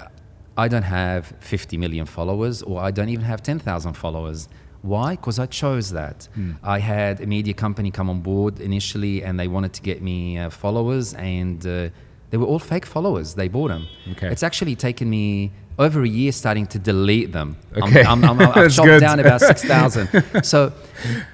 I 0.56 0.68
don't 0.68 0.82
have 0.82 1.34
50 1.40 1.76
million 1.76 2.06
followers, 2.06 2.62
or 2.62 2.80
I 2.80 2.90
don't 2.90 3.08
even 3.08 3.24
have 3.24 3.42
10,000 3.42 3.94
followers. 3.94 4.48
Why? 4.82 5.16
Because 5.16 5.38
I 5.38 5.46
chose 5.46 5.90
that. 5.90 6.28
Hmm. 6.34 6.52
I 6.62 6.78
had 6.78 7.20
a 7.20 7.26
media 7.26 7.54
company 7.54 7.90
come 7.90 8.10
on 8.10 8.20
board 8.20 8.60
initially, 8.60 9.22
and 9.22 9.38
they 9.38 9.48
wanted 9.48 9.72
to 9.74 9.82
get 9.82 10.02
me 10.02 10.38
uh, 10.38 10.50
followers, 10.50 11.14
and 11.14 11.64
uh, 11.66 11.88
they 12.32 12.38
were 12.38 12.46
all 12.46 12.58
fake 12.58 12.86
followers. 12.86 13.34
They 13.34 13.46
bought 13.46 13.68
them. 13.68 13.86
Okay. 14.12 14.28
It's 14.28 14.42
actually 14.42 14.74
taken 14.74 15.08
me 15.08 15.52
over 15.78 16.02
a 16.02 16.08
year 16.08 16.32
starting 16.32 16.66
to 16.68 16.78
delete 16.78 17.30
them. 17.32 17.56
Okay. 17.76 18.02
I'm, 18.02 18.24
I'm, 18.24 18.40
I'm, 18.40 18.48
I've 18.58 18.74
chopped 18.74 18.86
good. 18.88 19.00
down 19.00 19.20
about 19.20 19.40
6,000. 19.52 20.42
so 20.42 20.72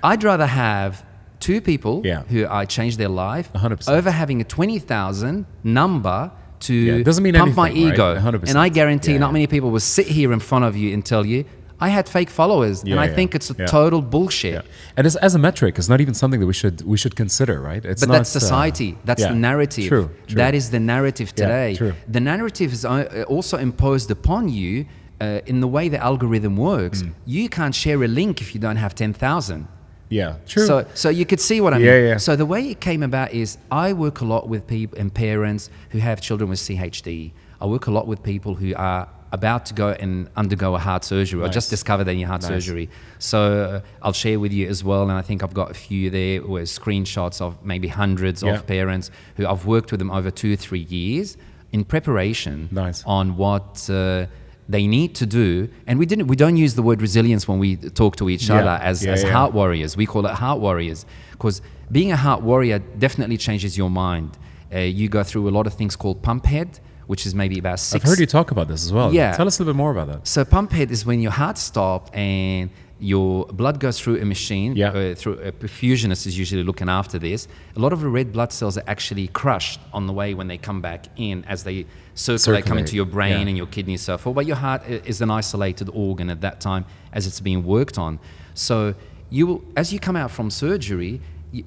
I'd 0.03 0.23
rather 0.25 0.47
have 0.47 1.05
two 1.41 1.61
people 1.61 2.03
Yeah. 2.05 2.23
who 2.25 2.47
I 2.47 2.65
changed 2.65 2.99
their 2.99 3.09
life 3.09 3.51
100%. 3.55 3.89
over 3.91 4.11
having 4.11 4.41
a 4.41 4.45
20,000 4.45 5.47
number 5.65 6.31
to 6.61 6.75
Yeah, 6.75 7.03
doesn't 7.05 7.23
mean 7.23 7.35
pump 7.35 7.55
my 7.55 7.71
anything, 7.71 7.85
right? 7.91 7.95
ego. 7.95 8.17
100%. 8.21 8.49
And 8.51 8.59
I 8.59 8.69
guarantee 8.69 9.13
Yeah, 9.13 9.19
not 9.19 9.33
many 9.33 9.47
people 9.47 9.71
will 9.71 9.79
sit 9.81 10.09
here 10.09 10.33
in 10.33 10.41
front 10.41 10.65
of 10.65 10.77
you 10.77 10.93
and 10.93 11.05
tell 11.07 11.25
you, 11.25 11.45
I 11.81 11.89
had 11.91 12.09
fake 12.09 12.31
followers. 12.31 12.83
Yeah, 12.85 12.93
and 12.93 13.01
I 13.01 13.07
yeah. 13.07 13.15
think 13.15 13.35
it's 13.35 13.51
a 13.51 13.55
total 13.67 14.03
bullshit. 14.03 14.65
And 14.97 15.07
as, 15.07 15.15
as 15.17 15.35
a 15.35 15.39
metric, 15.39 15.79
it's 15.79 15.89
not 15.89 16.01
even 16.01 16.15
something 16.15 16.41
that 16.41 16.47
we 16.47 16.53
should 16.53 16.83
we 16.83 16.97
should 16.97 17.15
consider, 17.15 17.61
right? 17.61 17.85
It's 17.85 18.03
But 18.03 18.09
not, 18.09 18.15
that's 18.19 18.35
uh, 18.35 18.41
society. 18.41 18.99
that's 19.05 19.23
yeah. 19.23 19.29
the 19.29 19.37
narrative. 19.37 19.89
True. 19.89 20.11
true. 20.27 20.37
That 20.37 20.55
is 20.55 20.71
the 20.71 20.81
narrative 20.81 21.35
today. 21.35 21.77
true. 21.77 21.95
The 22.09 22.21
narrative 22.21 22.73
is 22.73 22.85
uh, 22.85 23.25
also 23.29 23.57
imposed 23.59 24.11
upon 24.11 24.49
you 24.49 24.87
uh, 25.21 25.41
in 25.47 25.61
the 25.61 25.69
way 25.69 25.89
the 25.89 25.99
algorithm 26.03 26.57
works. 26.57 27.03
Mm. 27.03 27.13
You 27.27 27.49
can't 27.49 27.75
share 27.75 28.03
a 28.03 28.09
link 28.09 28.41
if 28.41 28.55
you 28.55 28.61
don't 28.61 28.77
have 28.77 28.95
10,000. 28.95 29.69
yeah, 30.11 30.37
true. 30.47 30.67
So, 30.67 30.87
so 30.95 31.09
you 31.11 31.27
could 31.27 31.41
see 31.41 31.61
what 31.61 31.75
I 31.75 31.79
mean. 31.79 31.87
Yeah, 31.87 31.99
yeah. 31.99 32.17
So 32.17 32.35
the 32.37 32.47
way 32.47 32.71
it 32.71 32.81
came 32.81 33.03
about 33.03 33.33
is 33.33 33.59
I 33.71 33.93
work 33.93 34.21
a 34.21 34.25
lot 34.25 34.49
with 34.49 34.67
people 34.67 34.99
and 34.99 35.13
parents 35.13 35.71
who 35.91 35.99
have 35.99 36.21
children 36.21 36.49
with 36.51 36.59
CHD. 36.61 37.33
I 37.61 37.67
work 37.67 37.87
a 37.89 37.91
lot 37.91 38.07
with 38.07 38.23
people 38.23 38.55
who 38.55 38.75
are 38.77 39.09
about 39.33 39.67
to 39.67 39.75
go 39.75 39.89
and 39.91 40.29
undergo 40.37 40.75
a 40.75 40.79
heart 40.79 41.05
surgery 41.05 41.41
or 41.43 41.49
just 41.49 41.67
Nice. 41.67 41.71
discovered 41.71 42.05
they 42.05 42.15
need 42.17 42.23
heart 42.23 42.43
Nice. 42.43 42.51
surgery. 42.51 42.89
So 43.19 43.83
uh, 43.85 43.89
I'll 44.03 44.13
share 44.13 44.41
with 44.41 44.53
you 44.53 44.67
as 44.69 44.83
well, 44.83 45.03
and 45.03 45.13
I 45.13 45.23
think 45.23 45.43
I've 45.43 45.55
got 45.55 45.71
a 45.71 45.75
few 45.75 46.09
there 46.11 46.43
with 46.43 46.69
screenshots 46.69 47.41
of 47.41 47.63
maybe 47.65 47.89
hundreds 47.89 48.43
Yeah. 48.43 48.55
of 48.55 48.67
parents 48.67 49.11
who 49.37 49.47
I've 49.47 49.67
worked 49.67 49.91
with 49.91 49.99
them 49.99 50.11
over 50.11 50.31
two, 50.31 50.53
or 50.55 50.57
three 50.57 50.87
years 50.89 51.37
in 51.73 51.85
preparation 51.85 52.69
Nice. 52.71 53.03
on 53.07 53.37
what. 53.37 53.89
Uh, 53.91 54.27
they 54.71 54.87
need 54.87 55.15
to 55.15 55.25
do, 55.25 55.67
and 55.87 55.99
we 55.99 56.05
didn't. 56.05 56.27
We 56.27 56.37
don't 56.37 56.59
use 56.59 56.75
the 56.75 56.83
word 56.83 57.01
resilience 57.01 57.49
when 57.49 57.59
we 57.59 57.77
talk 57.77 58.17
to 58.17 58.29
each 58.29 58.51
Yeah. 58.51 58.57
other 58.59 58.77
as, 58.85 59.03
Yeah, 59.03 59.13
as 59.13 59.23
yeah. 59.23 59.33
heart 59.33 59.55
warriors. 59.55 59.97
We 59.97 60.05
call 60.05 60.27
it 60.27 60.33
heart 60.35 60.61
warriors 60.61 61.07
because 61.33 61.63
being 61.91 62.13
a 62.13 62.17
heart 62.19 62.43
warrior 62.43 62.79
definitely 62.99 63.39
changes 63.39 63.79
your 63.79 63.89
mind. 63.89 64.37
Uh, 64.71 64.81
you 64.81 65.09
go 65.09 65.23
through 65.23 65.49
a 65.49 65.53
lot 65.59 65.67
of 65.67 65.73
things 65.73 65.97
called 65.97 66.21
pump 66.21 66.45
head, 66.45 66.81
which 67.09 67.27
is 67.27 67.35
maybe 67.35 67.59
about 67.59 67.81
six. 67.81 68.05
I've 68.05 68.09
heard 68.09 68.21
you 68.21 68.27
talk 68.27 68.51
about 68.53 68.69
this 68.69 68.85
as 68.85 68.93
well. 68.93 69.13
Yeah. 69.13 69.35
Tell 69.37 69.47
us 69.49 69.59
a 69.59 69.63
little 69.63 69.73
bit 69.75 69.79
more 69.79 69.91
about 69.91 70.07
that. 70.09 70.29
So 70.29 70.45
pump 70.45 70.71
head 70.73 70.91
is 70.91 71.05
when 71.05 71.21
your 71.21 71.33
heart 71.33 71.59
stops 71.59 72.11
and 72.15 72.71
your 73.01 73.47
blood 73.47 73.81
goes 73.81 73.99
through 73.99 74.21
a 74.21 74.25
machine. 74.27 74.77
Yeah. 74.77 74.91
Uh, 74.91 75.15
through 75.15 75.35
a 75.41 75.51
perfusionist 75.53 76.27
is 76.27 76.39
usually 76.39 76.63
looking 76.65 76.89
after 76.89 77.19
this. 77.19 77.49
A 77.77 77.81
lot 77.81 77.93
of 77.93 78.01
the 78.01 78.09
red 78.09 78.31
blood 78.33 78.53
cells 78.53 78.77
are 78.77 78.85
actually 78.87 79.29
crushed 79.29 79.81
on 79.93 80.07
the 80.07 80.13
way 80.13 80.35
when 80.35 80.49
they 80.49 80.59
come 80.59 80.81
back 80.83 81.07
in 81.17 81.45
as 81.47 81.65
they 81.65 81.87
circulate, 82.15 82.65
come 82.65 82.77
Circulate, 82.77 82.81
into 82.81 82.97
your 82.97 83.07
brain 83.07 83.41
yeah. 83.43 83.49
and 83.49 83.57
your 83.57 83.67
kidneys, 83.69 84.03
so 84.03 84.19
forth. 84.19 84.35
But 84.37 84.47
your 84.47 84.57
heart 84.57 84.83
is 84.87 85.23
an 85.23 85.31
isolated 85.31 85.89
organ 85.95 86.29
at 86.29 86.41
that 86.43 86.61
time 86.61 86.85
as 87.13 87.27
it's 87.27 87.41
being 87.41 87.65
worked 87.65 87.97
on. 87.99 88.19
So 88.55 88.95
you, 89.31 89.47
will- 89.47 89.65
as 89.77 89.93
you 89.95 89.99
come 90.01 90.17
out 90.17 90.31
from 90.31 90.51
surgery, 90.51 91.21
you, 91.53 91.65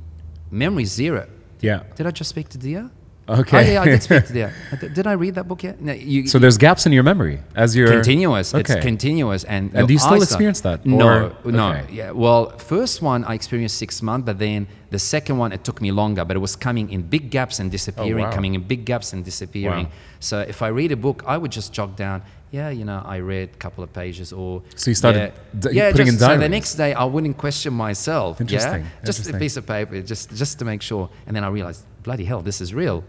memory 0.51 0.85
zero. 0.85 1.27
Yeah. 1.61 1.83
Did 1.95 2.05
I 2.05 2.11
just 2.11 2.29
speak 2.29 2.49
to 2.49 2.57
Dia? 2.59 2.91
Okay. 3.39 3.57
Oh, 3.69 3.73
yeah, 3.73 3.81
I 3.81 3.85
did 3.85 4.03
speak 4.03 4.25
to. 4.27 4.51
I 4.71 4.75
Did 4.75 5.07
I 5.07 5.13
read 5.13 5.35
that 5.35 5.47
book 5.47 5.63
yet? 5.63 5.81
No, 5.81 5.93
you, 5.93 6.27
So 6.27 6.37
there's 6.39 6.57
gaps 6.57 6.85
in 6.85 6.91
your 6.91 7.03
memory 7.03 7.39
as 7.55 7.75
you're 7.75 7.89
continuous. 7.91 8.53
It's 8.53 8.75
continuous, 8.75 9.43
and 9.45 9.71
And 9.73 9.87
do 9.87 9.93
you 9.93 9.99
still 9.99 10.13
eyesight- 10.13 10.23
experience 10.31 10.61
that, 10.61 10.85
No, 10.85 11.33
or- 11.45 11.51
no. 11.51 11.69
okay. 11.71 11.85
Yeah. 11.93 12.11
Well, 12.11 12.41
first 12.57 13.01
one 13.01 13.23
I 13.25 13.33
experienced 13.35 13.77
six 13.77 14.01
months, 14.01 14.25
but 14.25 14.37
then 14.39 14.67
the 14.89 14.99
second 14.99 15.37
one 15.37 15.51
it 15.53 15.63
took 15.63 15.81
me 15.81 15.91
longer, 15.91 16.23
but 16.25 16.35
it 16.35 16.39
was 16.39 16.55
coming 16.55 16.89
in 16.91 17.01
big 17.03 17.29
gaps 17.31 17.59
and 17.59 17.71
disappearing, 17.71 18.25
Oh, 18.25 18.29
wow. 18.29 18.35
coming 18.35 18.53
in 18.55 18.61
big 18.61 18.83
gaps 18.85 19.13
and 19.13 19.23
disappearing. 19.23 19.85
Wow. 19.85 19.91
So 20.19 20.39
if 20.39 20.61
I 20.61 20.67
read 20.67 20.91
a 20.91 20.97
book, 20.97 21.23
I 21.25 21.37
would 21.37 21.51
just 21.51 21.71
jot 21.73 21.95
down. 21.95 22.21
Yeah, 22.51 22.69
you 22.69 22.83
know, 22.83 23.01
I 23.05 23.19
read 23.19 23.49
a 23.53 23.57
couple 23.57 23.81
of 23.81 23.93
pages, 23.93 24.33
or 24.33 24.61
So 24.75 24.91
you 24.91 24.95
started 24.95 25.31
yeah, 25.31 25.59
d- 25.61 25.69
yeah 25.71 25.91
putting 25.91 26.07
in 26.07 26.13
just, 26.15 26.25
so 26.25 26.37
the 26.37 26.49
next 26.49 26.75
day 26.75 26.93
I 26.93 27.05
wouldn't 27.05 27.37
question 27.37 27.71
myself. 27.73 28.41
Interesting, 28.41 28.81
Yeah, 28.81 29.05
just 29.05 29.19
interesting. 29.19 29.35
a 29.35 29.39
piece 29.39 29.55
of 29.55 29.65
paper, 29.65 30.01
just 30.01 30.35
just 30.35 30.59
to 30.59 30.65
make 30.65 30.81
sure, 30.81 31.09
and 31.25 31.33
then 31.35 31.45
I 31.45 31.47
realized, 31.47 31.85
bloody 32.03 32.25
hell, 32.25 32.41
this 32.41 32.61
is 32.61 32.73
real. 32.73 33.03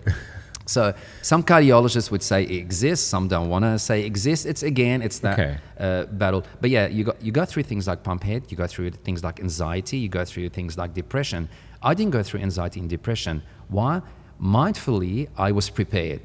So 0.66 0.94
some 1.22 1.42
cardiologists 1.42 2.10
would 2.12 2.22
say 2.22 2.44
it 2.44 2.52
exists. 2.56 3.04
Some 3.06 3.26
don't 3.26 3.48
want 3.48 3.64
to 3.64 3.78
say 3.78 4.02
it 4.02 4.06
exists. 4.06 4.46
It's 4.46 4.62
again, 4.62 5.02
it's 5.02 5.18
that 5.20 5.38
Okay. 5.38 5.56
uh, 5.78 6.04
battle. 6.04 6.44
But 6.60 6.70
yeah, 6.70 6.86
you 6.86 7.02
go 7.04 7.14
you 7.20 7.32
go 7.32 7.44
through 7.44 7.64
things 7.64 7.86
like 7.88 8.02
pump 8.04 8.22
head. 8.22 8.42
You 8.48 8.56
go 8.56 8.66
through 8.68 8.90
things 9.06 9.24
like 9.24 9.40
anxiety. 9.40 9.96
You 9.98 10.08
go 10.08 10.24
through 10.24 10.48
things 10.50 10.78
like 10.78 10.94
depression. 10.94 11.48
I 11.82 11.94
didn't 11.94 12.12
go 12.12 12.22
through 12.22 12.40
anxiety 12.40 12.78
and 12.80 12.88
depression. 12.88 13.42
Why? 13.68 14.02
Mindfully, 14.40 15.28
I 15.36 15.50
was 15.52 15.68
prepared. 15.70 16.20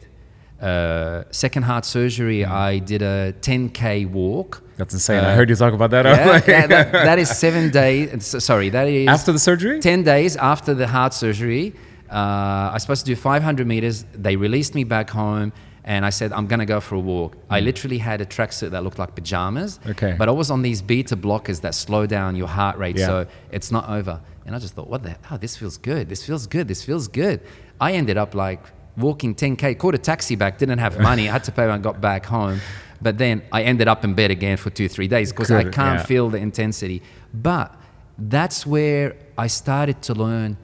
Uh, 0.61 1.23
second 1.31 1.63
heart 1.63 1.85
surgery, 1.85 2.43
Hmm. 2.43 2.51
I 2.51 2.79
did 2.79 3.01
a 3.01 3.33
10k 3.41 4.05
walk. 4.05 4.61
That's 4.77 4.93
insane. 4.93 5.23
Uh, 5.23 5.29
I 5.29 5.33
heard 5.35 5.49
you 5.49 5.55
talk 5.55 5.73
about 5.73 5.91
that. 5.91 6.05
Yeah, 6.05 6.25
like- 6.33 6.47
yeah, 6.47 6.67
that, 6.67 6.91
that 6.91 7.19
is 7.19 7.29
seven 7.29 7.69
days. 7.71 8.25
Sorry, 8.43 8.69
that 8.69 8.87
is 8.99 9.07
After 9.07 9.31
the 9.31 9.39
surgery? 9.39 9.79
10 9.79 10.03
days 10.03 10.35
after 10.35 10.73
the 10.73 10.87
heart 10.87 11.13
surgery, 11.13 11.73
uh, 12.09 12.69
I 12.71 12.71
was 12.73 12.81
supposed 12.81 13.05
to 13.05 13.11
do 13.11 13.15
500 13.15 13.67
meters. 13.67 14.05
They 14.13 14.35
released 14.35 14.75
me 14.75 14.83
back 14.83 15.09
home, 15.09 15.53
and 15.83 16.05
I 16.05 16.09
said, 16.09 16.33
I'm 16.33 16.47
going 16.47 16.59
to 16.59 16.65
go 16.65 16.79
for 16.79 16.95
a 16.95 16.99
walk. 16.99 17.37
I 17.49 17.59
literally 17.59 17.97
had 17.97 18.21
a 18.21 18.25
tracksuit 18.25 18.71
that 18.71 18.83
looked 18.83 18.99
like 18.99 19.15
pajamas. 19.15 19.79
Okay. 19.87 20.15
But 20.17 20.27
I 20.27 20.31
was 20.31 20.51
on 20.51 20.61
these 20.61 20.81
beta 20.81 21.15
blockers 21.15 21.61
that 21.61 21.73
slow 21.75 22.05
down 22.05 22.35
your 22.35 22.47
heart 22.47 22.77
rate, 22.77 22.97
Yeah. 22.97 23.05
so 23.07 23.27
it's 23.51 23.71
not 23.71 23.89
over. 23.89 24.21
And 24.45 24.55
I 24.55 24.59
just 24.59 24.75
thought, 24.75 24.89
what 24.89 25.03
the 25.03 25.15
Oh, 25.31 25.37
this 25.37 25.55
feels 25.57 25.77
good. 25.77 26.09
This 26.09 26.25
feels 26.25 26.47
good. 26.47 26.67
This 26.67 26.83
feels 26.83 27.07
good. 27.07 27.41
I 27.79 27.93
ended 27.93 28.17
up 28.17 28.35
like 28.35 28.61
walking 28.97 29.35
10K, 29.35 29.77
caught 29.77 29.95
a 29.95 29.97
taxi 29.97 30.35
back, 30.35 30.57
didn't 30.57 30.79
have 30.79 30.99
money. 30.99 31.29
I 31.29 31.33
had 31.33 31.43
to 31.45 31.51
pay 31.51 31.67
when 31.67 31.75
I 31.75 31.77
got 31.77 32.01
back 32.01 32.25
home. 32.25 32.59
But 33.01 33.17
then 33.17 33.43
I 33.51 33.63
ended 33.63 33.87
up 33.87 34.03
in 34.03 34.13
bed 34.13 34.31
again 34.31 34.57
for 34.57 34.69
two, 34.69 34.89
three 34.89 35.07
days 35.07 35.31
because 35.31 35.51
I 35.51 35.63
can't 35.63 35.99
yeah. 35.99 36.03
feel 36.03 36.29
the 36.29 36.37
intensity. 36.39 37.03
But 37.33 37.75
that's 38.17 38.65
where 38.65 39.15
I 39.37 39.47
started 39.47 40.01
to 40.03 40.13
learn 40.15 40.57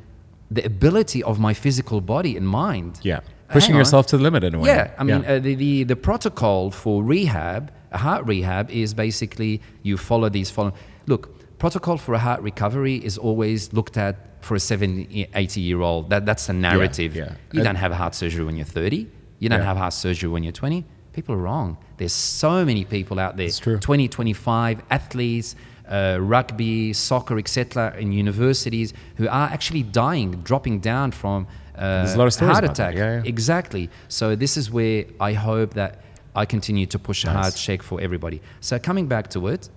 the 0.58 0.64
ability 0.74 1.22
of 1.24 1.36
my 1.40 1.54
physical 1.54 2.00
body 2.02 2.38
and 2.38 2.48
mind. 2.48 3.00
Yeah. 3.04 3.20
Pushing 3.50 3.76
yourself 3.76 4.08
to 4.08 4.18
the 4.18 4.24
limit 4.24 4.44
in 4.44 4.56
a 4.56 4.60
way. 4.60 4.70
Yeah, 4.70 4.92
I 4.98 5.04
mean, 5.04 5.24
Uh, 5.26 5.38
the, 5.46 5.54
the 5.56 5.74
the 5.92 5.96
protocol 5.96 6.72
for 6.72 7.04
rehab, 7.14 7.64
a 7.92 8.00
heart 8.08 8.24
rehab, 8.26 8.66
is 8.72 8.94
basically 8.96 9.62
you 9.88 9.96
follow 9.98 10.30
these 10.30 10.50
follow. 10.56 10.74
Look, 11.06 11.24
protocol 11.60 11.98
for 11.98 12.14
a 12.16 12.20
heart 12.28 12.42
recovery 12.42 12.96
is 13.10 13.16
always 13.28 13.60
looked 13.78 13.96
at 13.98 14.16
for 14.42 14.56
a 14.56 14.60
70, 14.60 15.28
80 15.36 15.62
year 15.62 15.82
old. 15.82 16.10
That 16.10 16.26
that's 16.26 16.46
the 16.48 16.54
narrative. 16.54 17.12
yeah. 17.16 17.24
You 17.52 17.60
And- 17.60 17.64
don't 17.68 17.82
have 17.86 17.94
heart 18.02 18.16
surgery 18.16 18.44
when 18.48 18.56
you're 18.58 18.66
30. 18.82 19.08
You 19.40 19.50
don't 19.50 19.60
Yeah. 19.60 19.66
have 19.72 19.78
heart 19.84 19.94
surgery 19.94 20.30
when 20.34 20.44
you're 20.44 20.60
20. 20.64 20.84
People 21.14 21.36
are 21.36 21.44
wrong. 21.50 21.78
There's 21.98 22.14
so 22.44 22.66
many 22.66 22.84
people 22.86 23.20
out 23.20 23.34
there. 23.38 23.46
It's 23.48 23.60
true. 23.60 23.78
20, 23.78 24.08
25 24.08 24.82
athletes, 24.90 25.56
uh, 25.88 26.18
rugby, 26.20 26.94
soccer, 26.94 27.38
etc., 27.38 27.96
in 27.98 28.12
universities 28.12 28.94
who 29.18 29.28
are 29.28 29.50
actually 29.50 29.84
dying, 29.84 30.32
dropping 30.44 30.80
down 30.80 31.12
from 31.12 31.48
uh, 31.76 32.04
There's 32.04 32.14
a 32.14 32.18
lot 32.18 32.28
of 32.28 32.34
stories 32.34 32.54
heart 32.54 32.66
attack. 32.66 32.96
yeah, 32.96 33.16
yeah. 33.18 33.22
Exactly. 33.26 33.90
So 34.08 34.36
this 34.36 34.58
is 34.58 34.70
where 34.72 35.06
I 35.20 35.34
hope 35.34 35.74
that 35.74 36.02
I 36.36 36.46
continue 36.46 36.86
to 36.88 37.00
push 37.00 37.24
a 37.24 37.28
Nice. 37.28 37.36
hard 37.36 37.56
check 37.56 37.82
for 37.82 38.00
everybody. 38.00 38.42
So 38.62 38.78
coming 38.80 39.08
back 39.08 39.30
to 39.32 39.48
it, 39.48 39.70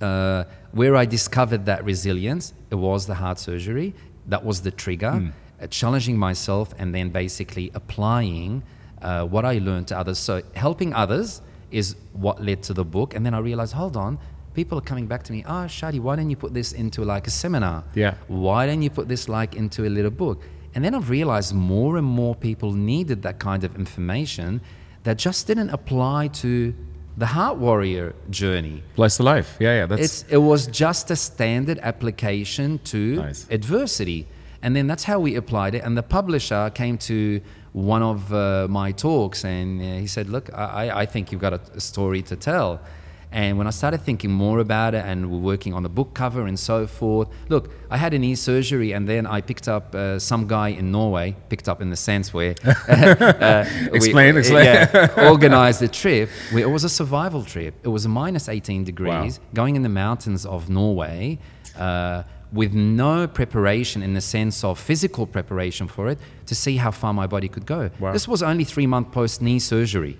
uh, 0.00 0.44
where 0.72 0.96
I 0.96 1.04
discovered 1.04 1.66
that 1.66 1.84
resilience, 1.84 2.54
it 2.70 2.76
was 2.76 3.06
the 3.06 3.14
heart 3.14 3.38
surgery. 3.38 3.94
That 4.26 4.44
was 4.44 4.62
the 4.62 4.70
trigger. 4.70 5.12
Hmm. 5.12 5.28
Uh, 5.60 5.66
challenging 5.66 6.16
myself 6.16 6.72
and 6.78 6.94
then 6.94 7.10
basically 7.10 7.70
applying 7.74 8.62
uh, 9.02 9.24
what 9.24 9.44
I 9.44 9.58
learned 9.58 9.88
to 9.88 9.98
others. 9.98 10.18
So 10.18 10.42
helping 10.54 10.94
others 10.94 11.42
is 11.70 11.96
what 12.12 12.40
led 12.42 12.62
to 12.64 12.72
the 12.74 12.84
book. 12.84 13.14
And 13.14 13.26
then 13.26 13.34
I 13.34 13.38
realized, 13.40 13.72
hold 13.74 13.96
on, 13.96 14.18
people 14.58 14.76
are 14.76 14.88
coming 14.92 15.06
back 15.06 15.22
to 15.22 15.32
me. 15.32 15.40
Ah, 15.46 15.66
Shadi, 15.66 16.00
why 16.00 16.16
don't 16.16 16.30
you 16.30 16.36
put 16.44 16.52
this 16.52 16.72
into 16.72 17.00
like 17.14 17.24
a 17.28 17.30
seminar? 17.42 17.84
Yeah. 17.94 18.14
Why 18.26 18.60
don't 18.66 18.82
you 18.86 18.90
put 18.90 19.06
this 19.14 19.28
like 19.28 19.54
into 19.62 19.80
a 19.88 19.90
little 19.96 20.10
book? 20.24 20.38
And 20.74 20.84
then 20.84 20.92
I've 20.96 21.10
realized 21.18 21.54
more 21.54 21.96
and 22.00 22.08
more 22.22 22.34
people 22.34 22.72
needed 22.72 23.18
that 23.22 23.38
kind 23.38 23.62
of 23.62 23.70
information 23.76 24.60
that 25.04 25.16
just 25.16 25.46
didn't 25.46 25.70
apply 25.70 26.20
to 26.42 26.74
the 27.22 27.26
heart 27.36 27.56
warrior 27.58 28.06
journey. 28.30 28.82
Applies 28.94 29.16
to 29.18 29.22
life. 29.22 29.56
Yeah, 29.60 29.74
yeah. 29.78 29.86
That's 29.86 30.02
It's, 30.06 30.18
it 30.36 30.42
was 30.52 30.66
just 30.84 31.04
a 31.12 31.16
standard 31.16 31.78
application 31.90 32.68
to 32.92 32.98
Nice. 33.26 33.46
adversity. 33.58 34.26
And 34.62 34.74
then 34.74 34.88
that's 34.88 35.04
how 35.04 35.18
we 35.26 35.36
applied 35.36 35.72
it. 35.76 35.82
And 35.86 35.96
the 35.96 36.02
publisher 36.18 36.62
came 36.74 36.98
to 37.12 37.40
one 37.72 38.02
of 38.02 38.32
uh, 38.32 38.66
my 38.68 38.90
talks 38.90 39.44
and 39.44 39.80
uh, 39.80 39.84
he 40.04 40.08
said, 40.08 40.28
Look, 40.28 40.46
I, 40.52 41.02
I 41.02 41.06
think 41.06 41.30
you've 41.30 41.44
got 41.48 41.52
a, 41.52 41.60
a 41.76 41.80
story 41.80 42.22
to 42.22 42.34
tell. 42.36 42.80
And 43.30 43.58
when 43.58 43.66
I 43.66 43.70
started 43.70 44.00
thinking 44.00 44.30
more 44.30 44.58
about 44.58 44.94
it 44.94 45.04
and 45.04 45.30
we're 45.30 45.38
working 45.38 45.74
on 45.74 45.82
the 45.82 45.88
book 45.90 46.14
cover 46.14 46.46
and 46.46 46.58
so 46.58 46.86
forth, 46.86 47.28
look, 47.50 47.70
I 47.90 47.98
had 47.98 48.14
a 48.14 48.18
knee 48.18 48.34
surgery 48.34 48.92
and 48.92 49.06
then 49.06 49.26
I 49.26 49.42
picked 49.42 49.68
up 49.68 49.94
uh, 49.94 50.18
some 50.18 50.46
guy 50.46 50.68
in 50.68 50.90
Norway, 50.90 51.36
picked 51.50 51.68
up 51.68 51.82
in 51.82 51.90
the 51.90 51.96
sense 51.96 52.32
where 52.32 52.54
uh, 52.88 53.64
we- 53.90 53.96
Explain, 53.98 54.36
explain. 54.36 54.64
Yeah, 54.64 55.28
organized 55.30 55.82
a 55.82 55.88
trip. 55.88 56.30
Where 56.52 56.62
it 56.62 56.70
was 56.70 56.84
a 56.84 56.88
survival 56.88 57.44
trip. 57.44 57.74
It 57.82 57.88
was 57.88 58.08
minus 58.08 58.48
18 58.48 58.84
degrees, 58.84 59.40
going 59.52 59.76
in 59.76 59.82
the 59.82 59.88
mountains 59.90 60.46
of 60.46 60.70
Norway. 60.70 61.38
Uh, 61.76 62.22
with 62.50 62.72
no 62.72 63.26
preparation 63.26 64.02
in 64.02 64.14
the 64.14 64.22
sense 64.22 64.64
of 64.64 64.78
physical 64.78 65.26
preparation 65.26 65.86
for 65.86 66.08
it 66.08 66.18
to 66.46 66.54
see 66.54 66.78
how 66.78 66.90
far 66.90 67.12
my 67.12 67.26
body 67.26 67.46
could 67.46 67.66
go. 67.66 67.90
Wow. 68.00 68.12
This 68.12 68.26
was 68.26 68.42
only 68.42 68.64
three 68.64 68.86
months 68.86 69.10
post 69.12 69.42
knee 69.42 69.58
surgery. 69.58 70.18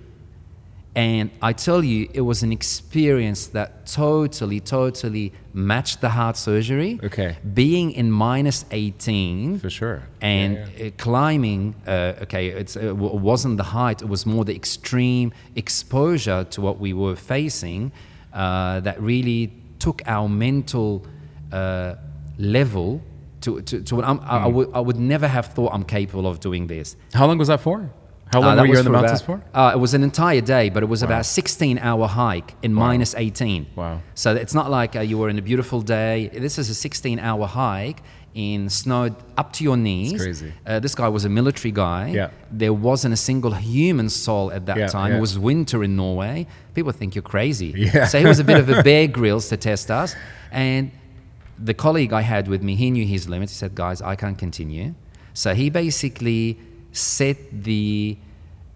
And 0.99 1.31
I 1.41 1.53
tell 1.53 1.85
you, 1.85 2.09
it 2.13 2.23
was 2.23 2.43
an 2.43 2.51
experience 2.51 3.47
that 3.49 3.87
totally, 3.87 4.59
totally 4.59 5.33
matched 5.53 6.01
the 6.01 6.09
heart 6.09 6.37
surgery. 6.37 6.99
Okay. 7.05 7.37
Being 7.55 7.93
in 7.93 8.11
minus 8.11 8.65
18 8.73 9.61
for 9.61 9.71
sure. 9.71 10.03
and 10.21 10.55
Yeah, 10.55 10.67
yeah. 10.77 10.87
uh, 10.89 10.91
climbing 10.97 11.77
uh, 11.87 12.25
okay 12.25 12.49
it's, 12.49 12.77
uh, 12.77 12.81
it 12.81 12.97
wasn't 13.31 13.57
the 13.59 13.69
height 13.79 14.03
it 14.03 14.09
was 14.09 14.27
more 14.27 14.45
the 14.45 14.57
extreme 14.57 15.33
exposure 15.55 16.43
to 16.55 16.61
what 16.61 16.81
we 16.81 16.93
were 16.93 17.15
facing 17.15 17.93
uh, 18.33 18.81
that 18.81 19.01
really 19.01 19.53
took 19.79 20.03
our 20.07 20.29
mental 20.29 21.07
uh, 21.53 21.95
level 22.39 23.01
to, 23.43 23.63
to, 23.63 23.83
to 23.83 23.97
what 23.97 24.05
I'm, 24.05 24.19
I, 24.21 24.39
I, 24.39 24.47
would, 24.49 24.69
I 24.75 24.81
would 24.81 24.99
never 24.99 25.29
have 25.29 25.47
thought 25.55 25.73
I'm 25.73 25.85
capable 25.85 26.27
of 26.27 26.41
doing 26.41 26.67
this. 26.67 26.97
How 27.15 27.27
long 27.27 27.39
was 27.39 27.49
that 27.49 27.61
for? 27.61 27.89
How 28.33 28.41
Uh, 28.43 28.47
long 28.47 28.57
that 28.57 28.63
were 28.63 28.75
you 28.75 28.79
in 28.79 28.85
the 28.85 28.91
mountains 28.91 29.23
about- 29.23 29.43
for? 29.53 29.59
Uh, 29.59 29.73
it 29.75 29.79
was 29.79 29.95
an 29.95 30.03
entire 30.03 30.41
day, 30.43 30.69
but 30.69 30.83
it 30.83 30.89
was 30.89 31.03
about 31.03 31.21
a 31.23 31.25
16 31.25 31.79
hour 31.79 32.07
hike 32.07 32.55
in 32.63 32.75
minus 32.75 33.15
18. 33.17 33.67
Wow. 33.75 34.01
So 34.15 34.35
it's 34.35 34.55
not 34.55 34.71
like 34.71 34.95
uh, 34.97 35.01
you 35.01 35.17
were 35.19 35.29
in 35.31 35.39
a 35.39 35.43
beautiful 35.43 35.81
day. 35.81 36.31
This 36.33 36.59
is 36.59 36.69
a 36.69 36.75
16 36.75 37.19
hour 37.19 37.47
hike 37.47 38.03
in 38.35 38.69
snow 38.69 39.11
up 39.37 39.53
to 39.55 39.65
your 39.65 39.77
knees. 39.77 40.21
crazy. 40.23 40.53
Uh, 40.67 40.79
this 40.79 40.95
guy 40.95 41.09
was 41.09 41.25
a 41.25 41.29
military 41.29 41.73
guy. 41.73 42.09
Yeah. 42.11 42.29
There 42.53 42.73
wasn't 42.75 43.15
a 43.15 43.17
single 43.17 43.53
human 43.53 44.09
soul 44.11 44.53
at 44.53 44.67
that 44.67 44.77
Yeah, 44.77 44.87
time. 44.89 45.11
yeah. 45.13 45.19
It 45.19 45.21
was 45.21 45.39
winter 45.39 45.83
in 45.83 45.97
Norway. 45.97 46.47
People 46.75 46.93
think 46.93 47.15
you're 47.15 47.23
crazy. 47.23 47.73
Yeah. 47.77 48.05
So 48.07 48.19
he 48.21 48.27
was 48.27 48.39
a 48.39 48.45
bit 48.45 48.59
of 48.59 48.69
a 48.69 48.83
Bear 48.89 49.07
Grylls 49.09 49.49
to 49.49 49.57
test 49.57 49.91
us. 49.91 50.15
And 50.53 50.91
the 51.59 51.75
colleague 51.75 52.13
I 52.13 52.21
had 52.21 52.47
with 52.47 52.63
me, 52.63 52.77
he 52.77 52.91
knew 52.91 53.07
his 53.07 53.29
limits. 53.29 53.53
He 53.53 53.57
said, 53.57 53.75
guys, 53.75 54.01
I 54.03 54.15
can't 54.15 54.39
continue. 54.39 54.95
So 55.35 55.55
he 55.55 55.71
basically 55.71 56.59
set 56.99 57.37
the 57.65 58.17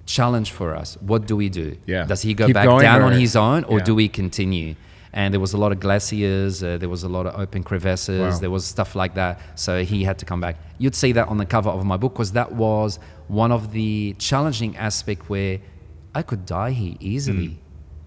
challenge 0.06 0.50
for 0.50 0.74
us. 0.74 0.96
What 1.00 1.26
do 1.26 1.37
we 1.37 1.48
do? 1.48 1.76
Yeah. 1.87 2.04
Does 2.04 2.22
he 2.22 2.35
go 2.35 2.46
Keep 2.46 2.54
back 2.54 2.66
down 2.80 3.02
or- 3.02 3.04
on 3.04 3.12
his 3.12 3.37
own 3.37 3.64
or 3.64 3.78
Yeah. 3.78 3.85
do 3.85 3.94
we 3.94 4.08
continue? 4.08 4.74
And 5.14 5.32
there 5.35 5.40
was 5.40 5.52
a 5.52 5.58
lot 5.58 5.72
of 5.72 5.78
glaciers, 5.80 6.62
uh, 6.62 6.78
there 6.78 6.88
was 6.88 7.02
a 7.02 7.08
lot 7.08 7.26
of 7.26 7.38
open 7.38 7.62
crevasses, 7.62 8.18
Wow. 8.35 8.38
there 8.40 8.50
was 8.50 8.64
stuff 8.64 8.94
like 8.96 9.14
that. 9.14 9.38
So 9.56 9.85
he 9.85 10.04
had 10.04 10.18
to 10.20 10.24
come 10.24 10.40
back. 10.40 10.56
You'd 10.78 10.94
see 10.94 11.12
that 11.12 11.28
on 11.28 11.37
the 11.37 11.44
cover 11.44 11.68
of 11.70 11.85
my 11.85 11.96
book 11.98 12.14
because 12.14 12.32
that 12.32 12.52
was 12.52 12.98
one 13.28 13.52
of 13.52 13.72
the 13.72 14.14
challenging 14.18 14.74
aspect 14.76 15.28
where 15.28 15.58
I 16.14 16.22
could 16.22 16.46
die 16.46 16.70
here 16.70 16.94
easily. 17.00 17.58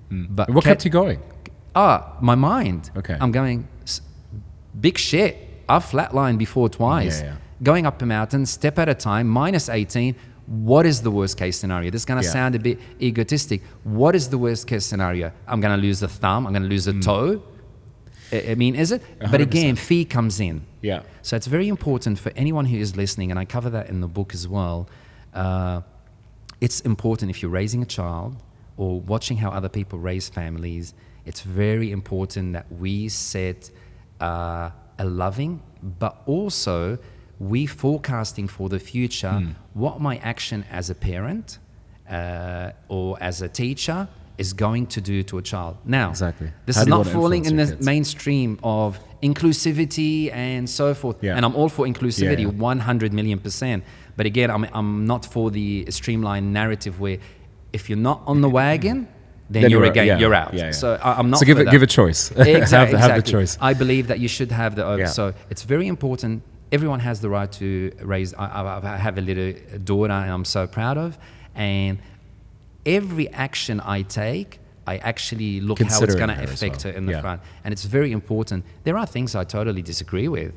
But 0.09 0.47
Hmm. 0.49 0.53
What 0.55 0.63
kept- 0.63 0.81
kept 0.81 0.85
you 0.85 0.91
going? 0.91 1.19
Ah, 1.75 2.13
my 2.21 2.35
mind. 2.35 2.89
Okay. 2.97 3.17
I'm 3.19 3.31
going, 3.31 3.67
big 4.79 4.97
shit. 4.97 5.37
I've 5.67 5.83
flatlined 5.85 6.37
before 6.37 6.69
twice. 6.69 7.21
Yeah, 7.21 7.27
yeah. 7.27 7.35
Going 7.63 7.85
up 7.85 8.01
a 8.01 8.05
mountain, 8.05 8.45
step 8.45 8.77
at 8.79 8.89
a 8.89 8.93
time, 8.93 9.27
minus 9.27 9.69
18. 9.69 10.15
What 10.47 10.85
is 10.85 11.01
the 11.01 11.09
worst 11.09 11.37
case 11.37 11.57
scenario? 11.57 11.89
This 11.89 12.01
is 12.01 12.05
going 12.05 12.21
to 12.21 12.25
Yeah. 12.27 12.33
sound 12.33 12.55
a 12.55 12.59
bit 12.59 12.79
egotistic. 13.01 13.61
What 13.83 14.13
is 14.15 14.29
the 14.29 14.37
worst 14.37 14.67
case 14.67 14.85
scenario? 14.85 15.31
I'm 15.47 15.61
going 15.61 15.75
to 15.75 15.81
lose 15.81 16.03
a 16.03 16.07
thumb. 16.07 16.45
I'm 16.45 16.53
going 16.53 16.63
to 16.63 16.69
lose 16.69 16.87
a 16.87 16.93
Mm. 16.93 17.01
toe. 17.03 17.41
I 18.33 18.55
mean, 18.55 18.75
is 18.75 18.91
it? 18.91 19.01
But 19.31 19.39
again, 19.41 19.75
fear 19.75 20.03
comes 20.03 20.39
in. 20.39 20.61
Yeah. 20.81 21.01
So 21.21 21.35
it's 21.35 21.47
very 21.47 21.67
important 21.67 22.19
for 22.19 22.31
anyone 22.35 22.65
who 22.65 22.77
is 22.77 22.95
listening, 22.95 23.31
and 23.31 23.39
I 23.39 23.45
cover 23.45 23.69
that 23.69 23.89
in 23.89 24.01
the 24.01 24.07
book 24.07 24.33
as 24.33 24.47
well. 24.47 24.87
Uh, 25.33 25.81
it's 26.59 26.81
important 26.81 27.29
if 27.31 27.41
you're 27.41 27.51
raising 27.51 27.81
a 27.81 27.85
child 27.85 28.35
or 28.77 28.99
watching 28.99 29.37
how 29.37 29.49
other 29.51 29.69
people 29.69 29.99
raise 29.99 30.27
families, 30.27 30.93
it's 31.25 31.41
very 31.41 31.91
important 31.91 32.53
that 32.53 32.65
we 32.71 33.07
set 33.09 33.71
uh, 34.21 34.69
a 34.99 35.05
loving, 35.05 35.61
but 35.99 36.21
also 36.25 36.97
we 37.39 37.65
forecasting 37.65 38.47
for 38.47 38.69
the 38.69 38.79
future 38.79 39.31
Hmm. 39.39 39.51
what 39.73 39.99
my 39.99 40.17
action 40.17 40.63
as 40.71 40.89
a 40.89 40.95
parent 40.95 41.59
uh, 42.09 42.71
or 42.87 43.17
as 43.21 43.41
a 43.41 43.47
teacher 43.49 44.07
is 44.37 44.53
going 44.53 44.85
to 44.87 45.01
do 45.01 45.23
to 45.23 45.37
a 45.37 45.41
child. 45.41 45.77
Now, 45.85 46.09
Exactly. 46.09 46.49
this 46.65 46.75
How 46.75 46.81
is 46.83 46.87
not 46.87 47.07
falling 47.07 47.45
in 47.45 47.55
the 47.55 47.65
kids? 47.67 47.85
mainstream 47.85 48.59
of 48.63 48.99
inclusivity 49.23 50.31
and 50.33 50.69
so 50.69 50.93
forth. 50.93 51.17
Yeah. 51.21 51.35
And 51.35 51.45
I'm 51.45 51.55
all 51.55 51.69
for 51.69 51.85
inclusivity, 51.85 52.39
Yeah, 52.43 52.51
yeah. 52.51 52.73
100 52.73 53.13
million 53.13 53.39
percent. 53.39 53.83
But 54.17 54.25
again, 54.25 54.49
I'm, 54.51 54.65
I'm 54.73 55.05
not 55.05 55.25
for 55.25 55.51
the 55.51 55.85
streamlined 55.89 56.51
narrative 56.53 56.99
where 56.99 57.17
if 57.73 57.89
you're 57.89 57.97
not 58.11 58.21
on 58.27 58.41
the 58.41 58.49
wagon, 58.49 59.07
then, 59.49 59.61
Then 59.63 59.71
you're, 59.71 59.79
you're- 59.85 59.89
again, 59.89 60.19
you're 60.19 60.33
out. 60.33 60.53
So 60.75 60.99
I, 61.01 61.13
I'm 61.19 61.29
not 61.29 61.39
So 61.39 61.45
give 61.45 61.59
it 61.59 61.65
that. 61.65 61.71
give 61.71 61.83
a 61.83 61.87
choice. 61.87 62.31
Exactly. 62.31 62.47
have, 62.77 62.91
the- 62.91 62.97
have 62.99 63.15
the 63.23 63.31
choice. 63.31 63.57
I 63.61 63.73
believe 63.73 64.07
that 64.07 64.19
you 64.19 64.27
should 64.27 64.51
have 64.51 64.75
the. 64.75 65.05
So 65.07 65.33
it's 65.49 65.63
very 65.63 65.87
important. 65.87 66.41
Everyone 66.75 66.99
has 67.09 67.17
the 67.21 67.29
right 67.37 67.51
to 67.53 67.91
raise. 68.13 68.33
I, 68.33 68.45
I, 68.95 68.97
have 69.07 69.17
a 69.17 69.21
little 69.29 69.51
daughter, 69.91 70.17
and 70.23 70.31
I'm 70.35 70.45
so 70.57 70.67
proud 70.77 70.97
of. 71.05 71.17
And 71.55 71.99
every 72.85 73.27
action 73.47 73.79
I 73.97 74.01
take, 74.23 74.59
I 74.85 74.97
actually 75.11 75.61
look 75.67 75.79
how 75.79 76.01
it's 76.05 76.15
going 76.21 76.33
to 76.35 76.43
affect 76.43 76.83
well. 76.83 76.91
her 76.93 76.97
in 76.99 77.05
the 77.05 77.13
Yeah. 77.13 77.21
front. 77.21 77.39
And 77.63 77.69
it's 77.75 77.85
very 77.85 78.11
important. 78.11 78.59
There 78.83 78.97
are 79.01 79.07
things 79.15 79.29
I 79.35 79.43
totally 79.57 79.81
disagree 79.81 80.27
with, 80.37 80.53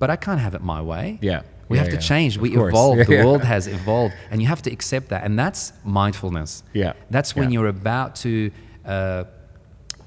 but 0.00 0.08
I 0.10 0.16
can't 0.16 0.40
have 0.46 0.54
it 0.58 0.62
my 0.74 0.80
way. 0.92 1.18
Yeah. 1.22 1.42
We 1.68 1.76
Yeah, 1.76 1.82
have 1.82 1.90
to 1.98 2.00
yeah. 2.02 2.12
change. 2.12 2.32
Of 2.36 2.42
We 2.42 2.50
course. 2.50 2.72
evolve. 2.72 2.98
The 3.06 3.22
world 3.26 3.44
has 3.54 3.66
evolved, 3.78 4.14
and 4.30 4.36
you 4.42 4.48
have 4.48 4.62
to 4.62 4.70
accept 4.76 5.06
that. 5.12 5.22
And 5.26 5.38
that's 5.38 5.72
mindfulness. 5.84 6.62
Yeah. 6.72 6.92
That's 7.14 7.30
when 7.38 7.48
you're 7.52 7.72
about 7.80 8.10
to 8.26 8.32
uh, 8.84 9.24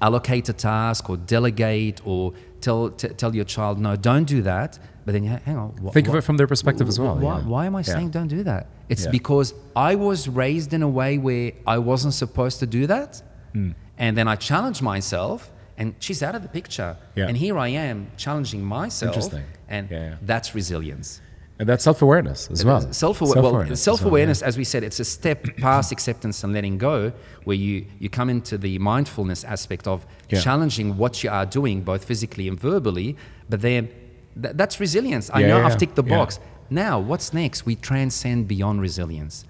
allocate 0.02 0.48
a 0.48 0.56
task 0.70 1.08
or 1.10 1.16
delegate 1.16 1.98
or 2.04 2.32
tell 2.60 2.90
t- 2.90 3.08
tell 3.20 3.34
your 3.34 3.44
child, 3.56 3.78
no, 3.78 3.96
don't 3.96 4.28
do 4.36 4.40
that. 4.42 4.78
But 5.10 5.14
then 5.14 5.24
you 5.24 5.30
hang 5.44 5.56
on. 5.56 5.70
wh- 5.84 5.92
Think 5.92 6.06
of 6.06 6.14
wh- 6.14 6.18
it 6.18 6.20
from 6.22 6.36
their 6.36 6.46
perspective 6.46 6.86
as 6.86 7.00
well, 7.00 7.16
Why, 7.16 7.38
yeah. 7.38 7.44
why 7.44 7.66
am 7.66 7.74
I 7.74 7.80
Yeah. 7.80 7.94
saying 7.94 8.10
don't 8.10 8.28
do 8.28 8.44
that? 8.44 8.68
It's 8.88 9.06
Yeah. 9.06 9.10
because 9.10 9.54
I 9.74 9.96
was 9.96 10.28
raised 10.28 10.72
in 10.72 10.82
a 10.84 10.88
way 10.88 11.18
where 11.18 11.50
I 11.66 11.78
wasn't 11.78 12.14
supposed 12.14 12.60
to 12.60 12.66
do 12.78 12.86
that, 12.86 13.20
Hmm. 13.52 13.70
and 13.98 14.16
then 14.16 14.28
I 14.28 14.36
challenged 14.36 14.82
myself. 14.82 15.50
And 15.76 15.94
she's 15.98 16.22
out 16.22 16.34
of 16.34 16.42
the 16.42 16.48
picture. 16.48 16.96
Yeah. 17.16 17.26
And 17.28 17.36
here 17.38 17.56
I 17.58 17.68
am 17.68 18.08
challenging 18.18 18.62
myself. 18.62 19.14
Interesting. 19.14 19.44
And 19.68 19.90
Yeah, 19.90 19.98
yeah. 20.10 20.14
that's 20.30 20.54
resilience. 20.54 21.22
And 21.58 21.66
that's 21.68 21.82
self 21.84 22.02
awareness 22.02 22.48
as 22.52 22.64
well. 22.66 22.80
Self 22.92 23.20
well, 23.20 23.32
Self-awareness 23.32 23.72
as 23.72 23.82
self 23.82 24.00
well, 24.02 24.10
awareness, 24.10 24.42
as 24.42 24.56
we 24.58 24.64
said, 24.64 24.82
it's 24.84 25.00
a 25.00 25.04
step 25.18 25.38
past 25.56 25.90
acceptance 25.90 26.44
and 26.44 26.52
letting 26.52 26.76
go, 26.78 27.12
where 27.44 27.56
you 27.56 27.86
you 27.98 28.08
come 28.10 28.28
into 28.30 28.56
the 28.58 28.78
mindfulness 28.78 29.42
aspect 29.44 29.86
of 29.86 29.98
Yeah. 30.28 30.40
challenging 30.40 30.96
what 30.98 31.24
you 31.24 31.30
are 31.30 31.46
doing, 31.46 31.80
both 31.82 32.04
physically 32.04 32.46
and 32.46 32.60
verbally. 32.60 33.16
But 33.48 33.60
then 33.62 33.88
th- 34.40 34.54
that's 34.56 34.78
resilience. 34.80 35.30
I 35.30 35.40
Yeah, 35.40 35.46
know 35.48 35.58
yeah, 35.58 35.66
I've 35.66 35.76
ticked 35.78 35.96
the 35.96 36.02
box. 36.02 36.38
Now, 36.68 37.00
what's 37.00 37.32
next? 37.32 37.66
We 37.66 37.74
transcend 37.76 38.46
beyond 38.48 38.80
resilience, 38.80 39.44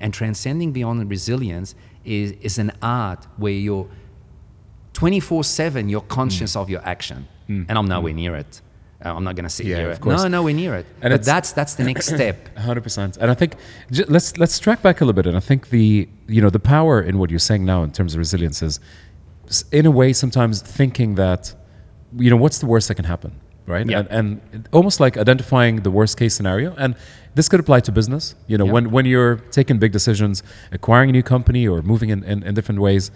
and 0.00 0.12
transcending 0.14 0.72
beyond 0.72 1.08
resilience 1.10 1.74
is 2.04 2.32
is 2.40 2.58
an 2.58 2.72
art 2.82 3.26
where 3.36 3.52
you're 3.52 3.88
24 4.92 5.44
7 5.44 5.88
you're 5.88 6.00
conscious 6.02 6.54
of 6.56 6.70
your 6.70 6.80
action 6.84 7.26
and 7.48 7.72
i'm 7.78 7.86
nowhere 7.86 8.12
near 8.14 8.34
it 8.36 8.60
uh, 9.04 9.12
i'm 9.14 9.24
not 9.24 9.34
going 9.36 9.44
to 9.44 9.50
sit 9.50 9.66
Mm. 9.66 9.70
Yeah, 9.70 9.76
here 9.78 9.90
of 9.90 10.00
course. 10.00 10.22
no 10.22 10.28
nowhere 10.28 10.54
near 10.54 10.74
it 10.76 10.86
And 11.02 11.10
but 11.12 11.24
that's 11.24 11.52
that's 11.52 11.74
the 11.74 11.84
next 11.84 12.06
step 12.14 12.56
Hundred 12.56 12.82
percent, 12.82 13.16
and 13.16 13.30
I 13.30 13.34
think 13.34 13.56
j- 13.90 14.04
let's 14.08 14.36
let's 14.38 14.58
track 14.58 14.82
back 14.82 15.00
a 15.00 15.04
little 15.04 15.14
bit. 15.20 15.26
And 15.26 15.36
I 15.36 15.40
think 15.40 15.68
the 15.70 16.08
you 16.28 16.40
know 16.40 16.50
the 16.50 16.60
power 16.60 17.00
in 17.02 17.18
what 17.18 17.28
you're 17.30 17.46
saying 17.50 17.64
now 17.64 17.82
in 17.82 17.90
terms 17.92 18.14
of 18.14 18.18
resilience 18.18 18.62
is, 18.62 18.80
in 19.72 19.84
a 19.86 19.90
way, 19.90 20.12
sometimes 20.12 20.62
thinking 20.62 21.16
that, 21.16 21.54
you 22.16 22.30
know, 22.30 22.36
what's 22.36 22.58
the 22.58 22.66
worst 22.66 22.86
that 22.88 22.94
can 22.94 23.04
happen, 23.14 23.32
right? 23.66 23.88
Yeah. 23.88 24.02
And, 24.10 24.40
and 24.52 24.68
almost 24.72 25.00
like 25.00 25.16
identifying 25.16 25.82
the 25.82 25.90
worst 25.90 26.16
case 26.18 26.34
scenario. 26.34 26.74
And 26.76 26.94
this 27.34 27.48
could 27.48 27.60
apply 27.60 27.80
to 27.80 27.92
business. 27.92 28.34
You 28.46 28.58
know, 28.58 28.66
Yeah. 28.66 28.72
when 28.72 28.90
when 28.90 29.06
you're 29.06 29.36
taking 29.50 29.78
big 29.78 29.92
decisions, 29.92 30.42
acquiring 30.72 31.10
a 31.10 31.12
new 31.12 31.22
company 31.22 31.66
or 31.68 31.82
moving 31.82 32.10
in, 32.10 32.22
in, 32.24 32.42
in 32.42 32.54
different 32.54 32.80
ways, 32.80 33.10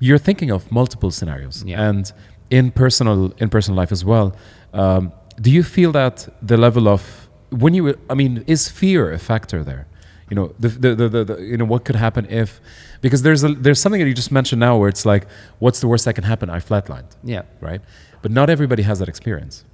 you're 0.00 0.18
thinking 0.28 0.50
of 0.50 0.70
multiple 0.70 1.10
scenarios. 1.10 1.62
Yeah. 1.66 1.88
And 1.88 2.12
in 2.50 2.70
personal 2.70 3.32
in 3.38 3.48
personal 3.48 3.76
life 3.80 3.92
as 3.92 4.04
well. 4.04 4.34
Um, 4.72 5.12
do 5.40 5.50
you 5.50 5.62
feel 5.62 5.92
that 5.92 6.28
the 6.42 6.56
level 6.56 6.86
of 6.88 7.28
when 7.50 7.72
you 7.74 7.94
I 8.10 8.14
mean 8.14 8.44
is 8.46 8.68
fear 8.68 9.12
a 9.12 9.18
factor 9.18 9.64
there? 9.64 9.86
You 10.30 10.36
know 10.36 10.54
the 10.60 10.68
the, 10.68 10.94
the, 10.94 11.08
the, 11.08 11.24
the 11.24 11.34
you 11.42 11.56
know 11.56 11.64
what 11.66 11.84
could 11.84 11.96
happen 11.96 12.26
if 12.30 12.60
because 13.00 13.22
there's 13.22 13.42
a 13.44 13.48
there's 13.64 13.80
something 13.80 14.00
that 14.02 14.08
you 14.08 14.14
just 14.14 14.32
mentioned 14.32 14.60
now 14.60 14.76
where 14.78 14.88
it's 14.88 15.04
like 15.04 15.26
what's 15.58 15.80
the 15.80 15.86
worst 15.88 16.04
that 16.06 16.14
can 16.14 16.24
happen? 16.24 16.48
I 16.50 16.58
flatlined. 16.60 17.10
yeah 17.24 17.42
Right. 17.60 17.80
But 18.22 18.30
not 18.32 18.48
everybody 18.50 18.82
has 18.82 18.98
that 19.00 19.08
experience. 19.08 19.64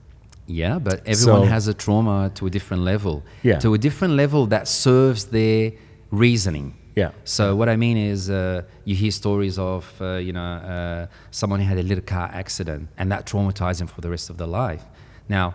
Yeah, 0.48 0.78
but 0.78 1.00
everyone 1.06 1.42
So- 1.46 1.52
has 1.56 1.68
a 1.68 1.74
trauma 1.74 2.30
to 2.34 2.46
a 2.46 2.50
different 2.50 2.82
level. 2.82 3.22
Yeah. 3.42 3.58
To 3.60 3.74
a 3.74 3.78
different 3.78 4.14
level 4.14 4.46
that 4.46 4.66
serves 4.66 5.26
their 5.26 5.72
reasoning. 6.10 6.74
Yeah. 6.96 7.10
So 7.24 7.54
what 7.54 7.68
I 7.68 7.76
mean 7.76 7.96
is, 7.96 8.28
uh, 8.28 8.62
you 8.84 8.96
hear 8.96 9.10
stories 9.12 9.56
of, 9.58 9.84
uh, 10.00 10.14
you 10.16 10.32
know, 10.32 10.40
uh, 10.42 11.06
someone 11.30 11.60
who 11.60 11.66
had 11.68 11.78
a 11.78 11.82
little 11.82 12.02
car 12.04 12.28
accident, 12.32 12.88
and 12.98 13.12
that 13.12 13.24
traumatized 13.26 13.78
them 13.78 13.86
for 13.88 14.00
the 14.00 14.10
rest 14.10 14.30
of 14.30 14.36
their 14.38 14.48
life. 14.48 14.84
Now, 15.28 15.54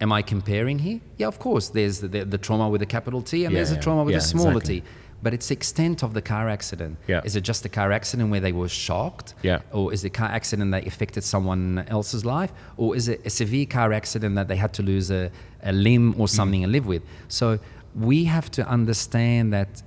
am 0.00 0.10
I 0.12 0.22
comparing 0.22 0.78
here? 0.80 1.00
Yeah, 1.18 1.28
of 1.28 1.38
course. 1.38 1.68
There's 1.68 2.00
the, 2.00 2.08
the, 2.08 2.24
the 2.24 2.38
trauma 2.38 2.68
with 2.68 2.82
a 2.82 2.86
capital 2.86 3.22
T, 3.22 3.44
and 3.44 3.52
Yeah, 3.52 3.58
there's 3.58 3.70
a 3.70 3.74
yeah. 3.74 3.80
trauma 3.80 4.02
with 4.04 4.12
Yeah, 4.12 4.18
a 4.18 4.22
smaller 4.22 4.52
exactly. 4.52 4.80
T. 4.80 4.86
But 5.22 5.34
it's 5.34 5.48
the 5.48 5.54
extent 5.54 6.02
of 6.02 6.14
the 6.14 6.22
car 6.22 6.48
accident. 6.48 6.96
Yeah. 7.06 7.20
Is 7.24 7.36
it 7.36 7.42
just 7.42 7.64
a 7.64 7.68
car 7.68 7.92
accident 7.92 8.30
where 8.30 8.40
they 8.40 8.52
were 8.52 8.68
shocked? 8.68 9.34
Yeah. 9.42 9.60
Or 9.72 9.92
is 9.92 10.04
it 10.04 10.08
a 10.08 10.10
car 10.10 10.28
accident 10.28 10.70
that 10.70 10.86
affected 10.86 11.24
someone 11.24 11.84
else's 11.88 12.24
life? 12.24 12.52
Or 12.76 12.96
is 12.96 13.08
it 13.08 13.20
a 13.24 13.30
severe 13.30 13.66
car 13.66 13.92
accident 13.92 14.34
that 14.36 14.48
they 14.48 14.56
had 14.56 14.72
to 14.74 14.82
lose 14.82 15.10
a, 15.10 15.30
a 15.62 15.72
limb 15.72 16.18
or 16.18 16.26
something 16.28 16.62
and 16.64 16.72
live 16.72 16.86
with? 16.86 17.02
So 17.28 17.58
we 17.94 18.24
have 18.24 18.50
to 18.52 18.66
understand 18.66 19.52
that 19.52 19.82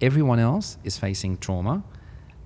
everyone 0.00 0.38
else 0.38 0.76
is 0.84 0.98
facing 0.98 1.38
trauma. 1.38 1.82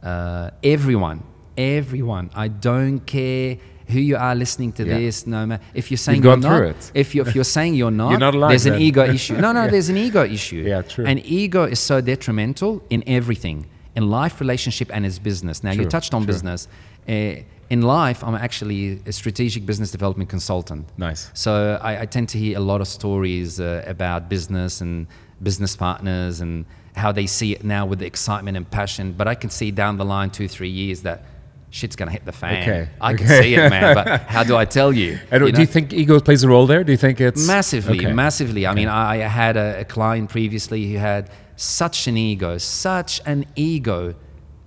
Uh, 0.02 0.50
everyone, 0.62 1.24
everyone. 1.56 2.30
I 2.34 2.48
don't 2.48 3.00
care 3.00 3.58
who 3.92 4.00
you 4.00 4.16
are 4.16 4.34
listening 4.34 4.72
to 4.78 4.84
Yeah. 4.84 4.98
this. 4.98 5.26
No 5.26 5.46
matter 5.46 5.62
if 5.74 5.90
you're 5.90 5.98
saying 6.06 6.16
You've 6.24 6.42
you're 6.42 6.64
not, 6.64 6.90
if 6.94 7.14
you're, 7.14 7.26
if 7.28 7.34
you're 7.36 7.44
saying 7.56 7.74
you're 7.74 7.90
not, 8.04 8.18
not 8.18 8.34
alive 8.34 8.50
there's 8.50 8.66
an 8.66 8.80
ego 8.80 9.04
issue. 9.18 9.36
No, 9.36 9.52
no, 9.52 9.64
Yeah. 9.64 9.70
there's 9.70 9.88
an 9.88 9.96
ego 9.96 10.22
issue. 10.24 10.62
Yeah, 10.66 10.82
true. 10.82 11.06
And 11.06 11.16
ego 11.24 11.62
is 11.64 11.78
so 11.90 12.00
detrimental 12.00 12.82
in 12.90 13.02
everything, 13.06 13.66
in 13.94 14.04
life, 14.10 14.40
relationship, 14.40 14.88
and 14.94 15.04
its 15.06 15.18
business. 15.18 15.62
Now 15.62 15.70
you 15.72 15.82
True, 15.82 15.90
touched 15.96 16.12
on 16.14 16.22
true. 16.22 16.32
business. 16.32 16.68
Uh, 17.08 17.34
in 17.70 17.80
life, 17.82 18.22
I'm 18.22 18.34
actually 18.34 19.00
a 19.06 19.12
strategic 19.12 19.64
business 19.64 19.90
development 19.90 20.28
consultant. 20.28 20.82
Nice. 20.98 21.30
So 21.34 21.78
I, 21.82 22.02
I 22.02 22.06
tend 22.06 22.28
to 22.30 22.38
hear 22.38 22.58
a 22.58 22.60
lot 22.60 22.80
of 22.82 22.88
stories 22.88 23.58
uh, 23.60 23.82
about 23.86 24.28
business 24.28 24.80
and 24.82 25.06
business 25.42 25.74
partners 25.76 26.40
and 26.42 26.64
how 26.94 27.10
they 27.12 27.26
see 27.26 27.52
it 27.52 27.64
now 27.64 27.86
with 27.86 28.00
the 28.00 28.06
excitement 28.06 28.56
and 28.58 28.70
passion. 28.70 29.12
But 29.12 29.26
I 29.26 29.34
can 29.34 29.48
see 29.48 29.70
down 29.70 29.96
the 29.96 30.04
line, 30.04 30.28
two, 30.30 30.48
three 30.48 30.68
years, 30.68 31.00
that 31.02 31.24
shit's 31.72 31.96
gonna 31.96 32.10
hit 32.12 32.24
the 32.24 32.32
fan. 32.32 32.62
Okay, 32.62 32.88
I 33.00 33.14
can 33.14 33.26
see 33.26 33.54
it, 33.54 33.68
man. 33.70 33.94
But 33.94 34.06
how 34.36 34.44
do 34.44 34.54
I 34.56 34.64
tell 34.64 34.92
you? 34.92 35.18
And 35.30 35.44
You 35.46 35.52
do 35.52 35.60
you 35.62 35.66
think 35.66 35.92
ego 35.92 36.20
plays 36.20 36.44
a 36.44 36.48
role 36.48 36.66
there? 36.66 36.84
Do 36.84 36.92
you 36.92 36.98
think 36.98 37.20
it's 37.20 37.46
Massively, 37.46 37.98
Okay. 37.98 38.12
massively. 38.12 38.66
I 38.66 38.74
mean, 38.74 38.88
I, 38.88 39.16
had 39.16 39.56
a, 39.56 39.80
a 39.80 39.84
client 39.84 40.30
previously 40.30 40.80
who 40.92 40.98
had 40.98 41.30
such 41.56 42.06
an 42.06 42.16
ego, 42.16 42.58
such 42.58 43.20
an 43.26 43.46
ego. 43.56 44.14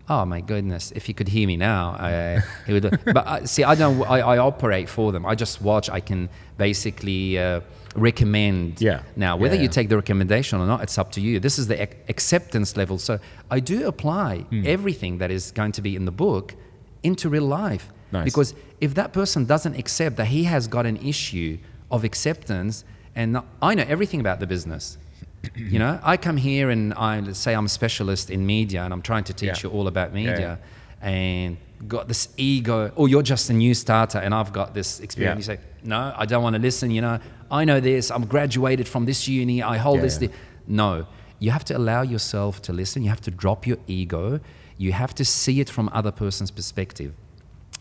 Oh 0.07 0.23
my 0.23 0.39
goodness! 0.41 0.91
If 0.95 1.07
you 1.09 1.15
could 1.15 1.27
hear 1.29 1.47
me 1.47 1.57
now, 1.57 1.95
I, 1.97 2.41
he 2.67 2.73
would. 2.73 2.85
But 3.05 3.25
uh, 3.25 3.45
see, 3.47 3.63
I 3.63 3.73
don't. 3.73 4.03
I, 4.03 4.19
I 4.33 4.37
operate 4.37 4.87
for 4.87 5.11
them. 5.11 5.25
I 5.25 5.33
just 5.33 5.61
watch. 5.63 5.89
I 5.89 5.99
can 5.99 6.29
basically 6.57 7.39
uh, 7.39 7.61
recommend. 7.95 8.81
Yeah. 8.81 9.01
Now, 9.15 9.35
whether 9.35 9.55
Yeah, 9.55 9.61
you 9.61 9.67
yeah. 9.67 9.79
take 9.79 9.89
the 9.89 9.95
recommendation 9.95 10.59
or 10.61 10.67
not, 10.67 10.83
it's 10.83 10.97
up 10.99 11.11
to 11.13 11.21
you. 11.21 11.39
This 11.39 11.57
is 11.57 11.65
the 11.67 11.81
ac- 11.81 11.97
acceptance 12.07 12.77
level. 12.77 12.97
So 12.99 13.19
I 13.49 13.59
do 13.59 13.87
apply 13.87 14.39
Hmm. 14.51 14.63
everything 14.65 15.17
that 15.19 15.31
is 15.31 15.51
going 15.51 15.71
to 15.73 15.81
be 15.81 15.95
in 15.95 16.05
the 16.05 16.11
book 16.25 16.53
into 17.05 17.29
real 17.29 17.45
life. 17.47 17.85
Nice. 18.11 18.25
Because 18.25 18.49
if 18.81 18.93
that 18.95 19.13
person 19.13 19.45
doesn't 19.45 19.75
accept 19.83 20.15
that 20.17 20.27
he 20.27 20.43
has 20.45 20.67
got 20.67 20.85
an 20.85 20.97
issue 20.97 21.57
of 21.89 22.03
acceptance, 22.03 22.83
and 23.15 23.27
not- 23.33 23.45
I 23.61 23.75
know 23.75 23.85
everything 23.95 24.19
about 24.25 24.39
the 24.39 24.47
business. 24.47 24.97
you 25.55 25.79
know, 25.79 25.99
I 26.03 26.17
come 26.17 26.37
here 26.37 26.69
and 26.69 26.93
I 26.93 27.31
say 27.33 27.53
I'm 27.53 27.65
a 27.65 27.69
specialist 27.69 28.29
in 28.29 28.45
media 28.45 28.81
and 28.83 28.91
I'm 28.93 29.01
trying 29.01 29.23
to 29.25 29.33
teach 29.33 29.63
Yeah. 29.63 29.69
you 29.69 29.75
all 29.75 29.87
about 29.87 30.09
Yeah, 30.09 30.21
media, 30.23 30.59
and 31.01 31.57
got 31.87 32.07
this 32.07 32.29
ego, 32.37 32.91
or 32.95 33.07
you're 33.09 33.21
just 33.35 33.49
a 33.49 33.53
new 33.53 33.73
starter 33.73 34.17
and 34.19 34.33
I've 34.33 34.51
got 34.51 34.73
this 34.73 34.99
experience. 35.01 35.47
Yeah. 35.47 35.53
You 35.53 35.57
say, 35.59 35.63
no, 35.83 36.13
I 36.17 36.25
don't 36.25 36.41
want 36.43 36.55
to 36.55 36.61
listen. 36.61 36.89
You 36.91 37.01
know, 37.01 37.19
I 37.51 37.63
know 37.65 37.79
this. 37.79 38.09
I'm 38.11 38.25
graduated 38.25 38.87
from 38.87 39.05
this 39.05 39.27
uni. 39.27 39.61
I 39.61 39.77
hold 39.77 39.97
Yeah, 39.97 40.01
this. 40.03 40.19
yeah. 40.21 40.29
No, 40.67 41.05
you 41.39 41.51
have 41.51 41.65
to 41.65 41.77
allow 41.77 42.01
yourself 42.01 42.61
to 42.63 42.73
listen. 42.73 43.03
You 43.03 43.09
have 43.09 43.21
to 43.21 43.31
drop 43.31 43.67
your 43.67 43.77
ego. 43.87 44.39
You 44.77 44.91
have 44.93 45.13
to 45.15 45.25
see 45.25 45.59
it 45.59 45.69
from 45.69 45.89
other 45.93 46.11
person's 46.11 46.51
perspective. 46.51 47.13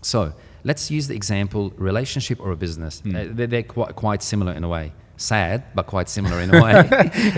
So 0.03 0.33
let's 0.65 0.91
use 0.91 1.09
the 1.09 1.15
example 1.17 1.73
relationship 1.77 2.41
or 2.41 2.51
a 2.53 2.57
business. 2.57 3.01
Hmm. 3.01 3.17
Uh, 3.17 3.25
they're, 3.31 3.47
they're 3.47 3.63
quite, 3.63 3.95
quite 3.97 4.23
similar 4.23 4.53
in 4.53 4.65
a 4.65 4.69
way. 4.69 4.93
Sad, 5.17 5.63
but 5.75 5.87
quite 5.87 6.09
similar 6.09 6.41
in 6.41 6.53
a 6.55 6.63
way. 6.65 6.73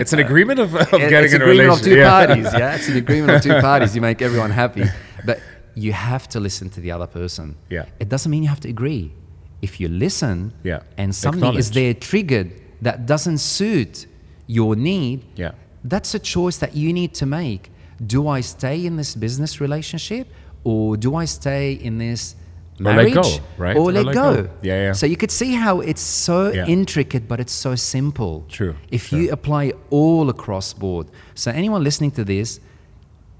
It's 0.01 0.11
an 0.13 0.19
agreement 0.19 0.59
of, 0.59 0.75
of 0.75 0.93
It- 0.93 1.09
getting 1.09 1.25
it's 1.25 1.33
in 1.33 1.41
a 1.41 1.45
agreement 1.45 1.73
of 1.77 1.81
two 1.81 1.95
Yeah. 1.95 2.09
parties. 2.09 2.45
Yeah, 2.53 2.75
it's 2.75 2.87
an 2.89 2.97
agreement 3.05 3.31
of 3.33 3.41
two 3.41 3.59
parties. 3.61 3.95
You 3.95 4.01
make 4.01 4.21
everyone 4.21 4.51
happy, 4.51 4.83
but 5.25 5.39
you 5.75 5.93
have 5.93 6.27
to 6.29 6.39
listen 6.39 6.69
to 6.71 6.79
the 6.81 6.91
other 6.91 7.05
person. 7.07 7.55
Yeah. 7.69 7.85
it 7.99 8.09
doesn't 8.09 8.31
mean 8.31 8.41
you 8.43 8.49
have 8.49 8.59
to 8.61 8.69
agree. 8.69 9.13
If 9.61 9.79
you 9.79 9.87
listen, 9.89 10.53
Yeah. 10.63 10.81
and 10.97 11.13
something 11.15 11.55
is 11.55 11.71
there 11.71 11.93
triggered 11.93 12.51
that 12.81 13.05
doesn't 13.05 13.37
suit 13.39 14.07
your 14.47 14.75
need, 14.75 15.23
Yeah. 15.35 15.51
that's 15.83 16.13
a 16.15 16.19
choice 16.19 16.57
that 16.57 16.75
you 16.75 16.91
need 16.93 17.13
to 17.15 17.25
make. 17.25 17.71
Do 18.05 18.27
I 18.27 18.41
stay 18.41 18.85
in 18.85 18.95
this 18.97 19.15
business 19.15 19.59
relationship, 19.59 20.27
or 20.63 20.97
do 20.97 21.15
I 21.15 21.25
stay 21.25 21.73
in 21.73 21.97
this? 21.97 22.35
Or 22.79 22.83
let 22.83 22.95
marriage, 22.95 23.13
go, 23.15 23.37
right? 23.57 23.75
Or 23.75 23.89
Or 23.89 23.91
let, 23.91 24.05
let 24.05 24.13
go. 24.13 24.35
go. 24.43 24.49
Yeah, 24.61 24.83
yeah. 24.83 24.91
So 24.93 25.07
you 25.07 25.17
could 25.17 25.31
see 25.31 25.53
how 25.55 25.79
it's 25.81 26.01
so 26.01 26.51
Yeah. 26.53 26.67
intricate, 26.67 27.27
but 27.27 27.39
it's 27.39 27.53
so 27.53 27.73
simple. 27.75 28.45
True, 28.49 28.75
If 28.91 29.09
true. 29.09 29.19
you 29.19 29.31
apply 29.31 29.73
all 29.89 30.29
across 30.29 30.73
board. 30.73 31.07
So 31.33 31.49
anyone 31.49 31.83
listening 31.83 32.11
to 32.11 32.23
this, 32.23 32.59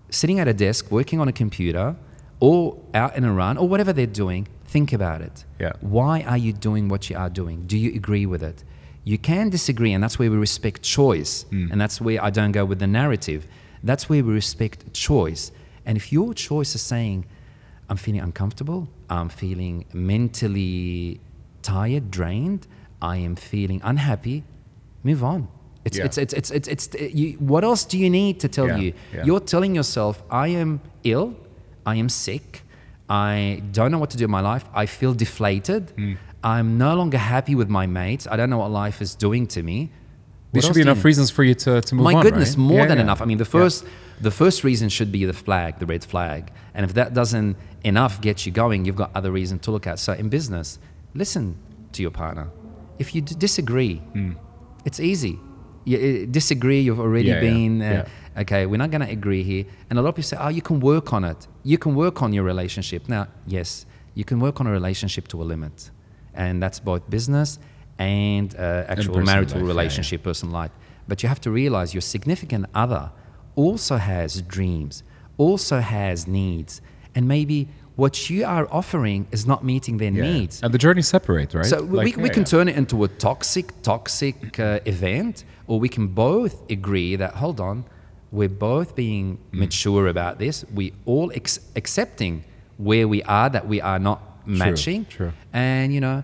sitting 0.10 0.40
at 0.40 0.48
a 0.48 0.54
desk, 0.54 0.90
working 0.90 1.20
on 1.20 1.28
a 1.28 1.32
computer, 1.32 1.96
or 2.40 2.78
out 2.96 3.16
in 3.16 3.24
a 3.26 3.32
run, 3.34 3.58
or 3.58 3.68
whatever 3.70 3.94
they're 3.94 4.08
doing, 4.08 4.48
think 4.66 4.92
about 4.92 5.22
it. 5.22 5.46
Yeah. 5.60 5.74
Why 5.82 6.22
are 6.22 6.38
you 6.38 6.52
doing 6.52 6.88
what 6.90 7.08
you 7.10 7.16
are 7.16 7.30
doing? 7.30 7.64
Do 7.68 7.78
you 7.78 7.94
agree 7.94 8.26
with 8.26 8.42
it? 8.42 8.64
You 9.04 9.20
can 9.20 9.50
disagree, 9.50 9.94
and 9.94 10.04
that's 10.04 10.18
where 10.18 10.32
we 10.32 10.38
respect 10.38 10.82
choice. 10.82 11.46
Hmm. 11.52 11.72
And 11.72 11.80
that's 11.80 12.02
where 12.02 12.24
I 12.24 12.30
don't 12.32 12.52
go 12.54 12.66
with 12.66 12.80
the 12.80 12.88
narrative. 12.88 13.46
That's 13.84 14.10
where 14.10 14.24
we 14.24 14.34
respect 14.34 14.94
choice. 14.94 15.52
And 15.86 15.98
if 15.98 16.12
your 16.12 16.34
choice 16.34 16.76
is 16.76 16.82
saying, 16.82 17.26
I'm 17.90 17.98
feeling 17.98 18.22
uncomfortable, 18.22 18.90
I'm 19.10 19.30
feeling 19.30 19.86
mentally 19.94 21.20
tired, 21.62 22.12
drained, 22.12 22.68
I 23.02 23.18
am 23.18 23.36
feeling 23.36 23.82
unhappy, 23.84 24.44
move 25.04 25.24
on. 25.24 25.48
It's, 25.86 25.98
Yeah. 25.98 26.06
it's, 26.06 26.18
it's, 26.18 26.34
it's, 26.34 26.52
it's, 26.52 26.68
it's, 26.68 27.14
you, 27.16 27.34
what 27.40 27.64
else 27.64 27.86
do 27.86 27.98
you 27.98 28.10
need 28.10 28.40
to 28.42 28.48
tell 28.50 28.68
Yeah, 28.68 28.78
you? 28.78 28.94
yeah. 29.14 29.24
You're 29.26 29.40
telling 29.40 29.74
yourself, 29.76 30.22
I 30.30 30.50
am 30.50 30.82
ill, 31.04 31.36
I 31.86 31.96
am 31.96 32.10
sick, 32.10 32.64
I 33.10 33.62
don't 33.72 33.92
know 33.92 34.00
what 34.00 34.10
to 34.10 34.18
do 34.18 34.26
in 34.26 34.32
my 34.32 34.42
life, 34.42 34.66
I 34.74 34.86
feel 34.86 35.14
deflated, 35.14 35.92
Hmm. 35.96 36.14
I'm 36.44 36.78
no 36.78 36.96
longer 36.96 37.18
happy 37.18 37.56
with 37.56 37.70
my 37.70 37.88
mates, 37.88 38.28
I 38.30 38.36
don't 38.36 38.50
know 38.50 38.60
what 38.60 38.72
life 38.72 39.02
is 39.02 39.16
doing 39.16 39.48
to 39.48 39.64
me. 39.64 39.92
There 40.62 40.68
should 40.68 40.76
be 40.76 40.82
enough 40.82 41.04
reasons 41.06 41.30
for 41.32 41.44
you 41.44 41.56
to, 41.56 41.82
to 41.82 41.96
move 41.96 42.04
My 42.04 42.12
on. 42.12 42.16
My 42.18 42.24
goodness, 42.24 42.50
right? 42.52 42.58
more 42.58 42.80
Yeah, 42.80 42.86
than 42.88 42.98
yeah. 42.98 43.04
enough. 43.04 43.22
I 43.22 43.26
mean, 43.26 43.38
the 43.38 43.44
Yeah. 43.46 43.60
first 43.62 43.86
the 44.20 44.32
first 44.32 44.64
reason 44.64 44.90
should 44.90 45.12
be 45.12 45.26
the 45.26 45.34
flag, 45.34 45.78
the 45.80 45.86
red 45.86 46.04
flag. 46.04 46.52
And 46.74 46.84
if 46.88 46.94
that 46.96 47.14
doesn't 47.14 47.56
enough 47.84 48.20
get 48.22 48.46
you 48.46 48.52
going, 48.52 48.86
you've 48.86 48.96
got 49.04 49.12
other 49.16 49.32
reasons 49.32 49.62
to 49.66 49.72
look 49.72 49.86
at. 49.88 50.00
So 50.00 50.14
in 50.14 50.30
business, 50.30 50.80
listen 51.14 51.56
to 51.94 52.02
your 52.02 52.12
partner. 52.12 52.48
If 52.98 53.14
you 53.14 53.22
d- 53.22 53.36
disagree, 53.38 54.02
it's 54.86 55.00
easy. 55.00 55.40
You 55.86 56.26
disagree, 56.26 56.82
you've 56.82 57.00
already. 57.00 57.30
Yeah, 57.30 57.36
yeah, 57.36 57.40
been 57.50 57.82
uh, 57.82 57.86
yeah. 58.36 58.42
okay. 58.42 58.66
We're 58.66 58.78
not 58.86 58.92
going 58.92 59.06
to 59.08 59.10
agree 59.20 59.44
here. 59.44 59.66
And 59.90 59.98
a 60.00 60.02
lot 60.02 60.10
of 60.10 60.16
people 60.16 60.28
say, 60.34 60.38
"Oh, 60.40 60.50
you 60.50 60.62
can 60.62 60.80
work 60.82 61.14
on 61.14 61.24
it. 61.24 61.48
You 61.64 61.78
can 61.78 61.96
work 61.96 62.22
on 62.22 62.34
your 62.34 62.44
relationship." 62.44 63.08
Now, 63.08 63.28
yes, 63.46 63.86
you 64.14 64.26
can 64.26 64.40
work 64.40 64.60
on 64.60 64.66
a 64.68 64.72
relationship 64.72 65.28
to 65.30 65.42
a 65.42 65.46
limit, 65.46 65.92
and 66.34 66.62
that's 66.62 66.80
both 66.80 67.04
business 67.10 67.58
and 68.00 68.56
uh, 68.56 68.86
actual 68.88 69.16
personal 69.16 69.26
marital 69.26 69.46
life, 69.46 69.54
yeah, 69.54 69.60
yeah. 69.60 69.68
relationship, 69.68 70.24
personal 70.24 70.54
life. 70.54 70.72
But 71.08 71.24
you 71.24 71.30
have 71.30 71.42
to 71.42 71.52
realize 71.52 71.94
your 71.94 72.02
significant 72.02 72.66
other 72.76 73.12
also 73.56 73.98
has 73.98 74.42
dreams, 74.42 75.04
also 75.38 75.80
has 75.80 76.28
needs, 76.28 76.82
and 77.16 77.28
maybe 77.28 77.68
what 77.96 78.30
you 78.30 78.46
are 78.46 78.68
offering 78.72 79.26
is 79.32 79.48
not 79.48 79.64
meeting 79.64 79.98
their 79.98 80.12
Yeah. 80.12 80.22
needs. 80.32 80.62
And 80.62 80.72
the 80.72 80.78
journeys 80.78 81.08
separate, 81.08 81.54
right? 81.56 81.66
So 81.66 81.84
we, 81.84 81.98
Like, 81.98 82.18
we 82.18 82.24
yeah, 82.26 82.30
can 82.34 82.44
turn 82.44 82.68
it 82.68 82.76
into 82.78 83.04
a 83.04 83.08
toxic, 83.08 83.82
toxic 83.82 84.60
uh, 84.60 84.80
event, 84.86 85.44
or 85.66 85.80
we 85.80 85.90
can 85.90 86.08
both 86.08 86.56
agree 86.70 87.16
that 87.16 87.34
hold 87.36 87.60
on, 87.60 87.86
we're 88.32 88.50
both 88.50 88.96
being 88.96 89.38
Mm. 89.52 89.60
mature 89.60 90.08
about 90.08 90.38
this. 90.38 90.64
We 90.72 90.94
all 91.06 91.32
ex- 91.34 91.60
accepting 91.76 92.44
where 92.78 93.08
we 93.08 93.24
are 93.24 93.50
that 93.50 93.68
we 93.68 93.82
are 93.82 93.98
not 93.98 94.22
matching, 94.46 95.06
true. 95.10 95.32
and 95.52 95.92
you 95.92 96.00
know, 96.00 96.24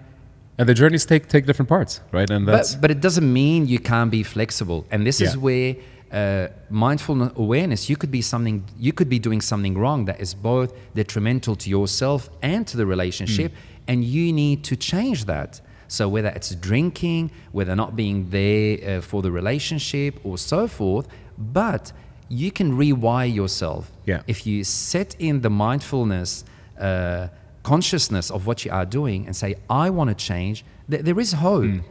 And 0.57 0.69
the 0.69 0.73
journeys 0.73 1.05
take 1.05 1.27
take 1.27 1.45
different 1.45 1.69
parts, 1.69 2.01
right? 2.11 2.29
And 2.29 2.47
that's 2.47 2.75
but, 2.75 2.81
but 2.81 2.91
it 2.91 3.01
doesn't 3.01 3.31
mean 3.41 3.67
you 3.67 3.79
can't 3.79 4.11
be 4.11 4.23
flexible. 4.23 4.85
And 4.91 5.05
this 5.05 5.19
is 5.21 5.35
where 5.37 5.75
uh, 6.11 6.47
mindfulness 6.69 7.31
awareness, 7.35 7.89
you 7.89 7.97
could 7.97 8.11
be 8.11 8.21
something, 8.21 8.63
you 8.77 8.93
could 8.93 9.09
be 9.09 9.19
doing 9.19 9.41
something 9.41 9.75
wrong 9.77 10.05
that 10.05 10.19
is 10.21 10.35
both 10.35 10.71
detrimental 10.93 11.55
to 11.55 11.69
yourself 11.69 12.29
and 12.41 12.67
to 12.67 12.77
the 12.77 12.85
relationship, 12.85 13.51
Mm. 13.51 13.57
and 13.87 14.03
you 14.03 14.31
need 14.31 14.63
to 14.63 14.75
change 14.75 15.25
that. 15.25 15.61
So 15.87 16.07
whether 16.07 16.29
it's 16.29 16.53
drinking, 16.55 17.31
whether 17.51 17.75
not 17.75 17.95
being 17.95 18.29
there 18.29 18.97
uh, 18.97 19.01
for 19.01 19.21
the 19.21 19.31
relationship 19.31 20.19
or 20.23 20.37
so 20.37 20.67
forth, 20.67 21.07
but 21.37 21.91
you 22.29 22.51
can 22.51 22.77
rewire 22.77 23.31
yourself. 23.33 23.91
Yeah. 24.05 24.21
If 24.27 24.45
you 24.47 24.63
set 24.63 25.15
in 25.19 25.41
the 25.41 25.49
mindfulness 25.49 26.45
uh, 26.79 27.27
consciousness 27.63 28.29
of 28.29 28.45
what 28.45 28.65
you 28.65 28.71
are 28.71 28.85
doing 28.85 29.25
and 29.25 29.35
say, 29.35 29.55
I 29.69 29.89
want 29.89 30.09
to 30.09 30.15
change, 30.15 30.63
th- 30.89 31.03
there 31.03 31.19
is 31.19 31.33
hope. 31.33 31.63
Mm. 31.63 31.83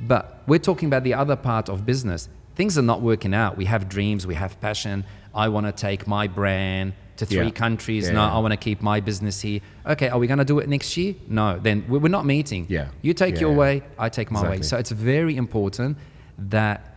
But 0.00 0.42
we're 0.46 0.58
talking 0.58 0.88
about 0.88 1.04
the 1.04 1.14
other 1.14 1.36
part 1.36 1.68
of 1.68 1.86
business. 1.86 2.28
Things 2.56 2.76
are 2.76 2.82
not 2.82 3.00
working 3.02 3.34
out. 3.34 3.56
We 3.56 3.66
have 3.66 3.88
dreams, 3.88 4.26
we 4.26 4.34
have 4.34 4.60
passion. 4.60 5.04
I 5.34 5.48
want 5.48 5.66
to 5.66 5.72
take 5.72 6.06
my 6.06 6.26
brand 6.26 6.94
to 7.16 7.26
three 7.26 7.44
Yeah. 7.44 7.50
countries. 7.50 8.06
Yeah, 8.06 8.14
no, 8.14 8.22
yeah. 8.26 8.34
I 8.34 8.38
want 8.38 8.52
to 8.52 8.56
keep 8.56 8.82
my 8.82 9.00
business 9.00 9.40
here. 9.40 9.60
Okay, 9.86 10.08
are 10.08 10.18
we 10.18 10.26
going 10.26 10.38
to 10.38 10.44
do 10.44 10.58
it 10.58 10.68
next 10.68 10.96
year? 10.96 11.14
No, 11.28 11.58
then 11.58 11.84
we- 11.88 11.98
we're 11.98 12.08
not 12.08 12.26
meeting. 12.26 12.66
Yeah. 12.68 12.88
You 13.02 13.14
take 13.14 13.38
your 13.40 13.52
way, 13.54 13.82
I 13.98 14.08
take 14.08 14.30
my 14.30 14.42
way. 14.50 14.62
So 14.62 14.76
it's 14.76 14.90
very 14.90 15.36
important 15.36 15.98
that 16.38 16.96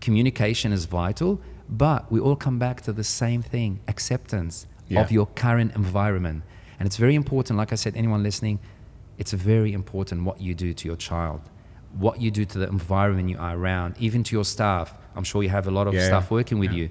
communication 0.00 0.72
is 0.72 0.86
vital, 0.86 1.40
but 1.68 2.10
we 2.10 2.18
all 2.20 2.36
come 2.36 2.58
back 2.58 2.80
to 2.82 2.92
the 2.92 3.04
same 3.04 3.42
thing 3.42 3.80
acceptance 3.86 4.66
of 4.96 5.12
your 5.12 5.26
current 5.26 5.74
environment. 5.76 6.42
And 6.80 6.86
it's 6.86 6.96
very 6.96 7.14
important, 7.14 7.56
like 7.58 7.72
I 7.72 7.76
said, 7.76 7.94
anyone 7.94 8.22
listening, 8.24 8.58
it's 9.18 9.32
very 9.32 9.72
important 9.74 10.24
what 10.24 10.40
you 10.40 10.54
do 10.54 10.72
to 10.72 10.88
your 10.88 10.96
child, 10.96 11.42
what 11.92 12.20
you 12.22 12.30
do 12.30 12.44
to 12.46 12.58
the 12.58 12.66
environment 12.68 13.28
you 13.28 13.38
are 13.38 13.54
around, 13.56 13.94
even 14.00 14.24
to 14.24 14.34
your 14.34 14.44
staff. 14.46 14.94
I'm 15.14 15.22
sure 15.22 15.42
you 15.42 15.50
have 15.50 15.68
a 15.68 15.70
lot 15.70 15.86
of 15.86 15.94
Yeah, 15.94 16.06
staff 16.06 16.30
working 16.30 16.58
with 16.58 16.72
Yeah. 16.72 16.78
you. 16.78 16.88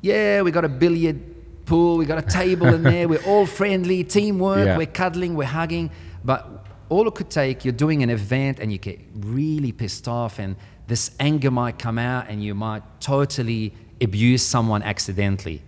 Yeah, 0.00 0.42
we 0.42 0.50
got 0.50 0.64
a 0.64 0.68
billiard 0.70 1.20
pool, 1.66 1.98
we 1.98 2.06
got 2.06 2.18
a 2.18 2.22
table 2.22 2.68
in 2.68 2.82
there, 2.82 3.06
we're 3.06 3.22
all 3.26 3.44
friendly, 3.46 4.02
teamwork, 4.04 4.64
Yeah. 4.66 4.76
we're 4.78 4.86
cuddling, 4.86 5.34
we're 5.34 5.44
hugging. 5.44 5.90
But 6.24 6.66
all 6.88 7.06
it 7.06 7.14
could 7.14 7.30
take, 7.30 7.64
you're 7.64 7.72
doing 7.72 8.02
an 8.02 8.10
event 8.10 8.58
and 8.58 8.72
you 8.72 8.78
get 8.78 8.98
really 9.14 9.70
pissed 9.72 10.08
off, 10.08 10.38
and 10.38 10.56
this 10.86 11.10
anger 11.20 11.50
might 11.50 11.78
come 11.78 11.98
out, 11.98 12.24
and 12.30 12.42
you 12.42 12.54
might 12.54 12.82
totally 13.00 13.74
abuse 14.00 14.42
someone 14.42 14.82
accidentally. 14.82 15.60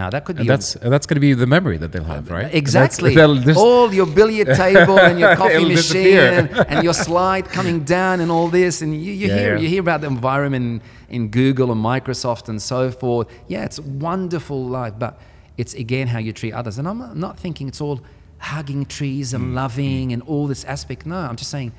Now, 0.00 0.08
that 0.14 0.22
could 0.26 0.36
be 0.36 0.40
and 0.42 0.50
that's 0.54 0.76
and 0.82 0.90
that's 0.92 1.06
going 1.08 1.16
to 1.22 1.26
be 1.28 1.32
the 1.44 1.46
memory 1.56 1.78
that 1.82 1.90
they'll 1.92 2.04
have, 2.16 2.30
right? 2.38 2.50
Exactly. 2.62 3.14
Just- 3.48 3.58
all 3.58 3.88
your 4.00 4.06
billiard 4.20 4.48
table 4.64 4.98
and 5.08 5.18
your 5.22 5.34
coffee 5.42 5.64
machine 5.78 6.18
and, 6.38 6.50
and 6.70 6.78
your 6.84 6.92
slide 7.08 7.44
coming 7.58 7.78
down 7.84 8.20
and 8.22 8.30
all 8.30 8.48
this. 8.60 8.82
And 8.82 8.90
you, 8.94 9.12
you 9.22 9.28
Yeah, 9.28 9.38
hear 9.42 9.54
yeah. 9.56 9.62
you 9.62 9.68
hear 9.74 9.80
about 9.88 10.00
the 10.02 10.08
environment 10.18 10.64
in, 11.08 11.16
in 11.16 11.22
Google 11.38 11.68
and 11.74 11.80
Microsoft 11.92 12.48
and 12.50 12.60
so 12.60 12.90
forth. 12.90 13.26
Yeah, 13.48 13.64
it's 13.68 13.80
wonderful 13.80 14.60
life, 14.80 14.94
but 14.98 15.12
it's 15.56 15.72
again 15.74 16.06
how 16.08 16.18
you 16.26 16.32
treat 16.40 16.52
others. 16.60 16.76
And 16.78 16.86
I'm 16.86 17.00
not- 17.18 17.38
thinking 17.44 17.66
it's 17.68 17.80
all 17.80 17.98
hugging 18.38 18.84
trees 18.86 19.32
Mm, 19.32 19.36
and 19.36 19.54
loving 19.62 20.12
and 20.12 20.20
all 20.30 20.46
this 20.46 20.62
aspect. 20.74 21.06
No, 21.06 21.16
I'm 21.28 21.36
just 21.36 21.50
saying 21.50 21.72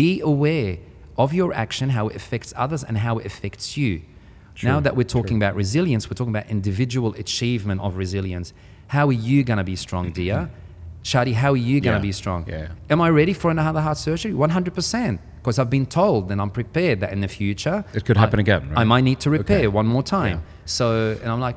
be 0.00 0.20
aware 0.20 0.76
of 1.16 1.32
your 1.40 1.50
action, 1.64 1.90
how 1.90 2.08
it 2.08 2.16
affects 2.16 2.52
others 2.64 2.82
and 2.84 2.98
how 2.98 3.18
it 3.18 3.24
affects 3.26 3.76
you. 3.78 4.02
Now 4.62 4.80
that 4.80 4.96
we're 4.96 5.04
talking 5.04 5.36
about 5.36 5.54
resilience, 5.54 6.08
we're 6.08 6.14
talking 6.14 6.34
about 6.34 6.50
individual 6.50 7.14
achievement 7.14 7.80
of 7.80 7.96
resilience. 7.96 8.52
How 8.88 9.08
are 9.08 9.12
you 9.12 9.42
going 9.44 9.58
to 9.58 9.64
be 9.64 9.76
strong, 9.76 10.06
mm-hmm. 10.06 10.12
dear? 10.14 10.50
Shadi, 11.02 11.34
how 11.34 11.52
are 11.52 11.56
you 11.56 11.80
going 11.80 11.94
to 11.94 11.98
Yeah, 11.98 12.10
be 12.10 12.12
strong? 12.12 12.44
yeah. 12.48 12.68
Am 12.88 13.00
I 13.00 13.08
ready 13.10 13.32
for 13.32 13.50
another 13.50 13.80
heart 13.80 13.98
surgery? 13.98 14.32
100%. 14.32 15.18
Because 15.40 15.58
I've 15.58 15.70
been 15.70 15.86
told 15.86 16.30
and 16.30 16.40
I'm 16.40 16.50
prepared 16.50 17.00
that 17.00 17.12
in 17.12 17.20
the 17.20 17.28
future, 17.28 17.84
It 17.92 18.04
could 18.04 18.16
I- 18.16 18.20
happen 18.20 18.38
again, 18.38 18.70
I 18.76 18.84
might 18.84 19.00
need 19.02 19.18
to 19.20 19.30
repair 19.30 19.58
Okay. 19.58 19.66
one 19.68 19.86
more 19.86 20.04
time. 20.04 20.38
Yeah. 20.38 20.66
So, 20.66 21.16
and 21.20 21.28
I'm 21.32 21.40
like, 21.40 21.56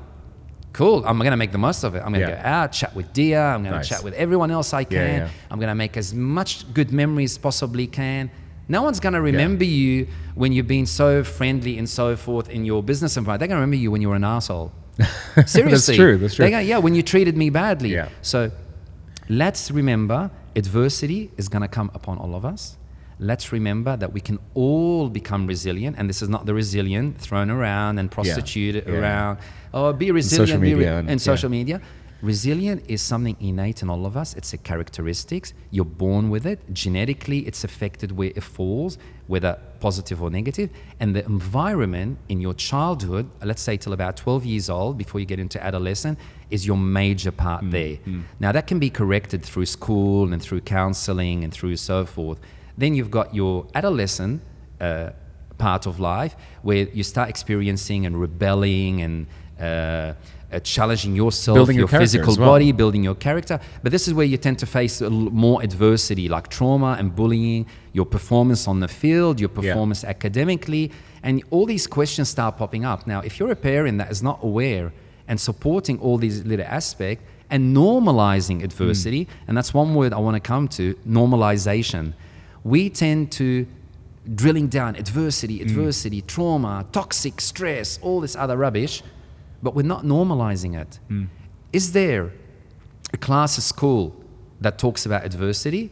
cool, 0.74 1.06
I'm 1.06 1.20
going 1.20 1.30
to 1.32 1.38
make 1.38 1.52
the 1.52 1.60
most 1.60 1.84
of 1.84 1.94
it. 1.94 2.00
I'm 2.00 2.12
going 2.12 2.26
to 2.26 2.32
Yeah. 2.32 2.42
go 2.42 2.48
out, 2.50 2.72
chat 2.72 2.96
with 2.96 3.14
Dia, 3.14 3.40
I'm 3.54 3.64
going 3.64 3.80
to 3.80 3.88
chat 3.88 4.04
with 4.04 4.16
everyone 4.16 4.50
else 4.50 4.74
I 4.74 4.84
can. 4.84 5.30
I'm 5.52 5.60
going 5.60 5.70
to 5.70 5.76
make 5.76 5.96
as 5.98 6.14
much 6.16 6.74
good 6.74 6.92
memories 6.92 7.34
as 7.34 7.38
possibly 7.38 7.86
can. 7.86 8.32
No 8.68 8.82
one's 8.82 9.00
going 9.00 9.14
to 9.14 9.22
remember 9.22 9.64
you 9.64 10.08
when 10.34 10.52
you've 10.52 10.68
been 10.68 10.86
so 10.86 11.24
friendly 11.24 11.78
and 11.78 11.88
so 11.88 12.16
forth 12.16 12.50
in 12.50 12.66
your 12.66 12.82
business 12.82 13.16
environment. 13.18 13.40
They're 13.40 13.48
going 13.48 13.58
to 13.58 13.62
remember 13.62 13.76
you 13.78 13.92
when 13.92 14.02
you 14.02 14.10
were 14.10 14.16
an 14.16 14.24
asshole. 14.24 14.72
Seriously, 15.46 15.62
that's 15.64 15.86
true, 15.96 16.18
that's 16.18 16.36
true. 16.36 16.48
Yeah, 16.48 16.78
when 16.80 16.96
you 16.96 17.04
treated 17.04 17.36
me 17.38 17.50
badly. 17.50 17.90
Yeah. 17.90 18.10
So 18.22 18.52
let's 19.30 19.70
remember 19.72 20.32
adversity 20.56 21.32
is 21.38 21.50
going 21.50 21.62
to 21.62 21.68
come 21.68 21.92
upon 21.94 22.18
all 22.18 22.34
of 22.36 22.46
us. 22.46 22.78
Let's 23.20 23.52
remember 23.52 23.96
that 23.98 24.12
we 24.14 24.20
can 24.20 24.40
all 24.56 25.10
become 25.10 25.48
resilient, 25.48 25.96
and 25.98 26.10
this 26.10 26.22
is 26.22 26.28
not 26.28 26.46
the 26.46 26.54
resilient 26.54 27.18
thrown 27.18 27.50
around 27.50 27.98
and 28.00 28.12
prostituted 28.12 28.86
Yeah. 28.88 28.94
around. 28.96 29.38
Oh, 29.74 29.94
be 29.94 30.12
resilient, 30.12 30.50
social 30.50 30.62
be 30.62 30.74
re- 30.74 30.86
and- 30.86 31.10
and 31.10 31.22
social 31.22 31.50
yeah. 31.52 31.58
media. 31.60 31.82
Resilient 32.22 32.84
is 32.88 33.02
something 33.02 33.36
innate 33.40 33.82
in 33.82 33.90
all 33.90 34.06
of 34.06 34.16
us. 34.18 34.34
It's 34.36 34.54
a 34.54 34.58
characteristics. 34.58 35.54
You're 35.70 35.86
born 35.86 36.30
with 36.30 36.46
it. 36.46 36.60
Genetically, 36.74 37.40
it's 37.40 37.64
affected 37.64 38.12
where 38.14 38.32
it 38.36 38.44
falls, 38.44 38.98
whether 39.28 39.60
positive 39.80 40.24
or 40.24 40.30
negative. 40.30 40.70
And 41.00 41.16
the 41.16 41.26
environment 41.26 42.18
in 42.30 42.42
your 42.42 42.54
childhood, 42.54 43.30
let's 43.44 43.62
say 43.62 43.78
till 43.78 43.94
about 43.94 44.18
12 44.18 44.46
years 44.46 44.70
old, 44.70 44.98
before 44.98 45.20
you 45.20 45.26
get 45.26 45.40
into 45.40 45.64
adolescent, 45.64 46.18
is 46.50 46.66
your 46.66 46.78
major 46.78 47.32
part 47.32 47.64
Mm, 47.64 47.72
there. 47.72 47.98
Now, 48.40 48.52
that 48.52 48.68
can 48.68 48.80
be 48.80 48.90
corrected 48.90 49.44
through 49.44 49.66
school 49.66 50.32
and 50.34 50.42
through 50.42 50.62
counseling 50.62 51.44
and 51.44 51.54
through 51.54 51.76
so 51.78 52.06
forth. 52.06 52.40
Then 52.78 52.96
you've 52.96 53.12
got 53.12 53.34
your 53.34 53.68
adolescent 53.74 54.42
uh, 54.82 55.12
part 55.58 55.86
of 55.86 56.00
life 56.00 56.36
where 56.64 56.88
you 56.90 57.04
start 57.04 57.30
experiencing 57.30 58.06
and 58.06 58.20
rebelling 58.20 59.02
and 59.02 59.28
uh, 59.60 60.14
uh, 60.56 60.60
challenging 60.60 61.16
yourself, 61.16 61.56
Building 61.56 61.78
your 61.78 61.90
your, 61.90 62.00
physical 62.00 62.36
well. 62.36 62.52
body, 62.52 62.72
building 62.72 63.04
your 63.04 63.16
character. 63.16 63.60
But 63.84 63.92
this 63.92 64.08
is 64.08 64.14
where 64.14 64.26
you 64.26 64.38
tend 64.38 64.60
to 64.60 64.66
face 64.66 65.02
more 65.02 65.62
adversity, 65.62 66.30
like 66.30 66.48
trauma 66.48 66.96
and 66.98 67.16
bullying, 67.16 67.66
your 67.94 68.06
performance 68.06 68.68
on 68.68 68.80
the 68.80 68.88
field, 68.88 69.40
your 69.40 69.50
performance 69.50 70.04
academically, 70.04 70.92
and 71.24 71.44
all 71.50 71.66
these 71.66 71.88
questions 71.88 72.30
start 72.30 72.58
popping 72.58 72.86
up. 72.86 73.06
Now, 73.08 73.22
if 73.22 73.40
you're 73.40 73.52
a 73.52 73.56
parent 73.56 73.98
that 73.98 74.12
is 74.12 74.24
not 74.24 74.40
aware 74.42 74.94
and 75.28 75.40
supporting 75.40 76.00
all 76.00 76.18
these 76.18 76.46
little 76.46 76.66
aspects 76.66 77.24
and 77.50 77.76
normalizing 77.76 78.64
adversity, 78.64 79.28
and 79.48 79.58
that's 79.58 79.74
one 79.74 79.94
word 79.96 80.14
I 80.14 80.18
want 80.20 80.36
to 80.36 80.40
come 80.40 80.68
to 80.70 80.96
normalization. 81.08 82.14
We 82.64 82.90
tend 82.90 83.32
to 83.34 83.68
drilling 84.34 84.68
down 84.68 84.96
adversity, 84.96 85.62
adversity, 85.62 86.22
trauma, 86.22 86.86
toxic 86.92 87.40
stress, 87.40 88.00
all 88.02 88.22
this 88.22 88.36
other 88.36 88.58
rubbish, 88.58 89.04
but 89.62 89.76
we're 89.76 89.84
not 89.84 90.04
normalizing 90.04 90.80
it. 90.80 91.00
Hmm. 91.08 91.26
Is 91.74 91.92
there 91.92 92.32
a 93.14 93.18
class 93.18 93.58
at 93.58 93.64
school 93.64 94.16
that 94.62 94.78
talks 94.78 95.06
about 95.06 95.26
adversity? 95.26 95.92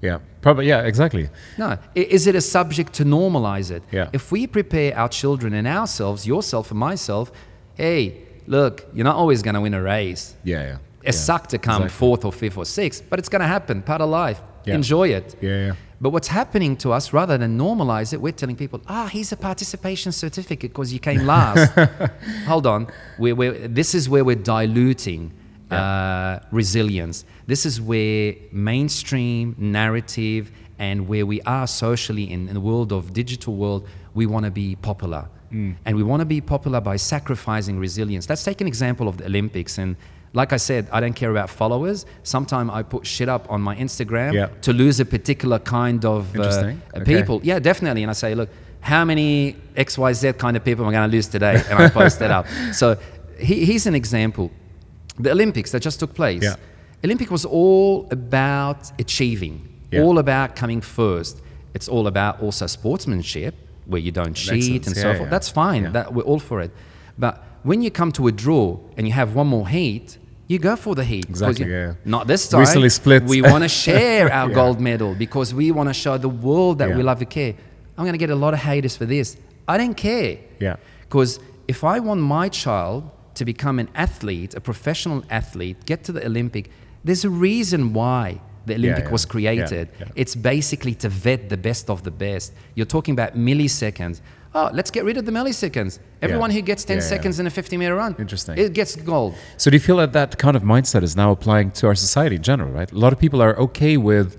Yeah, 0.00 0.18
probably. 0.42 0.68
Yeah, 0.68 0.82
exactly. 0.82 1.30
No. 1.56 1.78
Is 1.94 2.26
it 2.26 2.34
a 2.34 2.40
subject 2.40 2.92
to 2.94 3.04
normalize 3.04 3.70
it? 3.70 3.82
Yeah. 3.90 4.10
If 4.12 4.30
we 4.30 4.46
prepare 4.46 4.96
our 4.96 5.08
children 5.08 5.54
and 5.54 5.66
ourselves, 5.66 6.26
yourself 6.26 6.70
and 6.70 6.78
myself, 6.78 7.32
hey, 7.74 8.22
look, 8.46 8.86
you're 8.92 9.04
not 9.04 9.16
always 9.16 9.42
going 9.42 9.54
to 9.54 9.60
win 9.62 9.74
a 9.74 9.82
race. 9.82 10.34
Yeah, 10.44 10.62
yeah. 10.62 10.78
It 11.02 11.12
sucked 11.12 11.50
to 11.50 11.58
come 11.58 11.82
exactly. 11.82 11.98
fourth 11.98 12.24
or 12.24 12.32
fifth 12.32 12.56
or 12.56 12.64
sixth, 12.64 13.04
but 13.08 13.18
it's 13.18 13.28
going 13.28 13.40
to 13.40 13.48
happen, 13.48 13.82
part 13.82 14.00
of 14.00 14.08
life. 14.10 14.40
Yeah. 14.64 14.74
Enjoy 14.74 15.08
it. 15.08 15.36
Yeah, 15.40 15.66
yeah. 15.66 15.74
But 16.00 16.10
what's 16.10 16.28
happening 16.28 16.76
to 16.78 16.92
us, 16.92 17.12
rather 17.12 17.38
than 17.38 17.58
normalize 17.58 18.12
it, 18.12 18.20
we're 18.20 18.32
telling 18.32 18.56
people, 18.56 18.80
ah, 18.88 19.06
here's 19.06 19.32
a 19.32 19.36
participation 19.36 20.12
certificate 20.12 20.72
because 20.72 20.92
you 20.92 20.98
came 20.98 21.26
last. 21.26 21.72
Hold 22.46 22.66
on. 22.66 22.88
We're, 23.18 23.34
we're, 23.34 23.68
this 23.68 23.94
is 23.94 24.08
where 24.08 24.24
we're 24.24 24.36
diluting 24.36 25.32
uh, 25.70 26.40
resilience. 26.50 27.24
This 27.46 27.66
is 27.66 27.80
where 27.80 28.34
mainstream 28.52 29.56
narrative 29.58 30.50
and 30.78 31.08
where 31.08 31.24
we 31.24 31.40
are 31.42 31.66
socially 31.66 32.30
in, 32.30 32.48
in 32.48 32.54
the 32.54 32.60
world 32.60 32.92
of 32.92 33.12
digital 33.12 33.54
world, 33.54 33.86
we 34.14 34.26
want 34.26 34.44
to 34.44 34.50
be 34.50 34.76
popular. 34.76 35.28
And 35.84 35.96
we 35.96 36.02
want 36.02 36.20
to 36.20 36.26
be 36.26 36.40
popular 36.40 36.80
by 36.80 36.96
sacrificing 36.96 37.78
resilience. 37.78 38.28
Let's 38.28 38.42
take 38.42 38.60
an 38.60 38.66
example 38.66 39.06
of 39.06 39.18
the 39.18 39.26
Olympics. 39.26 39.78
And 39.78 39.94
like 40.34 40.52
I 40.52 40.58
said, 40.58 40.88
I 40.92 41.00
don't 41.00 41.14
care 41.14 41.30
about 41.30 41.48
followers. 41.48 42.04
Sometimes 42.24 42.70
I 42.72 42.82
put 42.82 43.06
shit 43.06 43.28
up 43.28 43.50
on 43.50 43.60
my 43.62 43.74
Instagram 43.76 44.32
Yeah. 44.34 44.48
to 44.62 44.72
lose 44.72 45.00
a 45.00 45.04
particular 45.04 45.58
kind 45.60 46.04
of 46.04 46.36
uh, 46.36 46.42
uh, 46.42 46.72
Okay. 46.96 47.16
people. 47.16 47.40
Yeah, 47.44 47.58
definitely. 47.60 48.02
And 48.02 48.10
I 48.10 48.14
say, 48.14 48.34
look, 48.34 48.50
how 48.80 49.04
many 49.04 49.56
XYZ 49.76 50.36
kind 50.36 50.56
of 50.56 50.64
people 50.64 50.84
am 50.84 50.90
I 50.90 50.92
going 50.98 51.08
to 51.10 51.16
lose 51.16 51.28
today? 51.28 51.62
And 51.70 51.78
I 51.78 51.88
post 51.88 52.18
that 52.18 52.30
up. 52.30 52.46
So 52.72 52.96
he, 53.38 53.64
here's 53.64 53.86
an 53.86 53.94
example. 53.94 54.50
The 55.18 55.30
Olympics 55.30 55.70
that 55.70 55.80
just 55.80 56.00
took 56.00 56.12
place. 56.14 56.42
Yeah. 56.42 56.56
Olympic 57.04 57.30
was 57.30 57.44
all 57.44 58.08
about 58.10 58.90
achieving, 58.98 59.68
Yeah. 59.92 60.02
all 60.02 60.18
about 60.18 60.56
coming 60.56 60.80
first. 60.82 61.40
It's 61.74 61.88
all 61.88 62.06
about 62.06 62.40
also 62.42 62.66
sportsmanship, 62.66 63.54
where 63.86 64.00
you 64.00 64.10
don't 64.12 64.34
cheat 64.34 64.86
and 64.86 64.96
Yeah, 64.96 65.02
so 65.02 65.14
forth. 65.18 65.30
That's 65.30 65.48
fine. 65.48 65.92
That 65.92 66.12
we're 66.14 66.22
all 66.32 66.40
for 66.40 66.60
it. 66.60 66.70
But 67.18 67.34
when 67.62 67.82
you 67.82 67.90
come 67.90 68.10
to 68.12 68.26
a 68.26 68.32
draw 68.32 68.78
and 68.96 69.06
you 69.06 69.12
have 69.12 69.34
one 69.36 69.46
more 69.46 69.68
heat, 69.68 70.18
you 70.46 70.58
go 70.58 70.76
for 70.76 70.94
the 70.94 71.04
heat. 71.04 71.24
Exactly, 71.28 71.66
you- 71.66 71.72
yeah. 71.72 71.94
Not 72.04 72.26
this 72.26 72.48
time. 72.48 72.60
Recently 72.60 72.88
split. 72.90 73.22
We 73.24 73.40
want 73.42 73.62
to 73.64 73.68
share 73.68 74.30
our 74.38 74.48
Yeah. 74.48 74.54
gold 74.54 74.80
medal 74.80 75.14
because 75.14 75.54
we 75.54 75.70
want 75.70 75.88
to 75.88 75.94
show 75.94 76.18
the 76.18 76.28
world 76.28 76.78
that 76.78 76.94
we 76.96 77.02
love 77.02 77.20
and 77.20 77.30
care. 77.30 77.54
I'm 77.96 78.04
going 78.04 78.12
to 78.12 78.18
get 78.18 78.30
a 78.30 78.34
lot 78.36 78.52
of 78.54 78.60
haters 78.60 78.96
for 78.96 79.06
this. 79.06 79.36
I 79.68 79.78
don't 79.78 79.94
care. 79.96 80.38
Yeah. 80.60 80.76
Because 81.02 81.40
if 81.68 81.84
I 81.84 81.98
want 82.00 82.20
my 82.20 82.48
child 82.48 83.10
to 83.36 83.44
become 83.44 83.78
an 83.78 83.88
athlete, 83.94 84.54
a 84.54 84.60
professional 84.60 85.24
athlete, 85.30 85.76
get 85.86 86.04
to 86.04 86.12
the 86.12 86.24
Olympic, 86.26 86.70
there's 87.04 87.24
a 87.24 87.30
reason 87.30 87.92
why 87.92 88.40
the 88.66 88.74
Olympic 88.74 89.04
yeah. 89.04 89.10
was 89.10 89.24
Yeah, 89.24 89.30
created. 89.30 89.88
yeah. 90.00 90.08
It's 90.14 90.34
basically 90.34 90.94
to 90.96 91.08
vet 91.08 91.48
the 91.48 91.56
best 91.56 91.88
of 91.90 92.02
the 92.02 92.10
best. 92.10 92.52
You're 92.74 92.86
talking 92.96 93.12
about 93.12 93.36
milliseconds. 93.36 94.20
Oh, 94.56 94.70
let's 94.72 94.90
get 94.90 95.04
rid 95.04 95.16
of 95.16 95.24
the 95.26 95.32
milliseconds. 95.32 95.98
Everyone 96.22 96.50
who 96.50 96.60
gets 96.62 96.84
10 96.84 96.96
Yeah, 96.98 97.02
yeah. 97.02 97.08
seconds 97.08 97.40
in 97.40 97.46
a 97.46 97.50
50 97.50 97.76
meter 97.76 97.96
run, 97.96 98.14
Interesting. 98.18 98.56
it 98.56 98.72
gets 98.72 98.94
gold. 98.96 99.34
So 99.56 99.68
do 99.70 99.76
you 99.76 99.80
feel 99.80 99.96
that 99.96 100.12
that 100.12 100.38
kind 100.38 100.56
of 100.56 100.62
mindset 100.62 101.02
is 101.02 101.16
now 101.16 101.32
applying 101.32 101.72
to 101.72 101.86
our 101.88 101.94
society 101.96 102.36
in 102.36 102.42
general, 102.42 102.70
right? 102.70 102.90
A 102.90 102.94
lot 102.98 103.12
of 103.12 103.18
people 103.18 103.42
are 103.42 103.56
okay 103.58 103.96
with 103.96 104.36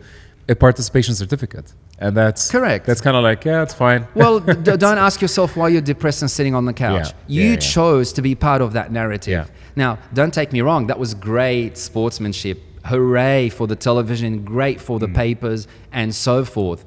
a 0.48 0.56
participation 0.56 1.16
certificate, 1.16 1.74
and 2.00 2.16
that's 2.16 2.50
Correct. 2.50 2.86
That's 2.86 3.02
kind 3.02 3.18
of 3.18 3.24
like, 3.24 3.44
yeah, 3.44 3.64
it's 3.64 3.74
fine. 3.74 4.08
Well, 4.16 4.40
don't 4.40 4.98
ask 5.08 5.22
yourself 5.22 5.58
why 5.58 5.68
you're 5.70 5.82
depressed 5.82 6.22
and 6.22 6.32
sitting 6.32 6.56
on 6.56 6.64
the 6.66 6.74
couch. 6.74 7.08
Yeah, 7.08 7.12
You 7.28 7.42
yeah, 7.44 7.50
yeah. 7.52 7.56
chose 7.58 8.14
to 8.14 8.22
be 8.22 8.36
part 8.36 8.62
of 8.62 8.72
that 8.74 8.92
narrative. 8.92 9.32
Yeah. 9.32 9.46
Now, 9.76 9.98
don't 10.14 10.34
take 10.34 10.54
me 10.54 10.62
wrong, 10.62 10.88
that 10.88 10.98
was 11.00 11.14
great 11.14 11.78
sportsmanship. 11.78 12.62
Hooray 12.86 13.50
for 13.50 13.68
the 13.68 13.76
television, 13.76 14.46
great 14.46 14.80
for 14.80 15.00
the 15.00 15.08
mm. 15.08 15.16
papers, 15.16 15.68
and 15.92 16.14
so 16.16 16.46
forth. 16.46 16.86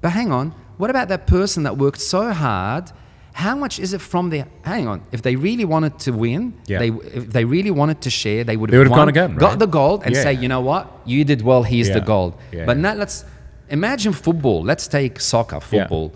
But 0.00 0.10
hang 0.10 0.30
on, 0.32 0.54
what 0.76 0.90
about 0.90 1.08
that 1.08 1.26
person 1.26 1.62
that 1.64 1.76
worked 1.78 2.00
so 2.00 2.32
hard? 2.32 2.90
How 3.32 3.56
much 3.56 3.80
is 3.80 3.92
it 3.92 4.00
from 4.00 4.30
their? 4.30 4.46
Hang 4.62 4.86
on, 4.86 5.02
if 5.10 5.22
they 5.22 5.34
really 5.34 5.64
wanted 5.64 5.98
to 6.00 6.12
win, 6.12 6.54
Yeah. 6.66 6.78
they 6.78 6.90
if 6.90 7.30
they 7.32 7.44
really 7.44 7.70
wanted 7.72 8.00
to 8.02 8.10
share, 8.10 8.44
they 8.44 8.56
would 8.56 8.70
They 8.70 8.76
have 8.76 8.86
would 8.86 8.90
have 8.92 8.96
gone 9.00 9.08
again, 9.08 9.34
got 9.36 9.58
the 9.58 9.66
gold, 9.66 10.02
and 10.04 10.14
Yeah. 10.14 10.22
say, 10.22 10.32
you 10.34 10.48
know 10.48 10.60
what, 10.60 10.84
you 11.04 11.24
did 11.24 11.42
well. 11.42 11.62
Here's 11.64 11.90
the 11.90 12.00
gold. 12.00 12.32
Yeah, 12.52 12.64
but 12.66 12.76
yeah. 12.76 12.82
now 12.82 12.94
let's 12.94 13.24
imagine 13.68 14.12
football. 14.12 14.62
Let's 14.62 14.86
take 14.86 15.18
soccer, 15.20 15.58
football, 15.58 16.12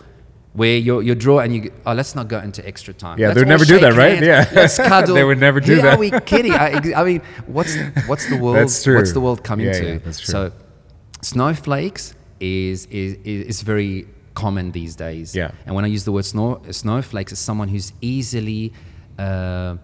where 0.52 0.76
you 0.78 1.00
you 1.00 1.14
draw 1.16 1.40
and 1.40 1.50
you 1.56 1.72
oh 1.86 1.92
let's 1.92 2.14
not 2.14 2.28
go 2.28 2.38
into 2.38 2.60
extra 2.64 2.94
time. 2.94 3.18
Yeah, 3.18 3.28
Let's 3.28 3.34
they 3.34 3.40
would 3.42 3.48
never 3.48 3.64
do 3.64 3.78
that, 3.80 3.94
right? 3.94 4.22
hands. 4.22 4.26
Yeah. 4.26 4.60
let's 4.60 4.76
cuddle. 4.92 5.14
They 5.16 5.24
would 5.24 5.40
never 5.40 5.58
do 5.60 5.74
Who 5.74 5.82
that. 5.82 5.94
Are 5.94 5.98
we 5.98 6.10
kidding? 6.32 6.52
I, 6.52 6.68
I 7.00 7.02
mean, 7.04 7.20
what's 7.46 7.74
what's 8.06 8.26
the 8.32 8.36
world? 8.36 8.56
That's 8.58 8.82
true. 8.84 8.94
What's 8.96 9.12
the 9.12 9.20
world 9.20 9.42
coming 9.42 9.66
Yeah, 9.66 9.80
to? 9.80 9.86
yeah, 9.94 9.98
that's 10.04 10.20
true. 10.20 10.32
So, 10.32 10.52
snowflakes 11.22 12.14
is 12.40 12.86
is 12.86 13.16
is 13.24 13.62
very 13.62 14.06
common 14.44 14.72
these 14.72 14.94
days. 15.06 15.34
Yeah. 15.34 15.50
And 15.66 15.74
when 15.76 15.84
I 15.84 15.88
use 15.88 16.04
the 16.04 16.12
word 16.12 16.24
snow 16.24 16.62
snowflakes, 16.70 17.32
it's 17.32 17.40
someone 17.50 17.68
who's 17.68 17.92
easily 18.00 18.72
uh, 19.18 19.76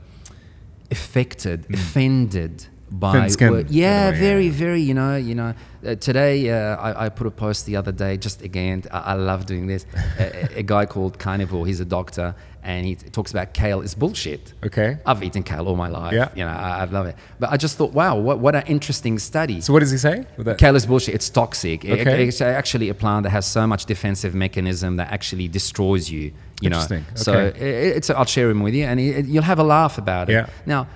affected, 0.91 1.67
offended 1.73 2.57
by 2.91 3.26
yeah, 3.70 4.11
way, 4.11 4.16
very 4.16 4.47
yeah. 4.47 4.53
very 4.53 4.80
you 4.80 4.95
know 4.95 5.16
you 5.16 5.35
know 5.35 5.55
uh, 5.87 5.95
today 5.97 6.51
uh, 6.51 6.76
I, 6.76 7.07
I 7.07 7.09
put 7.09 7.26
a 7.26 7.30
post 7.30 7.66
the 7.66 7.76
other 7.76 7.93
day 7.93 8.16
just 8.16 8.43
again 8.43 8.85
I, 8.91 8.99
I 8.99 9.14
love 9.14 9.47
doing 9.47 9.66
this 9.66 9.87
a, 10.18 10.59
a- 10.59 10.62
guy 10.62 10.87
called 10.87 11.18
carnivore 11.18 11.66
he's 11.66 11.80
a 11.80 11.85
doctor 11.85 12.35
and 12.62 12.87
he 12.87 12.95
t- 12.95 13.09
talks 13.11 13.30
about 13.30 13.53
kale 13.55 13.80
is 13.80 13.95
bullshit 13.95 14.53
Okay. 14.64 14.99
I've 15.07 15.22
eaten 15.22 15.43
kale 15.43 15.66
all 15.66 15.76
my 15.76 15.89
life 15.89 16.12
Yeah. 16.12 16.28
you 16.37 16.45
know 16.45 16.51
I, 16.51 16.80
I 16.80 16.85
love 16.85 17.07
it 17.07 17.16
but 17.41 17.51
I 17.51 17.57
just 17.57 17.76
thought 17.78 17.93
wow 17.93 18.16
what, 18.16 18.39
what 18.39 18.55
an 18.55 18.64
interesting 18.66 19.18
study 19.18 19.61
So 19.61 19.72
what 19.72 19.80
does 19.80 19.91
he 19.91 19.99
say? 19.99 20.26
That? 20.39 20.59
Kale 20.59 20.76
is 20.76 20.87
bullshit. 20.87 21.14
It's 21.14 21.30
toxic. 21.30 21.85
It- 21.85 22.01
Okay. 22.07 22.28
it's 22.28 22.41
actually 22.41 22.89
a 22.91 22.95
plant 22.95 23.22
that 23.24 23.30
has 23.30 23.47
so 23.47 23.66
much 23.66 23.87
defensive 23.87 24.35
mechanism 24.35 24.97
that 24.97 25.11
actually 25.11 25.49
destroys 25.49 26.11
you. 26.11 26.32
You 26.61 26.70
know. 26.70 26.80
Interesting. 26.82 27.05
So 27.14 27.32
Okay. 27.32 27.89
it, 27.91 27.97
it's. 27.97 28.11
I'll 28.11 28.24
share 28.26 28.49
him 28.51 28.62
with 28.62 28.74
you, 28.74 28.85
and 28.85 28.99
it, 29.01 29.26
you'll 29.26 29.43
have 29.53 29.59
a 29.59 29.64
laugh 29.64 29.97
about 29.99 30.28
it. 30.28 30.32
Yeah. 30.35 30.47
Now, 30.66 30.87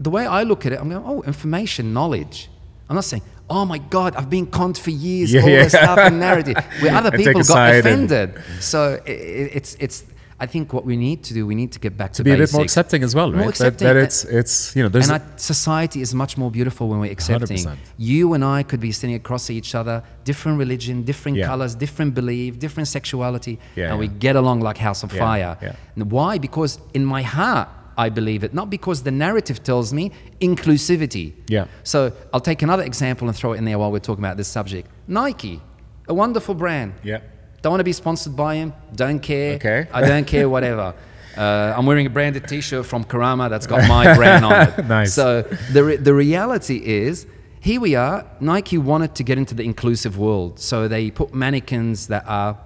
the 0.00 0.10
way 0.10 0.26
I 0.26 0.42
look 0.42 0.66
at 0.66 0.72
it, 0.72 0.80
I'm 0.80 0.88
going, 0.90 1.04
oh, 1.06 1.22
information, 1.22 1.92
knowledge. 1.92 2.48
I'm 2.88 2.94
not 2.96 3.04
saying, 3.04 3.22
oh 3.48 3.64
my 3.64 3.78
God, 3.78 4.14
I've 4.16 4.30
been 4.30 4.46
conned 4.46 4.78
for 4.78 4.90
years, 4.90 5.32
Yeah, 5.32 5.42
all 5.42 5.48
yeah. 5.48 5.62
this 5.64 5.72
stuff 5.72 5.98
and 5.98 6.18
narrative. 6.20 6.56
Where 6.80 6.94
other 6.94 7.10
people 7.10 7.34
got 7.34 7.46
side 7.46 7.74
and- 7.86 8.10
offended. 8.10 8.42
So 8.60 9.00
i 9.06 9.10
i- 9.10 9.12
it's 9.58 9.76
it's. 9.80 10.04
I 10.38 10.44
think 10.44 10.74
what 10.74 10.84
we 10.84 10.98
need 10.98 11.24
to 11.24 11.32
do, 11.32 11.46
we 11.46 11.54
need 11.54 11.72
to 11.72 11.78
get 11.80 11.96
back 11.96 12.12
to, 12.12 12.16
to 12.18 12.24
be 12.24 12.32
a 12.32 12.36
bit 12.36 12.52
more 12.52 12.60
accepting 12.60 13.02
as 13.02 13.14
well, 13.14 13.28
right? 13.32 13.36
More 13.38 13.44
That- 13.46 13.48
accepting. 13.52 13.86
That, 13.88 13.96
it's 13.96 14.22
uh, 14.26 14.40
it's 14.40 14.76
you 14.76 14.82
know 14.82 14.90
there's 14.90 15.08
And 15.08 15.22
our 15.22 15.38
society 15.38 16.02
is 16.02 16.12
much 16.14 16.36
more 16.36 16.50
beautiful 16.50 16.88
when 16.90 16.98
we're 17.00 17.10
accepting. 17.10 17.56
100%. 17.56 17.76
You 17.96 18.34
and 18.34 18.44
I 18.44 18.62
could 18.62 18.78
be 18.80 18.92
sitting 18.92 19.16
across 19.16 19.48
each 19.48 19.74
other, 19.74 20.02
different 20.24 20.58
religion, 20.58 21.04
different 21.04 21.38
Yeah. 21.38 21.46
colors, 21.46 21.74
different 21.74 22.12
belief, 22.14 22.58
different 22.58 22.86
sexuality, 22.88 23.58
Yeah, 23.76 23.90
and 23.90 23.98
we 23.98 24.08
get 24.08 24.36
along 24.36 24.60
like 24.60 24.76
house 24.76 25.02
on 25.04 25.08
fire. 25.08 25.56
yeah. 25.62 25.72
And 25.94 26.10
Why? 26.12 26.36
Because 26.36 26.80
in 26.92 27.04
my 27.06 27.22
heart, 27.22 27.68
I 27.96 28.08
believe 28.10 28.44
it. 28.44 28.52
Not 28.52 28.68
because 28.70 29.02
the 29.02 29.10
narrative 29.10 29.62
tells 29.62 29.92
me 29.92 30.12
inclusivity. 30.40 31.32
Yeah. 31.48 31.66
So 31.82 32.12
I'll 32.32 32.40
take 32.40 32.62
another 32.62 32.82
example 32.82 33.28
and 33.28 33.36
throw 33.36 33.52
it 33.52 33.58
in 33.58 33.64
there 33.64 33.78
while 33.78 33.90
we're 33.92 33.98
talking 34.00 34.24
about 34.24 34.36
this 34.36 34.48
subject. 34.48 34.88
Nike, 35.08 35.60
a 36.08 36.14
wonderful 36.14 36.54
brand. 36.54 36.94
Yeah. 37.02 37.20
Don't 37.62 37.72
want 37.72 37.80
to 37.80 37.84
be 37.84 37.92
sponsored 37.92 38.36
by 38.36 38.56
him. 38.56 38.72
Don't 38.94 39.20
care. 39.20 39.54
Okay. 39.54 39.88
I 39.92 40.02
don't 40.06 40.26
care, 40.26 40.48
whatever. 40.56 40.94
Uh, 41.36 41.74
I'm 41.76 41.84
wearing 41.84 42.06
a 42.06 42.10
branded 42.10 42.48
T-shirt 42.48 42.86
from 42.86 43.04
Karama 43.04 43.50
that's 43.50 43.66
got 43.66 43.86
my 43.88 44.14
brand 44.14 44.44
on 44.44 44.68
it. 44.68 44.86
Nice. 44.86 45.14
So 45.14 45.42
the 45.72 45.84
re- 45.84 45.96
the 45.96 46.14
reality 46.14 46.76
is, 46.84 47.26
here 47.60 47.80
we 47.80 47.94
are. 47.94 48.24
Nike 48.40 48.78
wanted 48.78 49.14
to 49.16 49.22
get 49.24 49.36
into 49.36 49.54
the 49.54 49.64
inclusive 49.64 50.16
world, 50.16 50.60
so 50.60 50.86
they 50.88 51.10
put 51.10 51.34
mannequins 51.34 52.06
that 52.06 52.24
are 52.26 52.58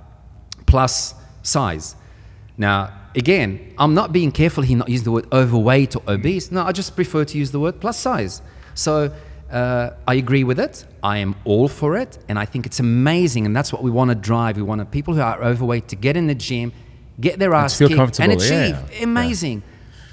plus 0.66 1.14
size. 1.42 1.96
Now, 2.58 2.92
again, 3.14 3.74
I'm 3.78 3.94
not 3.94 4.12
being 4.12 4.32
careful 4.32 4.62
here 4.62 4.76
not 4.76 4.88
use 4.88 5.02
the 5.02 5.12
word 5.12 5.26
overweight 5.32 5.96
or 5.96 6.02
obese. 6.08 6.50
No, 6.50 6.62
I 6.62 6.72
just 6.72 6.94
prefer 6.94 7.24
to 7.24 7.38
use 7.38 7.50
the 7.50 7.60
word 7.60 7.80
plus 7.80 7.98
size. 7.98 8.42
So 8.74 9.12
uh, 9.50 9.90
I 10.06 10.14
agree 10.14 10.44
with 10.44 10.60
it. 10.60 10.84
I 11.02 11.18
am 11.18 11.34
all 11.44 11.68
for 11.68 11.96
it, 11.96 12.18
and 12.28 12.38
I 12.38 12.44
think 12.44 12.66
it's 12.66 12.80
amazing, 12.80 13.46
and 13.46 13.56
that's 13.56 13.72
what 13.72 13.82
we 13.82 13.90
want 13.90 14.10
to 14.10 14.14
drive. 14.14 14.56
We 14.56 14.62
want 14.62 14.90
people 14.90 15.14
who 15.14 15.20
are 15.20 15.42
overweight 15.42 15.88
to 15.88 15.96
get 15.96 16.16
in 16.16 16.26
the 16.26 16.34
gym, 16.34 16.72
get 17.20 17.38
their 17.38 17.54
ass 17.54 17.78
kicked, 17.78 18.20
and. 18.20 18.32
Yeah, 18.32 18.38
achieve. 18.38 18.76
yeah. 18.92 19.02
Amazing. 19.02 19.62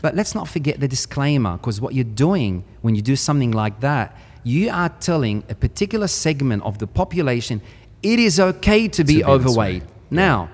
But 0.01 0.15
let's 0.15 0.35
not 0.35 0.47
forget 0.47 0.79
the 0.79 0.87
disclaimer, 0.87 1.57
because 1.57 1.81
what 1.81 1.93
you're 1.93 2.03
doing 2.03 2.63
when 2.81 2.95
you 2.95 3.01
do 3.01 3.15
something 3.15 3.51
like 3.51 3.79
that, 3.81 4.15
you 4.43 4.69
are 4.69 4.89
telling 4.89 5.43
a 5.49 5.55
particular 5.55 6.07
segment 6.07 6.63
of 6.63 6.77
the 6.77 6.87
population 6.87 7.61
it 8.03 8.19
is 8.19 8.39
okay 8.39 8.87
to 8.87 9.03
be 9.03 9.17
be 9.17 9.25
overweight. 9.25 9.83
Now, 10.09 10.49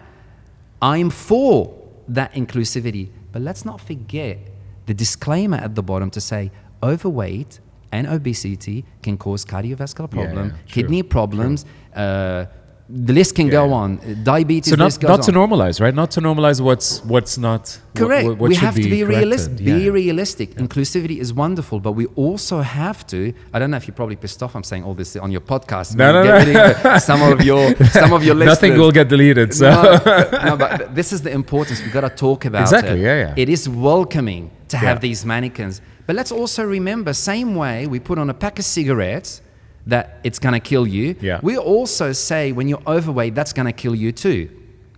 I'm 0.81 1.09
for 1.09 1.82
that 2.07 2.33
inclusivity, 2.33 3.09
but 3.31 3.41
let's 3.41 3.65
not 3.65 3.79
forget 3.81 4.39
the 4.85 4.93
disclaimer 4.93 5.57
at 5.57 5.75
the 5.75 5.83
bottom 5.83 6.09
to 6.11 6.21
say 6.21 6.51
overweight 6.81 7.59
and 7.91 8.07
obesity 8.07 8.83
can 9.01 9.17
cause 9.17 9.45
cardiovascular 9.45 10.09
Yeah, 10.13 10.23
problem, 10.25 10.47
yeah, 10.47 10.53
true, 10.53 10.59
kidney 10.67 11.03
problems. 11.03 11.65
Uh, 11.95 12.45
the 12.89 13.13
list 13.13 13.35
can 13.35 13.45
Yeah, 13.47 13.51
go 13.53 13.73
on. 13.73 13.99
Diabetes. 14.23 14.69
So 14.71 14.75
not, 14.75 15.01
not 15.01 15.21
to 15.23 15.31
on. 15.31 15.49
normalize, 15.49 15.79
right? 15.79 15.95
Not 15.95 16.11
to 16.11 16.21
normalize 16.21 16.59
what's 16.61 17.01
what's 17.05 17.37
not 17.37 17.79
Correct. 17.95 18.27
What, 18.27 18.37
what 18.39 18.49
we 18.49 18.55
have 18.55 18.75
to 18.75 18.81
be 18.83 19.03
realistic. 19.03 19.57
Be 19.57 19.63
Yeah. 19.85 19.89
realistic. 19.89 20.55
Inclusivity 20.55 21.17
is 21.19 21.33
wonderful, 21.33 21.79
but 21.79 21.93
we 21.93 22.07
also 22.15 22.61
have 22.61 23.07
to. 23.07 23.33
I 23.53 23.59
don't 23.59 23.71
know 23.71 23.77
if 23.77 23.87
you're 23.87 23.95
probably 23.95 24.17
pissed 24.17 24.43
off. 24.43 24.53
I'm 24.55 24.63
saying 24.63 24.83
all 24.83 24.93
this 24.95 25.15
on 25.15 25.31
your 25.31 25.41
podcast. 25.41 25.95
No, 25.95 26.11
no, 26.11 26.23
no. 26.23 26.33
rid 26.37 26.55
of 26.55 26.85
it. 26.85 26.99
Some 27.01 27.21
of 27.21 27.41
your 27.45 27.73
some 28.01 28.11
of 28.11 28.23
your 28.23 28.35
listeners. 28.35 28.57
Nothing 28.61 28.77
will 28.77 28.91
get 28.91 29.07
deleted. 29.07 29.53
So 29.53 29.69
no, 29.71 30.29
no, 30.49 30.57
but 30.63 30.93
this 30.93 31.13
is 31.13 31.21
the 31.21 31.31
importance. 31.31 31.81
We've 31.81 31.93
got 31.93 32.01
to 32.01 32.09
talk 32.09 32.43
about 32.45 32.61
Exactly, 32.63 32.99
it. 32.99 33.03
yeah, 33.03 33.17
yeah. 33.27 33.33
It 33.37 33.47
is 33.49 33.69
welcoming 33.69 34.51
to 34.67 34.77
have 34.77 34.99
these 34.99 35.25
mannequins. 35.25 35.81
But 36.05 36.17
let's 36.17 36.33
also 36.33 36.63
remember, 36.65 37.13
same 37.13 37.55
way 37.55 37.87
we 37.87 37.99
put 38.01 38.17
on 38.19 38.29
a 38.29 38.33
pack 38.33 38.59
of 38.59 38.65
cigarettes 38.65 39.41
that 39.87 40.19
it's 40.23 40.39
going 40.39 40.53
to 40.53 40.59
kill 40.59 40.87
you. 40.87 41.15
Yeah. 41.21 41.39
We 41.43 41.57
also 41.57 42.11
say 42.13 42.51
when 42.53 42.67
you're 42.69 42.81
overweight, 42.87 43.35
that's 43.35 43.53
going 43.53 43.65
to 43.65 43.73
kill 43.73 43.95
you 43.95 44.11
too. 44.11 44.49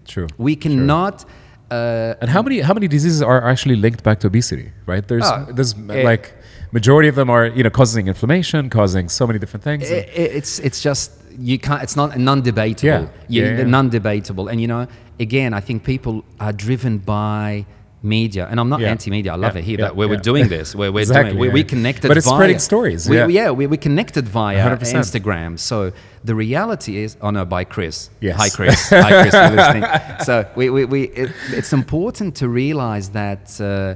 true. 0.05 0.27
We 0.37 0.55
cannot. 0.55 1.25
Uh, 1.71 2.13
And 2.21 2.29
how 2.29 2.41
many 2.43 2.59
how 2.59 2.73
many 2.75 2.87
diseases 2.87 3.21
are 3.21 3.41
actually 3.51 3.75
linked 3.75 4.03
back 4.03 4.19
to 4.19 4.27
obesity? 4.27 4.67
Right? 4.85 5.05
There's 5.07 5.25
Oh, 5.25 5.47
there's 5.57 5.73
eh. 5.89 6.03
like 6.11 6.25
majority 6.71 7.09
of 7.09 7.15
them 7.15 7.29
are 7.29 7.45
you 7.57 7.63
know 7.63 7.71
causing 7.71 8.07
inflammation, 8.07 8.69
causing 8.69 9.09
so 9.09 9.25
many 9.27 9.39
different 9.39 9.63
things. 9.63 9.83
I- 9.91 9.95
I- 9.95 10.31
it's 10.39 10.59
it's 10.59 10.79
just 10.89 11.11
you 11.51 11.57
can't 11.57 11.81
it's 11.85 11.95
not 12.01 12.09
non-debatable 12.17 12.87
Yeah. 12.87 13.07
You- 13.27 13.45
Yeah, 13.45 13.57
yeah. 13.57 13.63
non-debatable 13.77 14.47
and 14.51 14.57
you 14.61 14.67
know 14.73 14.87
again 15.19 15.53
i 15.59 15.61
think 15.67 15.83
people 15.83 16.23
are 16.39 16.53
driven 16.65 16.93
by 16.99 17.65
media 18.05 18.47
and 18.49 18.59
i'm 18.59 18.69
not 18.69 18.79
Yeah. 18.79 18.91
anti-media 18.95 19.31
i 19.33 19.35
love 19.35 19.55
Yeah, 19.55 19.59
it 19.61 19.65
here 19.65 19.79
yeah, 19.79 19.91
where 19.91 20.07
yeah. 20.07 20.13
we're 20.15 20.21
doing 20.31 20.47
this 20.47 20.67
where 20.75 20.91
we're 20.91 21.01
Exactly, 21.01 21.31
doing 21.31 21.39
we, 21.41 21.47
yeah. 21.47 21.53
we 21.59 21.63
connected 21.63 22.07
But 22.07 22.17
it's 22.17 22.27
via, 22.27 22.35
spreading 22.37 22.59
stories, 22.59 23.09
we, 23.09 23.17
yeah. 23.17 23.27
yeah 23.39 23.49
we, 23.59 23.63
we 23.67 23.77
connected 23.77 24.25
via 24.27 24.59
100%. 24.77 24.93
instagram 25.03 25.57
so 25.59 25.91
the 26.29 26.35
reality 26.35 26.93
is 27.05 27.17
oh 27.21 27.31
no 27.31 27.43
by 27.45 27.63
chris 27.63 28.09
Yes. 28.21 28.35
hi 28.41 28.49
chris 28.57 28.89
hi 29.05 29.11
chris 29.21 29.33
you're 29.33 29.55
listening 29.61 29.85
so 30.29 30.33
we, 30.55 30.69
we, 30.75 30.85
we 30.93 31.01
it, 31.21 31.29
it's 31.59 31.73
important 31.73 32.35
to 32.41 32.45
realize 32.47 33.09
that 33.21 33.43
uh, 33.59 33.95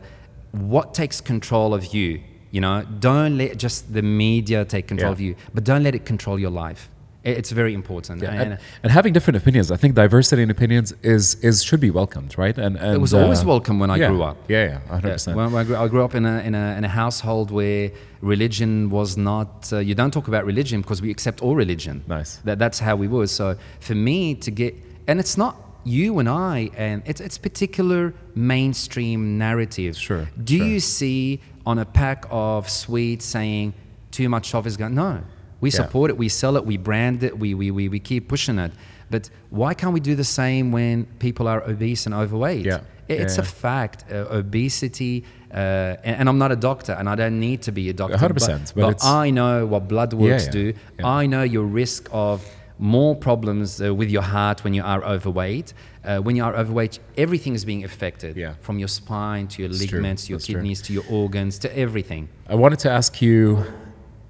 what 0.73 0.93
takes 1.01 1.17
control 1.21 1.69
of 1.73 1.83
you 1.93 2.09
you 2.51 2.61
know 2.65 2.83
don't 2.99 3.37
let 3.37 3.51
just 3.65 3.93
the 3.93 4.01
media 4.01 4.65
take 4.65 4.85
control 4.87 5.11
of 5.11 5.19
you 5.25 5.35
but 5.53 5.63
don't 5.63 5.83
let 5.83 5.93
it 5.99 6.03
control 6.05 6.37
your 6.45 6.49
life 6.65 6.81
It- 6.89 6.98
it's 7.31 7.51
very 7.51 7.73
important 7.73 8.21
Yeah, 8.21 8.41
and, 8.41 8.57
and, 8.83 8.91
having 8.91 9.13
different 9.13 9.37
opinions, 9.37 9.71
I 9.71 9.77
think 9.77 9.95
diversity 9.95 10.41
in 10.41 10.49
opinions 10.49 10.93
is 11.03 11.35
is 11.43 11.63
should 11.63 11.79
be 11.79 11.91
welcomed, 11.91 12.37
right? 12.37 12.57
And, 12.57 12.77
and 12.77 12.95
it 12.95 13.01
was 13.01 13.13
always 13.13 13.43
uh, 13.43 13.47
welcome 13.47 13.79
when 13.79 13.89
i 13.89 13.97
yeah, 13.97 14.09
grew 14.09 14.23
up 14.23 14.37
Yeah, 14.47 14.65
yeah, 14.65 14.79
hundred 14.87 15.07
Yeah, 15.07 15.13
percent. 15.13 15.37
When 15.37 15.53
I 15.55 15.63
grew, 15.63 15.75
I 15.75 15.87
grew 15.87 16.03
up 16.03 16.15
in 16.15 16.25
a, 16.25 16.39
in, 16.47 16.55
a, 16.55 16.77
in 16.77 16.83
a 16.83 16.93
household 17.03 17.51
where 17.51 17.91
religion 18.21 18.89
was 18.89 19.17
not, 19.17 19.71
uh, 19.71 19.77
you 19.79 19.95
don't 19.95 20.11
talk 20.11 20.27
about 20.27 20.45
religion 20.45 20.81
because 20.81 21.01
we 21.01 21.09
accept 21.11 21.41
all 21.41 21.55
religion. 21.55 22.03
Nice. 22.07 22.37
That, 22.45 22.59
that's 22.59 22.79
how 22.79 22.95
we 22.95 23.07
were. 23.07 23.27
So 23.27 23.57
for 23.79 23.95
me 23.95 24.35
to 24.35 24.51
get, 24.51 24.75
and 25.07 25.19
it's 25.19 25.37
not 25.37 25.55
you 25.83 26.19
and 26.19 26.29
I, 26.29 26.69
and 26.75 27.01
it's, 27.05 27.21
it's 27.21 27.37
particular 27.37 28.13
mainstream 28.35 29.37
narrative. 29.37 29.97
Sure, 29.97 30.27
Do 30.43 30.57
sure. 30.57 30.67
you 30.67 30.79
see 30.79 31.41
on 31.65 31.79
a 31.79 31.85
pack 31.85 32.25
of 32.29 32.69
sweets 32.69 33.25
saying 33.25 33.73
too 34.11 34.29
much 34.29 34.53
of 34.53 34.67
is 34.67 34.77
going? 34.77 34.95
No. 34.95 35.21
We 35.61 35.69
Yeah. 35.69 35.75
support 35.83 36.09
it, 36.11 36.17
we 36.17 36.29
sell 36.29 36.55
it, 36.57 36.65
we 36.65 36.77
brand 36.77 37.23
it, 37.23 37.37
we, 37.39 37.53
we, 37.53 37.71
we, 37.71 37.89
we 37.89 37.99
keep 37.99 38.27
pushing 38.27 38.59
it. 38.59 38.71
But 39.11 39.29
why 39.49 39.73
can't 39.73 39.93
we 39.93 39.99
do 39.99 40.15
the 40.15 40.23
same 40.23 40.71
when 40.71 41.05
people 41.19 41.47
are 41.47 41.61
obese 41.67 42.05
and 42.05 42.13
overweight? 42.15 42.65
Yeah. 42.65 42.81
It's 43.07 43.37
Yeah, 43.37 43.41
a 43.43 43.45
fact. 43.45 44.05
Uh, 44.11 44.25
obesity, 44.29 45.23
uh, 45.51 45.57
and, 46.03 46.15
and 46.19 46.29
I'm 46.29 46.37
not 46.37 46.51
a 46.51 46.55
doctor, 46.55 46.93
and 46.93 47.09
I 47.09 47.15
don't 47.15 47.39
need 47.39 47.63
to 47.63 47.71
be 47.71 47.89
a 47.89 47.93
doctor. 47.93 48.17
100%, 48.17 48.73
But, 48.75 48.81
but 48.81 48.97
but 48.99 49.05
I 49.05 49.31
know 49.31 49.65
what 49.65 49.87
blood 49.87 50.13
works 50.13 50.45
yeah. 50.45 50.51
do. 50.51 50.73
Yeah. 50.99 51.07
I 51.07 51.25
know 51.25 51.41
your 51.41 51.65
risk 51.65 52.07
of 52.11 52.45
more 52.77 53.15
problems 53.15 53.81
uh, 53.81 53.93
with 53.93 54.09
your 54.11 54.21
heart 54.21 54.63
when 54.63 54.73
you 54.75 54.83
are 54.83 55.03
overweight. 55.03 55.73
Uh, 56.05 56.19
when 56.19 56.35
you 56.35 56.43
are 56.45 56.55
overweight, 56.55 56.99
everything 57.17 57.53
is 57.55 57.65
being 57.65 57.83
affected. 57.83 58.37
Yeah. 58.37 58.53
From 58.61 58.77
your 58.79 58.87
spine 58.87 59.47
to 59.47 59.61
your 59.63 59.69
true. 59.69 59.79
ligaments, 59.79 60.25
to 60.25 60.29
your 60.29 60.37
That's 60.37 60.45
true. 60.45 60.55
kidneys, 60.55 60.81
to 60.83 60.93
your 60.93 61.03
organs, 61.09 61.57
to 61.59 61.77
everything. 61.77 62.29
I 62.47 62.55
wanted 62.55 62.79
to 62.79 62.91
ask 62.91 63.21
you, 63.21 63.65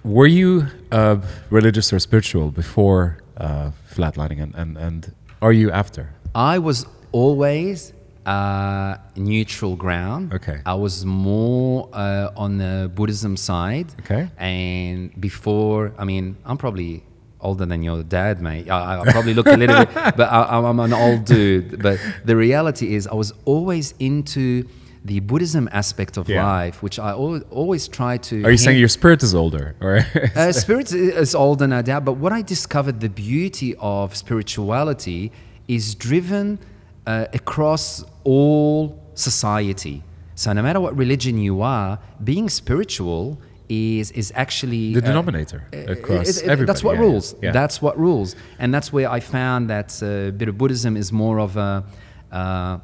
were 0.03 0.27
you 0.27 0.67
uh, 0.91 1.17
religious 1.49 1.91
or 1.93 1.99
spiritual 1.99 2.51
before 2.51 3.17
uh, 3.37 3.71
flatlining, 3.89 4.41
and, 4.41 4.55
and 4.55 4.77
and 4.77 5.13
are 5.41 5.53
you 5.53 5.71
after? 5.71 6.13
I 6.35 6.59
was 6.59 6.85
always 7.11 7.93
uh, 8.25 8.97
neutral 9.15 9.75
ground. 9.75 10.33
Okay. 10.33 10.59
I 10.65 10.75
was 10.75 11.05
more 11.05 11.89
uh, 11.93 12.31
on 12.35 12.57
the 12.57 12.91
Buddhism 12.93 13.35
side. 13.37 13.87
Okay. 14.01 14.29
And 14.37 15.19
before, 15.19 15.93
I 15.97 16.05
mean, 16.05 16.37
I'm 16.45 16.57
probably 16.57 17.03
older 17.41 17.65
than 17.65 17.81
your 17.83 18.03
dad, 18.03 18.41
mate. 18.41 18.69
I, 18.69 19.01
I 19.01 19.11
probably 19.11 19.33
look 19.33 19.47
a 19.47 19.57
little 19.57 19.85
bit, 19.85 19.93
but 20.17 20.29
I, 20.31 20.57
I'm 20.57 20.79
an 20.79 20.93
old 20.93 21.25
dude. 21.25 21.81
But 21.81 21.99
the 22.25 22.35
reality 22.35 22.93
is, 22.95 23.07
I 23.07 23.15
was 23.15 23.33
always 23.45 23.93
into 23.99 24.67
the 25.05 25.19
Buddhism 25.21 25.69
aspect 25.71 26.17
of 26.17 26.27
Yeah. 26.27 26.45
life, 26.45 26.83
which 26.83 26.99
I 26.99 27.11
al- 27.11 27.41
always 27.51 27.87
try 27.87 28.17
to. 28.17 28.43
Are 28.43 28.51
you 28.51 28.57
saying 28.57 28.79
your 28.79 28.89
spirit 28.89 29.23
is 29.23 29.33
older, 29.33 29.75
or 29.81 29.99
uh, 30.35 30.51
spirit 30.51 30.91
is 30.91 31.33
older, 31.35 31.67
no 31.67 31.81
doubt. 31.81 32.03
But 32.05 32.13
what 32.17 32.31
I 32.33 32.41
discovered, 32.41 32.99
the 32.99 33.09
beauty 33.09 33.75
of 33.79 34.15
spirituality 34.15 35.31
is 35.67 35.95
driven 35.95 36.59
uh, 37.07 37.25
across 37.33 38.03
all 38.23 38.99
society. 39.15 40.03
So 40.35 40.53
no 40.53 40.61
matter 40.61 40.79
what 40.79 40.95
religion 40.97 41.37
you 41.37 41.61
are, 41.61 41.99
being 42.23 42.49
spiritual 42.49 43.39
is 43.69 44.09
is 44.11 44.31
actually 44.35 44.93
the 44.93 45.01
uh, 45.01 45.05
denominator 45.11 45.63
across 45.87 46.27
it- 46.29 46.37
it- 46.37 46.43
everybody? 46.49 46.65
That's 46.65 46.83
what 46.83 46.95
Yeah, 46.95 47.01
rules. 47.07 47.35
Yeah. 47.41 47.51
That's 47.51 47.81
what 47.81 47.97
rules, 47.99 48.35
and 48.57 48.73
that's 48.73 48.91
where 48.91 49.09
I 49.17 49.19
found 49.19 49.69
that 49.69 49.89
uh, 50.01 50.31
bit 50.37 50.49
of 50.49 50.57
Buddhism 50.57 50.97
is 50.97 51.11
more 51.11 51.39
of 51.39 51.55
a 51.57 51.83
uh, 52.31 52.77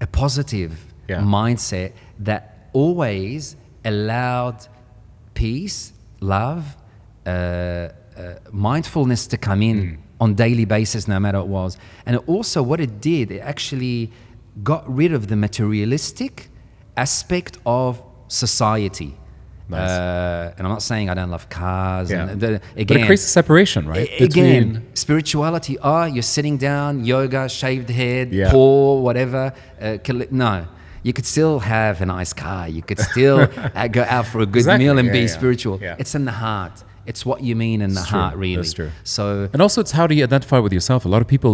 a 0.00 0.06
positive 0.06 0.72
Yeah. 1.08 1.20
mindset 1.22 1.92
that 2.18 2.68
always 2.72 3.56
allowed 3.84 4.66
peace, 5.34 5.92
love, 6.20 6.76
uh, 7.26 7.30
uh, 7.30 7.90
mindfulness 8.52 9.26
to 9.28 9.36
come 9.36 9.62
in 9.62 9.78
Hmm. 9.78 9.94
on 10.20 10.34
daily 10.34 10.64
basis, 10.64 11.06
no 11.08 11.18
matter 11.20 11.38
what 11.38 11.46
it 11.46 11.50
was. 11.50 11.76
And 12.06 12.16
also, 12.26 12.62
what 12.62 12.80
it 12.80 13.00
did, 13.00 13.30
it 13.30 13.40
actually 13.40 14.10
got 14.62 14.82
rid 14.92 15.12
of 15.12 15.28
the 15.28 15.36
materialistic 15.36 16.50
aspect 16.96 17.58
of 17.64 18.02
society. 18.26 19.16
Nice. 19.68 19.90
Uh, 19.90 20.54
and 20.56 20.66
I'm 20.66 20.72
not 20.72 20.82
saying 20.82 21.10
I 21.10 21.14
don't 21.14 21.30
love 21.30 21.48
cars. 21.50 22.10
Yeah. 22.10 22.28
And 22.28 22.40
the, 22.40 22.60
but 22.74 22.96
it 22.96 23.04
creates 23.04 23.24
a 23.24 23.28
separation, 23.28 23.86
right? 23.86 24.08
Again, 24.20 24.86
spirituality. 24.94 25.78
Ah, 25.82 26.06
you're 26.06 26.22
sitting 26.22 26.56
down, 26.56 27.04
yoga, 27.04 27.48
shaved 27.48 27.90
head, 27.90 28.32
Yeah. 28.32 28.50
poor, 28.50 29.02
whatever. 29.02 29.52
Uh, 29.80 29.98
no, 30.30 30.66
you 31.02 31.12
could 31.12 31.26
still 31.26 31.58
have 31.60 32.00
a 32.00 32.06
nice 32.06 32.32
car. 32.32 32.66
You 32.68 32.82
could 32.82 32.98
still 32.98 33.40
uh, 33.74 33.88
go 33.88 34.04
out 34.08 34.26
for 34.26 34.40
a 34.40 34.46
good 34.46 34.56
Exactly, 34.60 34.86
meal 34.86 34.98
and 34.98 35.06
yeah, 35.08 35.12
be 35.12 35.20
yeah, 35.20 35.26
spiritual. 35.26 35.78
It's 35.82 36.14
in 36.14 36.24
the 36.24 36.32
heart. 36.32 36.82
It's 37.10 37.24
what 37.24 37.38
you 37.42 37.54
mean 37.56 37.80
in 37.86 37.90
the 37.94 38.00
It's 38.00 38.08
true, 38.10 38.18
heart, 38.20 38.36
really. 38.36 38.56
that's 38.56 38.72
true. 38.80 38.90
So 39.04 39.48
And 39.52 39.60
also, 39.62 39.80
it's 39.80 39.92
how 39.92 40.06
do 40.06 40.14
you 40.14 40.24
identify 40.30 40.58
with 40.58 40.72
yourself? 40.78 41.04
A 41.04 41.08
lot 41.08 41.22
of 41.22 41.28
people, 41.34 41.52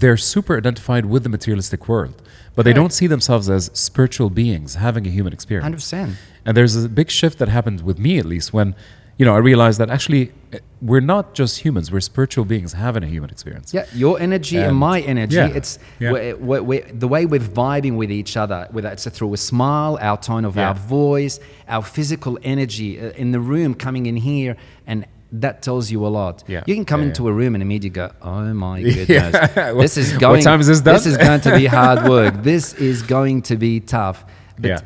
they're 0.00 0.16
super 0.34 0.56
identified 0.62 1.04
with 1.06 1.22
the 1.22 1.28
materialistic 1.36 1.88
world, 1.88 2.14
but 2.54 2.62
they 2.66 2.72
don't 2.80 2.92
see 3.00 3.06
themselves 3.06 3.48
as 3.56 3.70
spiritual 3.72 4.30
beings 4.30 4.74
having 4.86 5.06
a 5.06 5.10
human 5.10 5.32
experience. 5.32 5.64
Hundred 5.64 5.76
percent. 5.76 6.10
And 6.44 6.56
there's 6.56 6.74
a 6.76 6.88
big 6.88 7.10
shift 7.10 7.38
that 7.40 7.48
happened 7.48 7.80
with 7.82 7.98
me, 8.06 8.12
at 8.18 8.26
least, 8.34 8.52
when 8.52 8.74
you 9.18 9.24
know 9.26 9.34
I 9.34 9.38
realized 9.38 9.78
that 9.80 9.90
actually 9.90 10.32
eh, 10.52 10.58
we're 10.82 11.00
not 11.00 11.34
just 11.34 11.60
humans; 11.64 11.90
we're 11.90 12.00
spiritual 12.00 12.44
beings 12.44 12.72
having 12.74 13.02
a 13.02 13.06
human 13.06 13.30
experience. 13.30 13.72
Yeah, 13.72 13.86
your 13.94 14.20
energy 14.20 14.56
and, 14.58 14.66
And- 14.68 14.76
my 14.76 15.00
energy. 15.00 15.36
yeah, 15.36 15.46
It's 15.58 15.78
yeah. 15.98 16.12
we're, 16.12 16.36
we're, 16.36 16.62
we're, 16.62 16.86
the 16.92 17.08
way 17.08 17.24
we're 17.26 17.40
vibing 17.40 17.96
with 17.96 18.10
each 18.10 18.36
other, 18.36 18.68
whether 18.70 18.90
it's 18.90 19.08
through 19.08 19.32
a 19.32 19.36
smile, 19.38 19.98
our 20.00 20.18
tone 20.18 20.44
of 20.44 20.56
Yeah. 20.56 20.68
our 20.68 20.74
voice, 20.74 21.40
our 21.68 21.82
physical 21.82 22.38
energy 22.42 23.00
uh, 23.00 23.10
in 23.22 23.32
the 23.32 23.40
room, 23.40 23.74
coming 23.74 24.04
in 24.06 24.16
here, 24.16 24.56
and 24.86 25.06
that 25.32 25.60
tells 25.62 25.90
you 25.90 26.06
a 26.06 26.08
lot. 26.08 26.44
Yeah, 26.46 26.62
You 26.66 26.74
can 26.74 26.84
come 26.84 27.00
yeah, 27.00 27.08
into 27.08 27.26
a 27.28 27.32
room 27.32 27.54
and 27.54 27.62
immediately 27.62 27.90
go, 28.02 28.12
"Oh 28.22 28.52
my 28.54 28.82
goodness, 28.96 29.32
What- 29.74 29.80
this 29.82 29.96
is 29.96 30.12
what 30.12 30.20
going. 30.20 30.42
time 30.42 30.60
is 30.60 30.66
this 30.66 30.80
done?" 30.82 30.94
This 30.94 31.06
is 31.06 31.16
going 31.16 31.40
to 31.40 31.52
be 31.56 31.66
hard 31.66 32.06
work. 32.08 32.42
this 32.42 32.74
is 32.74 33.02
going 33.02 33.42
to 33.42 33.56
be 33.56 33.80
tough." 33.80 34.24
But 34.58 34.68
Yeah. 34.68 34.80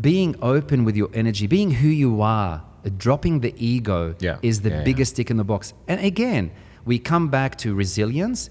being 0.00 0.34
open 0.42 0.84
with 0.84 0.96
your 0.96 1.10
energy, 1.14 1.46
being 1.46 1.70
who 1.70 1.88
you 1.88 2.22
are, 2.22 2.62
dropping 2.96 3.40
the 3.40 3.54
ego 3.56 4.14
Yeah, 4.20 4.38
is 4.42 4.60
the 4.62 4.70
yeah, 4.70 4.78
yeah. 4.78 4.84
biggest 4.84 5.12
stick 5.14 5.30
in 5.30 5.36
the 5.36 5.44
box. 5.44 5.72
And 5.86 6.00
again, 6.00 6.50
we 6.84 6.98
come 6.98 7.28
back 7.28 7.56
to 7.58 7.74
resilience. 7.74 8.50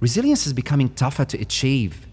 Resilience 0.00 0.46
is 0.46 0.52
becoming 0.52 0.88
tougher 0.90 1.24
to 1.26 1.38
achieve 1.40 2.06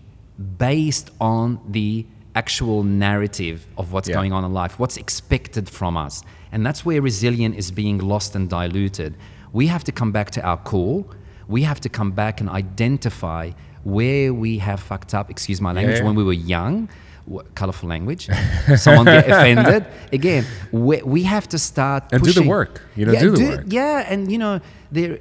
based 0.58 1.12
on 1.22 1.60
the 1.70 2.06
actual 2.36 2.84
narrative 2.84 3.68
of 3.78 3.92
what's 3.94 4.10
Yeah. 4.10 4.16
going 4.16 4.34
on 4.34 4.44
in 4.44 4.54
life, 4.54 4.80
what's 4.80 4.98
expected 4.98 5.70
from 5.70 5.96
us. 5.96 6.24
And 6.52 6.66
that's 6.66 6.84
where 6.86 7.02
resilience 7.02 7.56
is 7.58 7.72
being 7.72 7.98
lost 8.00 8.36
and 8.36 8.50
diluted. 8.50 9.16
We 9.52 9.68
have 9.68 9.84
to 9.86 9.92
come 9.92 10.12
back 10.12 10.32
to 10.32 10.42
our 10.42 10.58
core. 10.58 11.06
We 11.48 11.62
have 11.64 11.80
to 11.82 11.90
come 11.90 12.12
back 12.12 12.42
and 12.42 12.50
identify 12.50 13.52
where 13.84 14.34
we 14.34 14.58
have 14.60 14.80
fucked 14.80 15.14
up, 15.14 15.30
excuse 15.30 15.60
my 15.62 15.74
language, 15.74 15.98
yeah. 16.00 16.04
when 16.06 16.16
we 16.16 16.24
were 16.24 16.34
young. 16.34 16.90
Wh- 17.32 17.44
Colorful 17.56 17.88
language. 17.90 18.30
Someone 18.76 19.06
get 19.06 19.28
offended. 19.30 19.86
Again, 20.12 20.46
we, 20.72 21.02
we 21.04 21.24
have 21.24 21.48
to 21.50 21.58
start 21.58 22.04
And 22.12 22.22
do 22.24 22.32
the 22.34 22.44
work. 22.44 22.82
You 22.96 23.06
know, 23.06 23.14
yeah, 23.14 23.20
do 23.22 23.32
the 23.36 23.46
work. 23.46 23.64
Yeah, 23.68 24.06
and 24.12 24.32
you 24.32 24.38
know, 24.38 24.60
there 24.92 25.20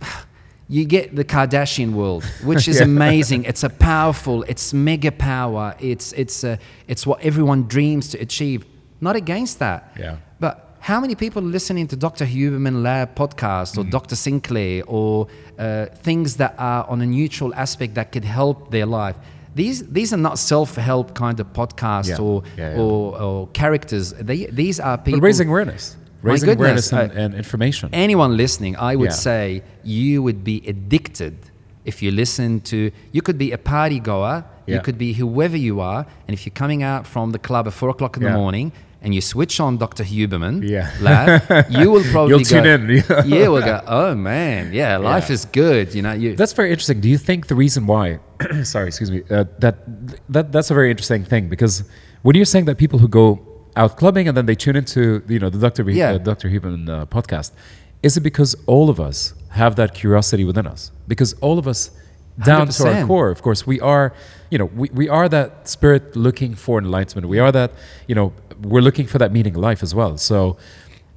you 0.68 0.84
get 0.86 1.14
the 1.14 1.24
Kardashian 1.24 1.92
world, 1.92 2.24
which 2.42 2.68
is 2.68 2.76
Yeah. 2.80 2.84
amazing. 2.84 3.44
It's 3.44 3.62
a 3.64 3.68
powerful, 3.70 4.42
it's 4.44 4.72
mega 4.72 5.12
power. 5.12 5.74
It's 5.78 6.12
it's 6.12 6.44
uh, 6.44 6.56
it's 6.88 7.06
what 7.06 7.20
everyone 7.20 7.64
dreams 7.68 8.08
to 8.10 8.18
achieve. 8.18 8.64
Not 9.00 9.16
against 9.16 9.58
that. 9.58 9.92
Yeah. 9.98 10.16
But 10.40 10.76
how 10.80 11.00
many 11.00 11.14
people 11.14 11.42
are 11.42 11.46
listening 11.52 11.88
to 11.88 11.96
Dr. 11.96 12.24
Huberman 12.26 12.82
Lab 12.82 13.14
podcast 13.14 13.74
Mm. 13.74 13.78
or 13.78 13.84
Dr. 13.90 14.16
Sinclair 14.16 14.82
or 14.86 15.26
uh, 15.58 15.86
things 16.02 16.36
that 16.36 16.54
are 16.58 16.84
on 16.88 17.00
a 17.02 17.06
neutral 17.06 17.54
aspect 17.54 17.94
that 17.94 18.12
could 18.12 18.24
help 18.24 18.70
their 18.70 18.86
life? 18.86 19.16
These 19.54 19.86
these 19.88 20.12
are 20.12 20.16
not 20.28 20.38
self-help 20.38 21.14
kind 21.14 21.38
of 21.40 21.46
podcasts 21.52 22.08
Yeah. 22.08 22.18
or, 22.26 22.42
Yeah, 22.58 22.70
yeah. 22.74 22.80
or 22.80 23.20
or 23.26 23.48
characters. 23.52 24.12
They 24.28 24.46
these 24.46 24.80
are 24.80 24.96
people 24.98 25.20
But 25.20 25.26
raising 25.26 25.48
awareness, 25.48 25.96
My 26.22 26.30
raising 26.32 26.48
goodness, 26.48 26.92
awareness 26.92 27.12
and, 27.12 27.18
uh, 27.18 27.24
and 27.24 27.34
information. 27.34 27.88
anyone 27.92 28.36
listening, 28.36 28.74
I 28.76 28.96
would 28.96 29.10
Yeah. 29.14 29.28
say 29.28 29.62
you 29.84 30.22
would 30.26 30.42
be 30.42 30.56
addicted 30.66 31.34
if 31.84 32.02
you 32.02 32.10
listen 32.10 32.60
to. 32.72 32.90
You 33.12 33.22
could 33.22 33.38
be 33.38 33.52
a 33.52 33.58
party 33.58 34.00
goer. 34.00 34.44
You 34.66 34.80
could 34.80 34.96
be 34.96 35.12
whoever 35.12 35.58
you 35.58 35.74
are, 35.80 36.06
and 36.26 36.32
if 36.36 36.40
you're 36.46 36.58
coming 36.64 36.82
out 36.82 37.06
from 37.06 37.32
the 37.32 37.38
club 37.38 37.66
at 37.66 37.74
four 37.74 37.90
o'clock 37.90 38.16
in 38.16 38.22
Yeah. 38.22 38.30
the 38.32 38.38
morning 38.38 38.72
and 39.04 39.14
you 39.14 39.20
switch 39.20 39.60
on 39.60 39.76
Dr. 39.84 40.02
Huberman, 40.04 40.54
Yeah. 40.68 40.90
lad, 41.00 41.66
you 41.70 41.90
will 41.92 42.02
probably 42.12 42.30
You'll 42.30 42.44
tune 42.54 42.66
in. 42.66 42.82
yeah, 43.26 43.48
we'll 43.52 43.62
go. 43.72 43.80
Oh 43.86 44.14
man, 44.14 44.72
yeah, 44.72 44.96
life 44.96 45.28
Yeah. 45.28 45.34
is 45.34 45.44
good. 45.44 45.94
You 45.94 46.02
know, 46.02 46.12
you. 46.22 46.34
That's 46.40 46.54
very 46.60 46.70
interesting. 46.70 47.00
Do 47.00 47.08
you 47.14 47.18
think 47.18 47.46
the 47.52 47.54
reason 47.64 47.86
why? 47.86 48.18
sorry, 48.74 48.88
excuse 48.88 49.10
me. 49.10 49.20
Uh, 49.30 49.44
that 49.64 49.76
that 50.34 50.50
that's 50.54 50.70
a 50.70 50.74
very 50.74 50.90
interesting 50.90 51.22
thing 51.32 51.48
because 51.54 51.74
when 52.22 52.34
you're 52.36 52.50
saying 52.54 52.64
that 52.68 52.76
people 52.84 52.98
who 52.98 53.08
go 53.08 53.26
out 53.76 53.96
clubbing 54.00 54.26
and 54.28 54.34
then 54.36 54.46
they 54.46 54.54
tune 54.64 54.76
into 54.82 55.22
you 55.28 55.38
know 55.38 55.50
the 55.50 55.58
Dr. 55.58 55.82
Yeah. 55.90 56.12
uh, 56.12 56.18
Dr. 56.30 56.48
Huberman 56.48 56.88
uh, 56.88 57.06
podcast, 57.16 57.50
is 58.02 58.16
it 58.16 58.22
because 58.30 58.50
all 58.66 58.88
of 58.94 58.98
us 59.08 59.34
have 59.50 59.72
that 59.76 59.90
curiosity 59.94 60.44
within 60.50 60.66
us? 60.66 60.90
Because 61.06 61.34
all 61.40 61.58
of 61.58 61.66
us, 61.68 61.90
down 62.44 62.66
to 62.68 62.82
our 62.88 63.06
core, 63.06 63.30
of 63.30 63.40
course, 63.42 63.66
we 63.66 63.78
are. 63.80 64.12
You 64.50 64.58
know, 64.58 64.66
we, 64.82 64.88
we 65.00 65.08
are 65.08 65.28
that 65.28 65.50
spirit 65.68 66.14
looking 66.14 66.54
for 66.54 66.78
enlightenment. 66.78 67.26
We 67.28 67.40
are 67.40 67.50
that. 67.52 67.70
You 68.06 68.14
know, 68.14 68.32
we're 68.64 68.82
looking 68.82 69.06
for 69.06 69.18
that 69.18 69.30
meaning 69.32 69.54
in 69.54 69.60
life 69.60 69.82
as 69.82 69.94
well. 69.94 70.16
So 70.18 70.56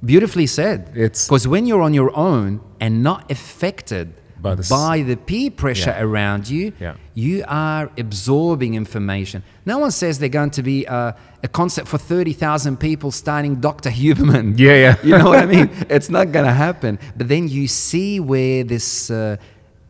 Beautifully 0.04 0.46
said. 0.46 0.78
It's- 0.94 1.26
because 1.26 1.48
when 1.48 1.66
you're 1.66 1.82
on 1.82 1.92
your 1.92 2.16
own 2.16 2.60
and 2.80 3.02
not 3.02 3.28
affected 3.32 4.06
By 4.40 4.54
the 4.54 4.64
by 4.70 5.02
the 5.02 5.16
peer 5.16 5.50
pressure 5.50 5.90
Yeah. 5.96 6.04
around 6.06 6.48
you, 6.48 6.72
Yeah. 6.80 6.94
you 7.14 7.42
are 7.48 7.90
absorbing 7.98 8.74
information. 8.74 9.42
No 9.66 9.78
one 9.80 9.90
says 9.90 10.20
they're 10.20 10.28
going 10.40 10.50
to 10.52 10.62
be 10.62 10.84
a, 10.86 11.16
a 11.42 11.48
concert 11.48 11.88
for 11.88 11.98
30,000 11.98 12.76
people 12.78 13.10
starting 13.10 13.56
Dr. 13.60 13.90
Huberman. 13.90 14.56
Yeah, 14.66 14.76
yeah. 14.84 14.94
you 15.02 15.18
know 15.18 15.28
what 15.32 15.40
I 15.40 15.46
mean? 15.56 15.68
It's 15.90 16.08
not 16.10 16.30
going 16.30 16.46
to 16.46 16.52
happen. 16.66 17.00
But 17.16 17.26
then 17.26 17.48
you 17.48 17.66
see 17.66 18.20
where 18.20 18.62
this 18.62 19.10
uh, 19.10 19.36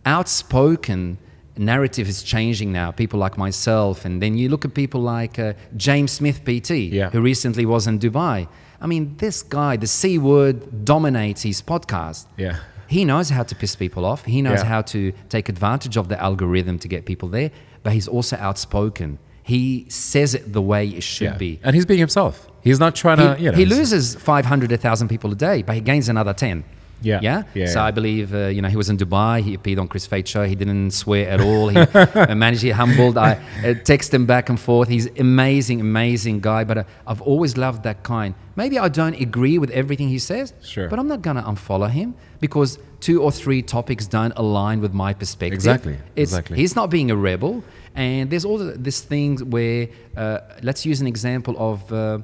outspoken 0.06 1.18
narrative 1.58 2.08
is 2.08 2.22
changing 2.22 2.72
now. 2.72 2.90
People 2.90 3.18
like 3.18 3.36
myself, 3.36 4.04
and 4.04 4.22
then 4.22 4.36
you 4.38 4.48
look 4.48 4.64
at 4.64 4.74
people 4.74 5.00
like 5.00 5.38
uh, 5.38 5.52
James 5.76 6.12
Smith, 6.12 6.44
PT, 6.44 6.70
Yeah. 6.92 7.10
who 7.10 7.20
recently 7.20 7.66
was 7.66 7.86
in 7.86 7.98
Dubai. 7.98 8.48
I 8.80 8.86
mean, 8.86 9.16
this 9.18 9.42
guy, 9.42 9.76
the 9.76 9.86
C 9.86 10.18
word 10.18 10.84
dominates 10.84 11.42
his 11.42 11.60
podcast. 11.62 12.26
Yeah. 12.36 12.56
He 12.86 13.04
knows 13.04 13.28
how 13.30 13.42
to 13.42 13.54
piss 13.54 13.76
people 13.76 14.04
off. 14.04 14.24
He 14.24 14.40
knows 14.40 14.60
Yeah. 14.62 14.64
how 14.74 14.82
to 14.82 15.12
take 15.28 15.48
advantage 15.48 15.96
of 15.96 16.08
the 16.08 16.18
algorithm 16.22 16.78
to 16.78 16.88
get 16.88 17.04
people 17.04 17.28
there, 17.28 17.50
but 17.82 17.92
he's 17.92 18.08
also 18.08 18.36
outspoken. 18.36 19.18
He 19.42 19.86
says 19.88 20.34
it 20.34 20.52
the 20.52 20.62
way 20.62 20.86
it 20.88 21.02
should 21.02 21.32
yeah. 21.32 21.36
be. 21.38 21.58
and 21.64 21.74
he's 21.74 21.86
being 21.86 22.00
himself. 22.00 22.48
He's 22.62 22.78
not 22.80 22.94
trying 22.94 23.18
He, 23.18 23.24
to. 23.36 23.42
You 23.42 23.50
know, 23.52 23.56
he 23.58 23.64
loses 23.66 24.14
500, 24.14 24.70
1,000 24.70 25.08
people 25.08 25.32
a 25.32 25.34
day, 25.34 25.62
but 25.62 25.74
he 25.74 25.80
gains 25.80 26.08
another 26.08 26.32
10. 26.34 26.64
Yeah. 27.00 27.20
Yeah. 27.22 27.42
Yeah, 27.54 27.66
so. 27.66 27.80
I 27.80 27.90
believe, 27.90 28.34
uh, 28.34 28.46
you 28.48 28.60
know, 28.62 28.68
he 28.68 28.76
was 28.76 28.88
in 28.88 28.96
Dubai. 28.96 29.42
He 29.42 29.54
appeared 29.54 29.78
on 29.78 29.88
Kris 29.88 30.06
Fade 30.06 30.26
show. 30.26 30.44
He 30.44 30.54
didn't 30.54 30.90
swear 30.92 31.28
at 31.28 31.40
all. 31.40 31.68
He 31.68 31.76
uh, 31.94 32.34
managed. 32.34 32.62
He 32.62 32.70
humbled. 32.70 33.16
I 33.16 33.40
uh, 33.64 33.74
text 33.84 34.12
him 34.12 34.26
back 34.26 34.48
and 34.48 34.58
forth. 34.58 34.88
He's 34.88 35.06
amazing, 35.18 35.80
amazing 35.80 36.40
guy. 36.40 36.64
But 36.64 36.78
uh, 36.78 36.84
I've 37.06 37.22
always 37.22 37.56
loved 37.56 37.82
that 37.84 38.02
kind. 38.02 38.34
Maybe 38.56 38.78
I 38.78 38.88
don't 38.88 39.14
agree 39.20 39.58
with 39.58 39.70
everything 39.70 40.08
he 40.08 40.18
says. 40.18 40.52
Sure. 40.62 40.88
But 40.88 40.98
I'm 40.98 41.08
not 41.08 41.22
gonna 41.22 41.42
unfollow 41.42 41.90
him 41.90 42.16
because 42.40 42.78
two 43.00 43.22
or 43.22 43.30
three 43.30 43.62
topics 43.62 44.06
don't 44.06 44.32
align 44.36 44.80
with 44.80 44.92
my 44.92 45.14
perspective. 45.14 45.54
Exactly, 45.54 45.98
It's, 46.16 46.32
exactly. 46.32 46.56
He's 46.56 46.74
not 46.74 46.90
being 46.90 47.10
a 47.10 47.16
rebel. 47.16 47.62
And 47.94 48.30
there's 48.30 48.44
all 48.44 48.58
this 48.58 49.00
things 49.00 49.42
where, 49.42 49.88
uh, 50.16 50.38
let's 50.62 50.84
use 50.86 51.00
an 51.00 51.06
example 51.06 51.54
of 51.58 51.92
uh, 51.92 52.18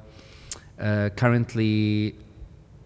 uh, 0.81 1.11
currently 1.17 2.17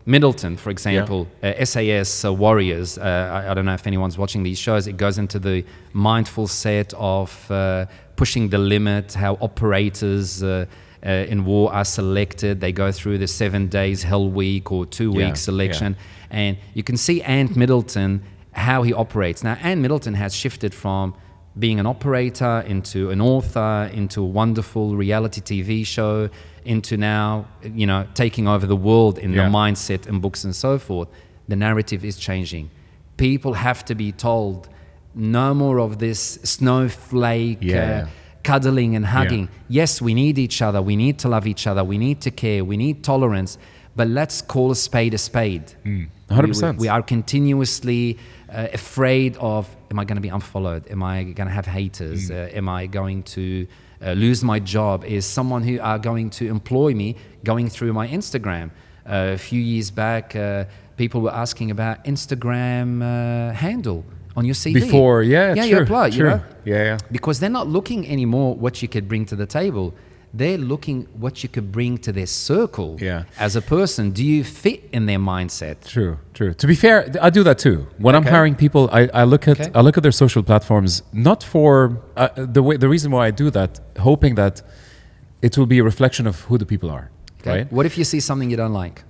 Middleton, 0.08 0.56
for 0.56 0.70
example, 0.70 1.28
uh, 1.42 1.64
SAS 1.66 2.24
uh, 2.24 2.32
Warriors. 2.32 2.96
Uh, 2.96 3.44
I, 3.46 3.50
I 3.50 3.54
don't 3.54 3.66
know 3.66 3.74
if 3.74 3.86
anyone's 3.86 4.16
watching 4.16 4.42
these 4.42 4.58
shows. 4.58 4.86
It 4.86 4.96
goes 4.96 5.18
into 5.18 5.38
the 5.38 5.66
mindful 5.92 6.46
set 6.46 6.94
of 6.94 7.50
uh, 7.50 7.84
pushing 8.16 8.48
the 8.48 8.56
limit, 8.56 9.12
how 9.12 9.34
operators 9.42 10.42
uh, 10.42 10.64
uh, 11.04 11.10
in 11.10 11.44
war 11.44 11.70
are 11.74 11.84
selected. 11.84 12.58
They 12.60 12.72
go 12.72 12.90
through 12.90 13.18
the 13.18 13.28
seven 13.28 13.68
days 13.68 14.02
hell 14.02 14.30
week 14.30 14.72
or 14.72 14.86
two 14.86 15.12
Yeah, 15.12 15.26
week 15.26 15.36
selection. 15.36 15.94
And 16.30 16.56
you 16.72 16.82
can 16.82 16.96
see 16.96 17.20
Ant 17.22 17.54
Middleton, 17.54 18.22
how 18.52 18.82
he 18.84 18.94
operates. 18.94 19.44
Now, 19.44 19.58
Ant 19.60 19.82
Middleton 19.82 20.14
has 20.14 20.34
shifted 20.34 20.74
from 20.74 21.14
being 21.58 21.80
an 21.80 21.86
operator 21.86 22.64
into 22.66 23.10
an 23.10 23.20
author, 23.20 23.90
into 23.92 24.22
a 24.22 24.26
wonderful 24.26 24.96
reality 24.96 25.40
TV 25.40 25.84
show, 25.84 26.30
into 26.74 26.96
now, 26.96 27.46
you 27.80 27.86
know, 27.86 28.06
taking 28.14 28.46
over 28.54 28.66
the 28.66 28.80
world 28.90 29.18
in 29.18 29.32
Yeah. 29.32 29.44
the 29.44 29.50
mindset 29.60 30.06
and 30.08 30.20
books 30.20 30.44
and 30.44 30.54
so 30.54 30.78
forth. 30.78 31.08
The 31.48 31.56
narrative 31.56 32.04
is 32.04 32.16
changing. 32.18 32.64
People 33.16 33.54
have 33.54 33.80
to 33.86 33.94
be 33.94 34.12
told 34.12 34.68
no 35.14 35.54
more 35.54 35.78
of 35.80 35.98
this 35.98 36.38
snowflake 36.42 37.58
Yeah. 37.60 38.04
uh, 38.04 38.06
cuddling 38.42 38.94
and 38.96 39.06
hugging. 39.06 39.48
Yes, 39.68 40.00
we 40.00 40.12
need 40.14 40.38
each 40.38 40.62
other. 40.62 40.80
We 40.82 40.96
need 40.96 41.18
to 41.20 41.28
love 41.28 41.46
each 41.46 41.66
other. 41.66 41.82
We 41.84 41.98
need 41.98 42.20
to 42.20 42.30
care. 42.30 42.64
We 42.64 42.76
need 42.76 43.02
tolerance. 43.02 43.58
But 43.96 44.08
let's 44.08 44.42
call 44.42 44.70
a 44.70 44.76
spade 44.76 45.14
a 45.14 45.18
spade. 45.18 45.66
Mm. 45.84 46.08
100%. 46.30 46.76
We, 46.76 46.82
we 46.82 46.88
are 46.88 47.02
continuously 47.02 48.18
uh, 48.52 48.68
afraid 48.72 49.36
of 49.38 49.62
am 49.90 49.98
I 49.98 50.04
going 50.04 50.16
to 50.22 50.22
be 50.22 50.28
unfollowed? 50.28 50.82
Am 50.90 51.02
I 51.02 51.24
going 51.24 51.48
to 51.48 51.54
have 51.58 51.66
haters? 51.66 52.30
Mm. 52.30 52.34
Uh, 52.34 52.56
am 52.58 52.68
I 52.68 52.86
going 52.86 53.22
to 53.36 53.66
uh, 54.02 54.12
lose 54.12 54.44
my 54.44 54.58
job? 54.58 55.04
Is 55.04 55.26
someone 55.26 55.62
who 55.62 55.80
are 55.80 55.98
going 55.98 56.30
to 56.30 56.48
employ 56.48 56.94
me 56.94 57.16
going 57.44 57.68
through 57.68 57.92
my 57.92 58.08
Instagram? 58.08 58.70
Uh, 59.06 59.32
a 59.34 59.38
few 59.38 59.60
years 59.60 59.90
back, 59.90 60.36
uh, 60.36 60.64
people 60.96 61.20
were 61.20 61.32
asking 61.32 61.70
about 61.70 62.04
Instagram 62.04 63.02
uh, 63.02 63.52
handle 63.54 64.04
on 64.36 64.44
your 64.44 64.54
CV. 64.54 64.74
Before, 64.74 65.22
yeah, 65.22 65.54
yeah, 65.54 65.62
true, 65.62 65.70
you 65.70 65.78
apply, 65.82 66.10
true. 66.10 66.18
you 66.18 66.24
know? 66.24 66.42
Yeah, 66.64 66.84
yeah. 66.84 66.98
because 67.10 67.40
they're 67.40 67.50
not 67.50 67.66
looking 67.66 68.06
anymore 68.06 68.54
what 68.54 68.82
you 68.82 68.88
could 68.88 69.08
bring 69.08 69.24
to 69.26 69.36
the 69.36 69.46
table. 69.46 69.94
They're 70.34 70.58
looking 70.58 71.06
what 71.18 71.42
you 71.42 71.48
could 71.48 71.72
bring 71.72 71.98
to 71.98 72.12
their 72.12 72.26
circle 72.26 72.96
Yeah. 73.00 73.24
as 73.38 73.56
a 73.56 73.62
person. 73.62 74.10
Do 74.10 74.22
you 74.24 74.44
fit 74.44 74.80
in 74.92 75.06
their 75.06 75.18
mindset? 75.18 75.76
True, 75.86 76.18
true. 76.34 76.52
To 76.54 76.66
be 76.66 76.74
fair, 76.74 77.10
I 77.20 77.30
do 77.30 77.42
that 77.44 77.58
too. 77.58 77.86
When 77.98 78.14
I'm 78.14 78.24
hiring 78.24 78.54
people, 78.54 78.88
I, 78.92 79.08
I 79.14 79.24
look 79.24 79.48
at 79.48 79.60
Okay. 79.60 79.70
I 79.74 79.80
look 79.80 79.96
at 79.96 80.02
their 80.02 80.12
social 80.12 80.42
platforms 80.42 81.02
not 81.12 81.42
for 81.42 81.98
uh, 82.16 82.28
the 82.36 82.62
way 82.62 82.76
the 82.76 82.88
reason 82.88 83.10
why 83.10 83.26
I 83.28 83.30
do 83.30 83.50
that, 83.50 83.80
hoping 84.00 84.34
that 84.36 84.62
it 85.42 85.56
will 85.56 85.66
be 85.66 85.78
a 85.78 85.84
reflection 85.84 86.26
of 86.26 86.40
who 86.48 86.58
the 86.58 86.66
people 86.66 86.90
are. 86.90 87.10
Okay? 87.40 87.50
Right. 87.58 87.72
What 87.72 87.86
if 87.86 87.96
you 87.98 88.04
see 88.04 88.20
something 88.20 88.50
you 88.50 88.56
don't 88.56 88.72
like? 88.84 89.04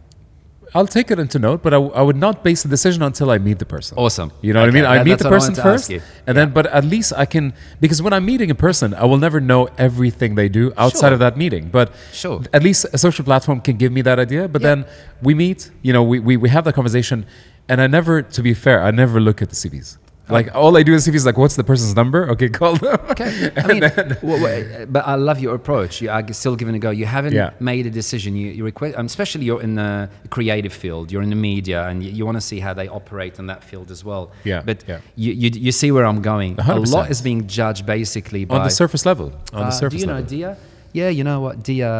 I'll 0.74 0.86
take 0.86 1.10
it 1.10 1.18
into 1.18 1.38
note, 1.38 1.62
but 1.62 1.72
I, 1.72 1.78
would 1.78 2.16
not 2.16 2.44
base 2.44 2.62
the 2.62 2.68
decision 2.68 3.02
until 3.02 3.30
I 3.30 3.38
meet 3.38 3.58
the 3.58 3.64
person. 3.64 3.96
Awesome. 3.96 4.32
You 4.42 4.52
know 4.52 4.60
what 4.60 4.68
I 4.68 4.72
mean? 4.72 4.84
I 4.84 4.98
that- 4.98 5.04
meet 5.06 5.18
the 5.18 5.28
person 5.28 5.54
wanted 5.54 5.62
to 5.62 5.68
ask 5.68 5.90
first, 5.90 6.04
and 6.26 6.36
then, 6.36 6.50
but 6.50 6.66
at 6.66 6.84
least 6.84 7.12
I 7.16 7.24
can 7.24 7.54
because 7.80 8.02
when 8.02 8.12
I'm 8.12 8.26
meeting 8.26 8.50
a 8.50 8.54
person, 8.54 8.92
I 8.94 9.04
will 9.06 9.16
never 9.18 9.40
know 9.40 9.68
everything 9.78 10.34
they 10.34 10.48
do 10.48 10.72
outside 10.76 11.08
Sure. 11.08 11.12
of 11.14 11.18
that 11.20 11.36
meeting. 11.38 11.68
But 11.70 11.92
Sure. 12.12 12.42
at 12.52 12.62
least 12.62 12.84
a 12.92 12.98
social 12.98 13.24
platform 13.24 13.60
can 13.62 13.76
give 13.76 13.92
me 13.92 14.02
that 14.02 14.18
idea. 14.18 14.46
But 14.48 14.60
Yeah. 14.62 14.68
then 14.68 14.84
we 15.22 15.32
meet, 15.34 15.70
you 15.82 15.92
know, 15.94 16.02
we, 16.02 16.18
we, 16.18 16.36
we 16.36 16.48
have 16.50 16.64
that 16.64 16.74
conversation, 16.74 17.24
and 17.68 17.80
I 17.80 17.86
never, 17.86 18.20
to 18.22 18.42
be 18.42 18.52
fair, 18.52 18.82
I 18.82 18.90
never 18.90 19.20
look 19.20 19.40
at 19.40 19.48
the 19.48 19.56
CVs. 19.56 19.96
Like 20.30 20.54
all 20.54 20.76
I 20.76 20.82
do 20.82 20.94
is 20.94 21.06
CVs 21.06 21.14
is 21.14 21.26
like, 21.26 21.38
what's 21.38 21.56
the 21.56 21.64
person's 21.64 21.94
number? 21.96 22.28
Okay, 22.30 22.48
call 22.60 22.76
them. 22.76 22.98
Okay. 23.10 23.50
I 23.56 23.66
mean, 23.66 23.80
w- 23.80 24.38
w- 24.38 24.86
but 24.86 25.06
I 25.06 25.14
love 25.14 25.40
your 25.40 25.54
approach. 25.54 26.02
You 26.02 26.10
are 26.10 26.32
still 26.32 26.54
giving 26.56 26.74
it 26.74 26.78
a 26.78 26.80
go. 26.80 26.90
You 26.90 27.06
haven't 27.06 27.32
Yeah. 27.34 27.50
made 27.60 27.86
a 27.86 27.90
decision. 27.90 28.36
You, 28.36 28.48
you 28.48 28.64
request, 28.64 28.96
um, 28.98 29.06
especially 29.06 29.44
you're 29.46 29.62
in 29.62 29.74
the 29.76 30.10
creative 30.30 30.72
field. 30.72 31.10
You're 31.10 31.22
in 31.22 31.30
the 31.30 31.36
media, 31.36 31.86
and 31.88 32.02
you, 32.04 32.10
you 32.10 32.26
want 32.26 32.36
to 32.36 32.40
see 32.42 32.60
how 32.60 32.74
they 32.74 32.88
operate 32.88 33.38
in 33.38 33.46
that 33.46 33.62
field 33.64 33.90
as 33.90 34.04
well. 34.04 34.30
Yeah, 34.44 34.62
But 34.64 34.84
yeah. 34.86 35.00
You, 35.16 35.32
you 35.32 35.50
you 35.66 35.72
see 35.72 35.90
where 35.92 36.04
I'm 36.06 36.20
going. 36.22 36.52
A 36.58 36.62
100%. 36.62 36.92
lot 36.92 37.10
is 37.10 37.20
being 37.22 37.46
judged 37.46 37.84
basically 37.86 38.44
by 38.44 38.56
on 38.58 38.64
the 38.64 38.70
surface 38.70 39.04
level. 39.06 39.32
On 39.52 39.62
Uh, 39.62 39.64
the 39.66 39.70
surface 39.70 40.04
level. 40.04 40.22
Do 40.24 40.36
you 40.36 40.42
know 40.44 40.48
level. 40.50 40.56
Dia? 40.56 41.00
Yeah, 41.00 41.08
you 41.18 41.24
know 41.24 41.40
what? 41.40 41.62
Dia. 41.62 41.90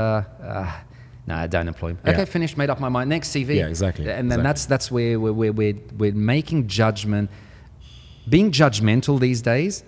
Uh, 0.43 0.71
no, 1.27 1.35
I 1.35 1.47
don't 1.47 1.69
employ 1.69 1.89
him. 1.91 1.99
Yeah. 2.05 2.13
Okay, 2.13 2.25
finished. 2.25 2.57
Made 2.57 2.71
up 2.71 2.81
my 2.81 2.89
mind. 2.89 3.09
Next 3.11 3.29
CV. 3.35 3.57
Yeah, 3.57 3.69
exactly, 3.69 4.05
And 4.05 4.31
then 4.31 4.41
exactly. 4.41 4.43
that's 4.45 4.67
that's 4.67 4.91
where 4.91 5.21
we're, 5.21 5.33
we're, 5.33 5.53
we're, 5.53 5.75
we're 5.99 6.13
making 6.37 6.69
judgment. 6.69 7.29
Being 8.29 8.51
judgmental 8.53 9.19
these 9.21 9.43
days 9.43 9.85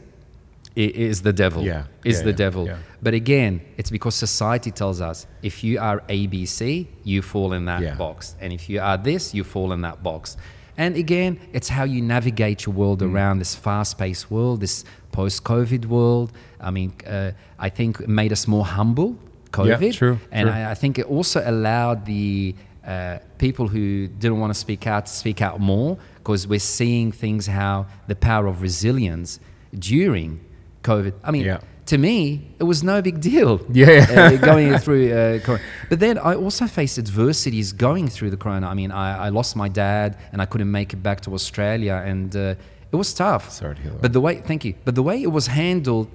is 0.76 1.22
the 1.22 1.32
devil. 1.32 1.62
Yeah, 1.64 1.84
Is 2.04 2.18
yeah, 2.18 2.24
the 2.24 2.30
yeah, 2.30 2.36
devil. 2.36 2.66
yeah. 2.66 2.76
But 3.02 3.14
again, 3.14 3.60
it's 3.76 3.90
because 3.90 4.14
society 4.14 4.70
tells 4.70 5.00
us 5.00 5.26
if 5.42 5.64
you 5.64 5.78
are 5.80 6.00
ABC, 6.08 6.86
you 7.04 7.22
fall 7.22 7.52
in 7.52 7.64
that 7.66 7.98
box. 7.98 8.36
And 8.40 8.52
if 8.52 8.68
you 8.70 8.80
are 8.80 8.96
this, 8.96 9.34
you 9.34 9.44
fall 9.44 9.72
in 9.72 9.80
that 9.82 10.02
box. 10.02 10.36
And 10.76 10.96
again, 10.96 11.38
it's 11.52 11.68
how 11.68 11.84
you 11.84 12.00
navigate 12.00 12.64
your 12.66 12.74
world 12.74 13.00
Mm. 13.00 13.12
around 13.12 13.38
this 13.40 13.54
fast 13.54 13.98
paced 13.98 14.30
world, 14.30 14.60
this 14.60 14.84
post 15.12 15.44
COVID 15.44 15.86
world. 15.86 16.32
I 16.60 16.70
mean, 16.70 16.92
uh, 17.06 17.32
I 17.58 17.68
think 17.68 18.00
it 18.00 18.08
made 18.08 18.32
us 18.32 18.46
more 18.46 18.64
humble, 18.64 19.16
COVID. 19.52 19.92
true, 19.94 20.18
And 20.30 20.48
true. 20.48 20.56
I, 20.56 20.70
I 20.70 20.74
think 20.74 20.98
it 20.98 21.06
also 21.06 21.42
allowed 21.44 22.06
the 22.06 22.54
uh, 22.86 23.18
people 23.38 23.68
who 23.68 24.06
didn't 24.06 24.38
want 24.38 24.54
to 24.54 24.58
speak 24.58 24.86
out 24.86 25.06
to 25.06 25.12
speak 25.12 25.42
out 25.42 25.60
more 25.60 25.98
because 26.22 26.46
we're 26.46 26.58
seeing 26.78 27.12
things 27.12 27.46
how 27.46 27.86
the 28.06 28.14
power 28.16 28.46
of 28.46 28.62
resilience 28.62 29.40
during 29.78 30.40
COVID. 30.82 31.12
I 31.24 31.30
mean, 31.30 31.44
Yeah. 31.44 31.60
to 31.86 31.98
me, 31.98 32.20
it 32.58 32.64
was 32.64 32.82
no 32.82 33.00
big 33.02 33.20
deal. 33.20 33.60
Yeah, 33.72 34.06
uh, 34.10 34.36
going 34.36 34.78
through 34.78 35.12
uh, 35.12 35.38
corona. 35.44 35.62
But 35.88 35.98
then 36.00 36.18
I 36.18 36.34
also 36.34 36.66
faced 36.66 36.98
adversities 36.98 37.72
going 37.72 38.08
through 38.08 38.30
the 38.30 38.36
corona. 38.36 38.66
I 38.68 38.74
mean, 38.74 38.90
I, 38.92 39.26
I 39.26 39.28
lost 39.30 39.56
my 39.56 39.68
dad 39.68 40.16
and 40.32 40.40
I 40.42 40.46
couldn't 40.46 40.70
make 40.70 40.92
it 40.92 41.02
back 41.02 41.20
to 41.22 41.34
Australia, 41.34 42.02
and 42.04 42.34
uh, 42.36 42.54
it 42.92 42.96
was 42.96 43.12
tough. 43.14 43.50
Sorry 43.50 43.74
to 43.76 43.82
hear 43.82 43.92
that. 43.92 44.02
But 44.02 44.12
the 44.12 44.20
way, 44.20 44.36
thank 44.36 44.64
you. 44.64 44.74
But 44.84 44.94
the 44.94 45.02
way 45.02 45.22
it 45.22 45.30
was 45.38 45.46
handled, 45.48 46.08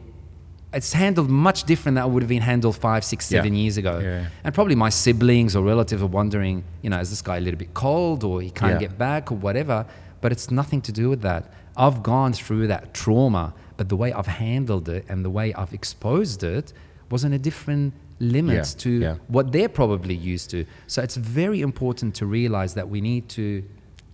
it's 0.76 0.94
handled 0.94 1.30
much 1.30 1.64
different 1.64 1.96
than 1.96 2.06
it 2.06 2.10
would 2.12 2.22
have 2.24 2.30
been 2.30 2.42
handled 2.42 2.76
five, 2.76 3.04
six, 3.04 3.26
seven 3.26 3.54
Yeah. 3.56 3.62
years 3.64 3.78
ago. 3.78 4.00
Yeah. 4.00 4.26
And 4.44 4.54
probably 4.54 4.76
my 4.76 4.90
siblings 4.90 5.56
or 5.56 5.64
relatives 5.64 6.02
are 6.02 6.08
wondering, 6.22 6.64
you 6.84 6.90
know, 6.92 7.00
is 7.00 7.10
this 7.10 7.22
guy 7.22 7.38
a 7.38 7.40
little 7.42 7.58
bit 7.58 7.74
cold 7.74 8.24
or 8.24 8.42
he 8.42 8.50
can't 8.50 8.74
Yeah. 8.74 8.88
get 8.88 8.98
back 8.98 9.32
or 9.32 9.36
whatever? 9.38 9.86
But 10.22 10.32
it's 10.32 10.52
nothing 10.52 10.82
to 10.82 10.92
do 10.92 11.10
with 11.10 11.22
that. 11.22 11.44
I've 11.78 12.04
gone 12.04 12.34
through 12.34 12.68
that 12.68 12.94
trauma, 12.94 13.54
but 13.78 13.90
the 13.90 13.96
way 13.96 14.12
I've 14.14 14.28
handled 14.28 14.88
it 14.90 15.06
and 15.10 15.24
the 15.26 15.30
way 15.30 15.54
I've 15.54 15.74
exposed 15.74 16.44
it 16.44 16.74
was 17.10 17.24
in 17.24 17.32
a 17.34 17.40
different 17.40 17.94
limits 18.20 18.74
to 18.86 19.18
what 19.28 19.52
they're 19.52 19.70
probably 19.82 20.16
used 20.16 20.50
to. 20.52 20.66
So 20.88 21.02
it's 21.02 21.16
very 21.18 21.62
important 21.62 22.16
to 22.16 22.26
realize 22.26 22.74
that 22.76 22.90
we 22.90 23.02
need 23.02 23.28
to. 23.30 23.64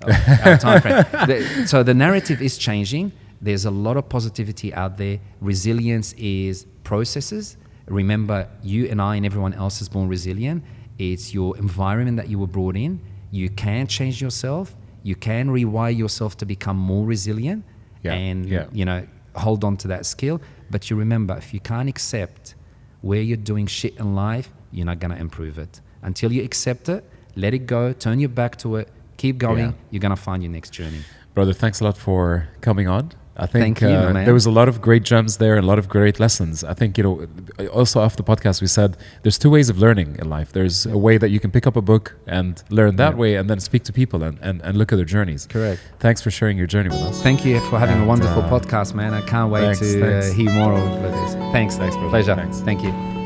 Oh, 0.03 0.07
our 0.45 0.57
time 0.57 0.82
frame. 0.82 1.05
The- 1.28 1.68
so 1.68 1.84
the 1.84 1.93
narrative 1.93 2.41
is 2.41 2.57
changing. 2.57 3.12
There's 3.42 3.66
a 3.66 3.72
lot 3.72 3.98
of 3.98 4.08
positivity 4.08 4.74
out 4.74 4.98
there. 4.98 5.20
Resilience 5.39 6.14
is 6.14 6.66
processes. 6.84 7.58
Remember, 7.88 8.48
you 8.62 8.88
and 8.88 9.02
I 9.02 9.16
and 9.16 9.26
everyone 9.26 9.54
else 9.54 9.82
is 9.82 9.89
born 9.89 10.08
resilient. 10.08 10.64
It's 11.00 11.34
your 11.34 11.58
environment 11.58 12.18
that 12.18 12.30
you 12.30 12.38
were 12.38 12.48
brought 12.48 12.76
in. 12.76 13.02
You 13.32 13.50
can 13.50 13.88
change 13.88 14.22
yourself. 14.22 14.76
You 15.04 15.16
can 15.16 15.50
rewire 15.50 15.96
yourself 15.98 16.38
to 16.38 16.46
become 16.46 16.78
more 16.78 17.06
resilient, 17.06 17.66
Yeah, 18.04 18.14
and 18.14 18.46
yeah. 18.48 18.68
you 18.72 18.86
know 18.86 19.08
hold 19.36 19.64
on 19.64 19.78
to 19.78 19.88
that 19.88 20.06
skill. 20.06 20.39
But 20.70 20.89
you 20.89 20.96
remember, 20.96 21.36
if 21.38 21.54
you 21.54 21.60
can't 21.60 21.89
accept 21.89 22.54
where 23.02 23.22
you're 23.22 23.38
doing 23.38 23.66
shit 23.66 23.98
in 23.98 24.14
life, 24.14 24.54
you're 24.72 24.86
not 24.86 25.00
gonna 25.00 25.16
improve 25.16 25.58
it. 25.58 25.82
Until 26.04 26.32
you 26.32 26.44
accept 26.44 26.88
it, 26.89 27.04
let 27.36 27.54
it 27.56 27.66
go, 27.66 27.94
turn 27.94 28.20
your 28.20 28.30
back 28.30 28.58
to 28.58 28.76
it, 28.76 28.89
keep 29.18 29.39
going. 29.39 29.70
Yeah. 29.70 29.89
You're 29.89 30.02
gonna 30.02 30.16
find 30.16 30.44
your 30.44 30.52
next 30.52 30.70
journey. 30.72 31.02
Brother, 31.34 31.54
thanks 31.54 31.80
a 31.80 31.84
lot 31.86 31.98
for 31.98 32.50
coming 32.62 32.88
on. 32.88 33.12
I 33.38 33.48
think 33.48 33.82
you, 33.82 33.88
uh, 33.88 34.12
there 34.26 34.34
was 34.34 34.46
a 34.46 34.52
lot 34.52 34.68
of 34.68 34.82
great 34.82 35.04
gems 35.04 35.38
there 35.38 35.56
and 35.56 35.64
a 35.64 35.68
lot 35.68 35.80
of 35.80 35.88
great 35.88 36.20
lessons. 36.20 36.64
I 36.64 36.74
think, 36.74 36.98
you 36.98 37.04
know, 37.04 37.68
also 37.70 38.02
after 38.02 38.22
the 38.22 38.36
podcast, 38.36 38.62
we 38.62 38.68
said 38.68 38.98
there's 39.24 39.40
two 39.40 39.50
ways 39.50 39.70
of 39.70 39.78
learning 39.80 40.18
in 40.20 40.30
life. 40.30 40.52
There's 40.52 40.86
a 40.86 40.98
way 40.98 41.18
that 41.18 41.30
you 41.30 41.40
can 41.40 41.50
pick 41.50 41.66
up 41.66 41.76
a 41.78 41.82
book 41.82 42.18
and 42.28 42.62
learn 42.70 42.98
that 42.98 43.14
Yeah. 43.14 43.20
way 43.20 43.36
and 43.36 43.50
then 43.50 43.60
speak 43.60 43.84
to 43.86 43.94
people 43.94 44.22
and, 44.22 44.38
and, 44.42 44.62
and 44.62 44.78
look 44.78 44.92
at 44.92 44.98
their 44.98 45.06
journeys. 45.06 45.48
Correct. 45.48 45.80
Thanks 46.00 46.22
for 46.22 46.30
sharing 46.30 46.58
your 46.58 46.68
journey 46.68 46.90
with 46.90 47.00
us. 47.00 47.22
Thank 47.24 47.46
you 47.46 47.60
for 47.70 47.80
having 47.80 48.02
a 48.02 48.06
wonderful 48.06 48.42
uh, 48.44 48.50
podcast, 48.50 48.94
man. 48.94 49.14
I 49.14 49.22
can't 49.22 49.50
wait 49.52 49.62
thanks, 49.62 49.80
to 49.80 50.00
thanks. 50.02 50.30
Uh, 50.30 50.34
hear 50.34 50.52
more 50.52 50.74
of 50.74 51.02
this. 51.02 51.34
Thanks. 51.54 51.78
Thanks, 51.78 51.96
brother. 51.96 52.10
Pleasure. 52.10 52.36
Thanks. 52.36 52.60
Thank 52.60 52.84
you. 52.84 53.21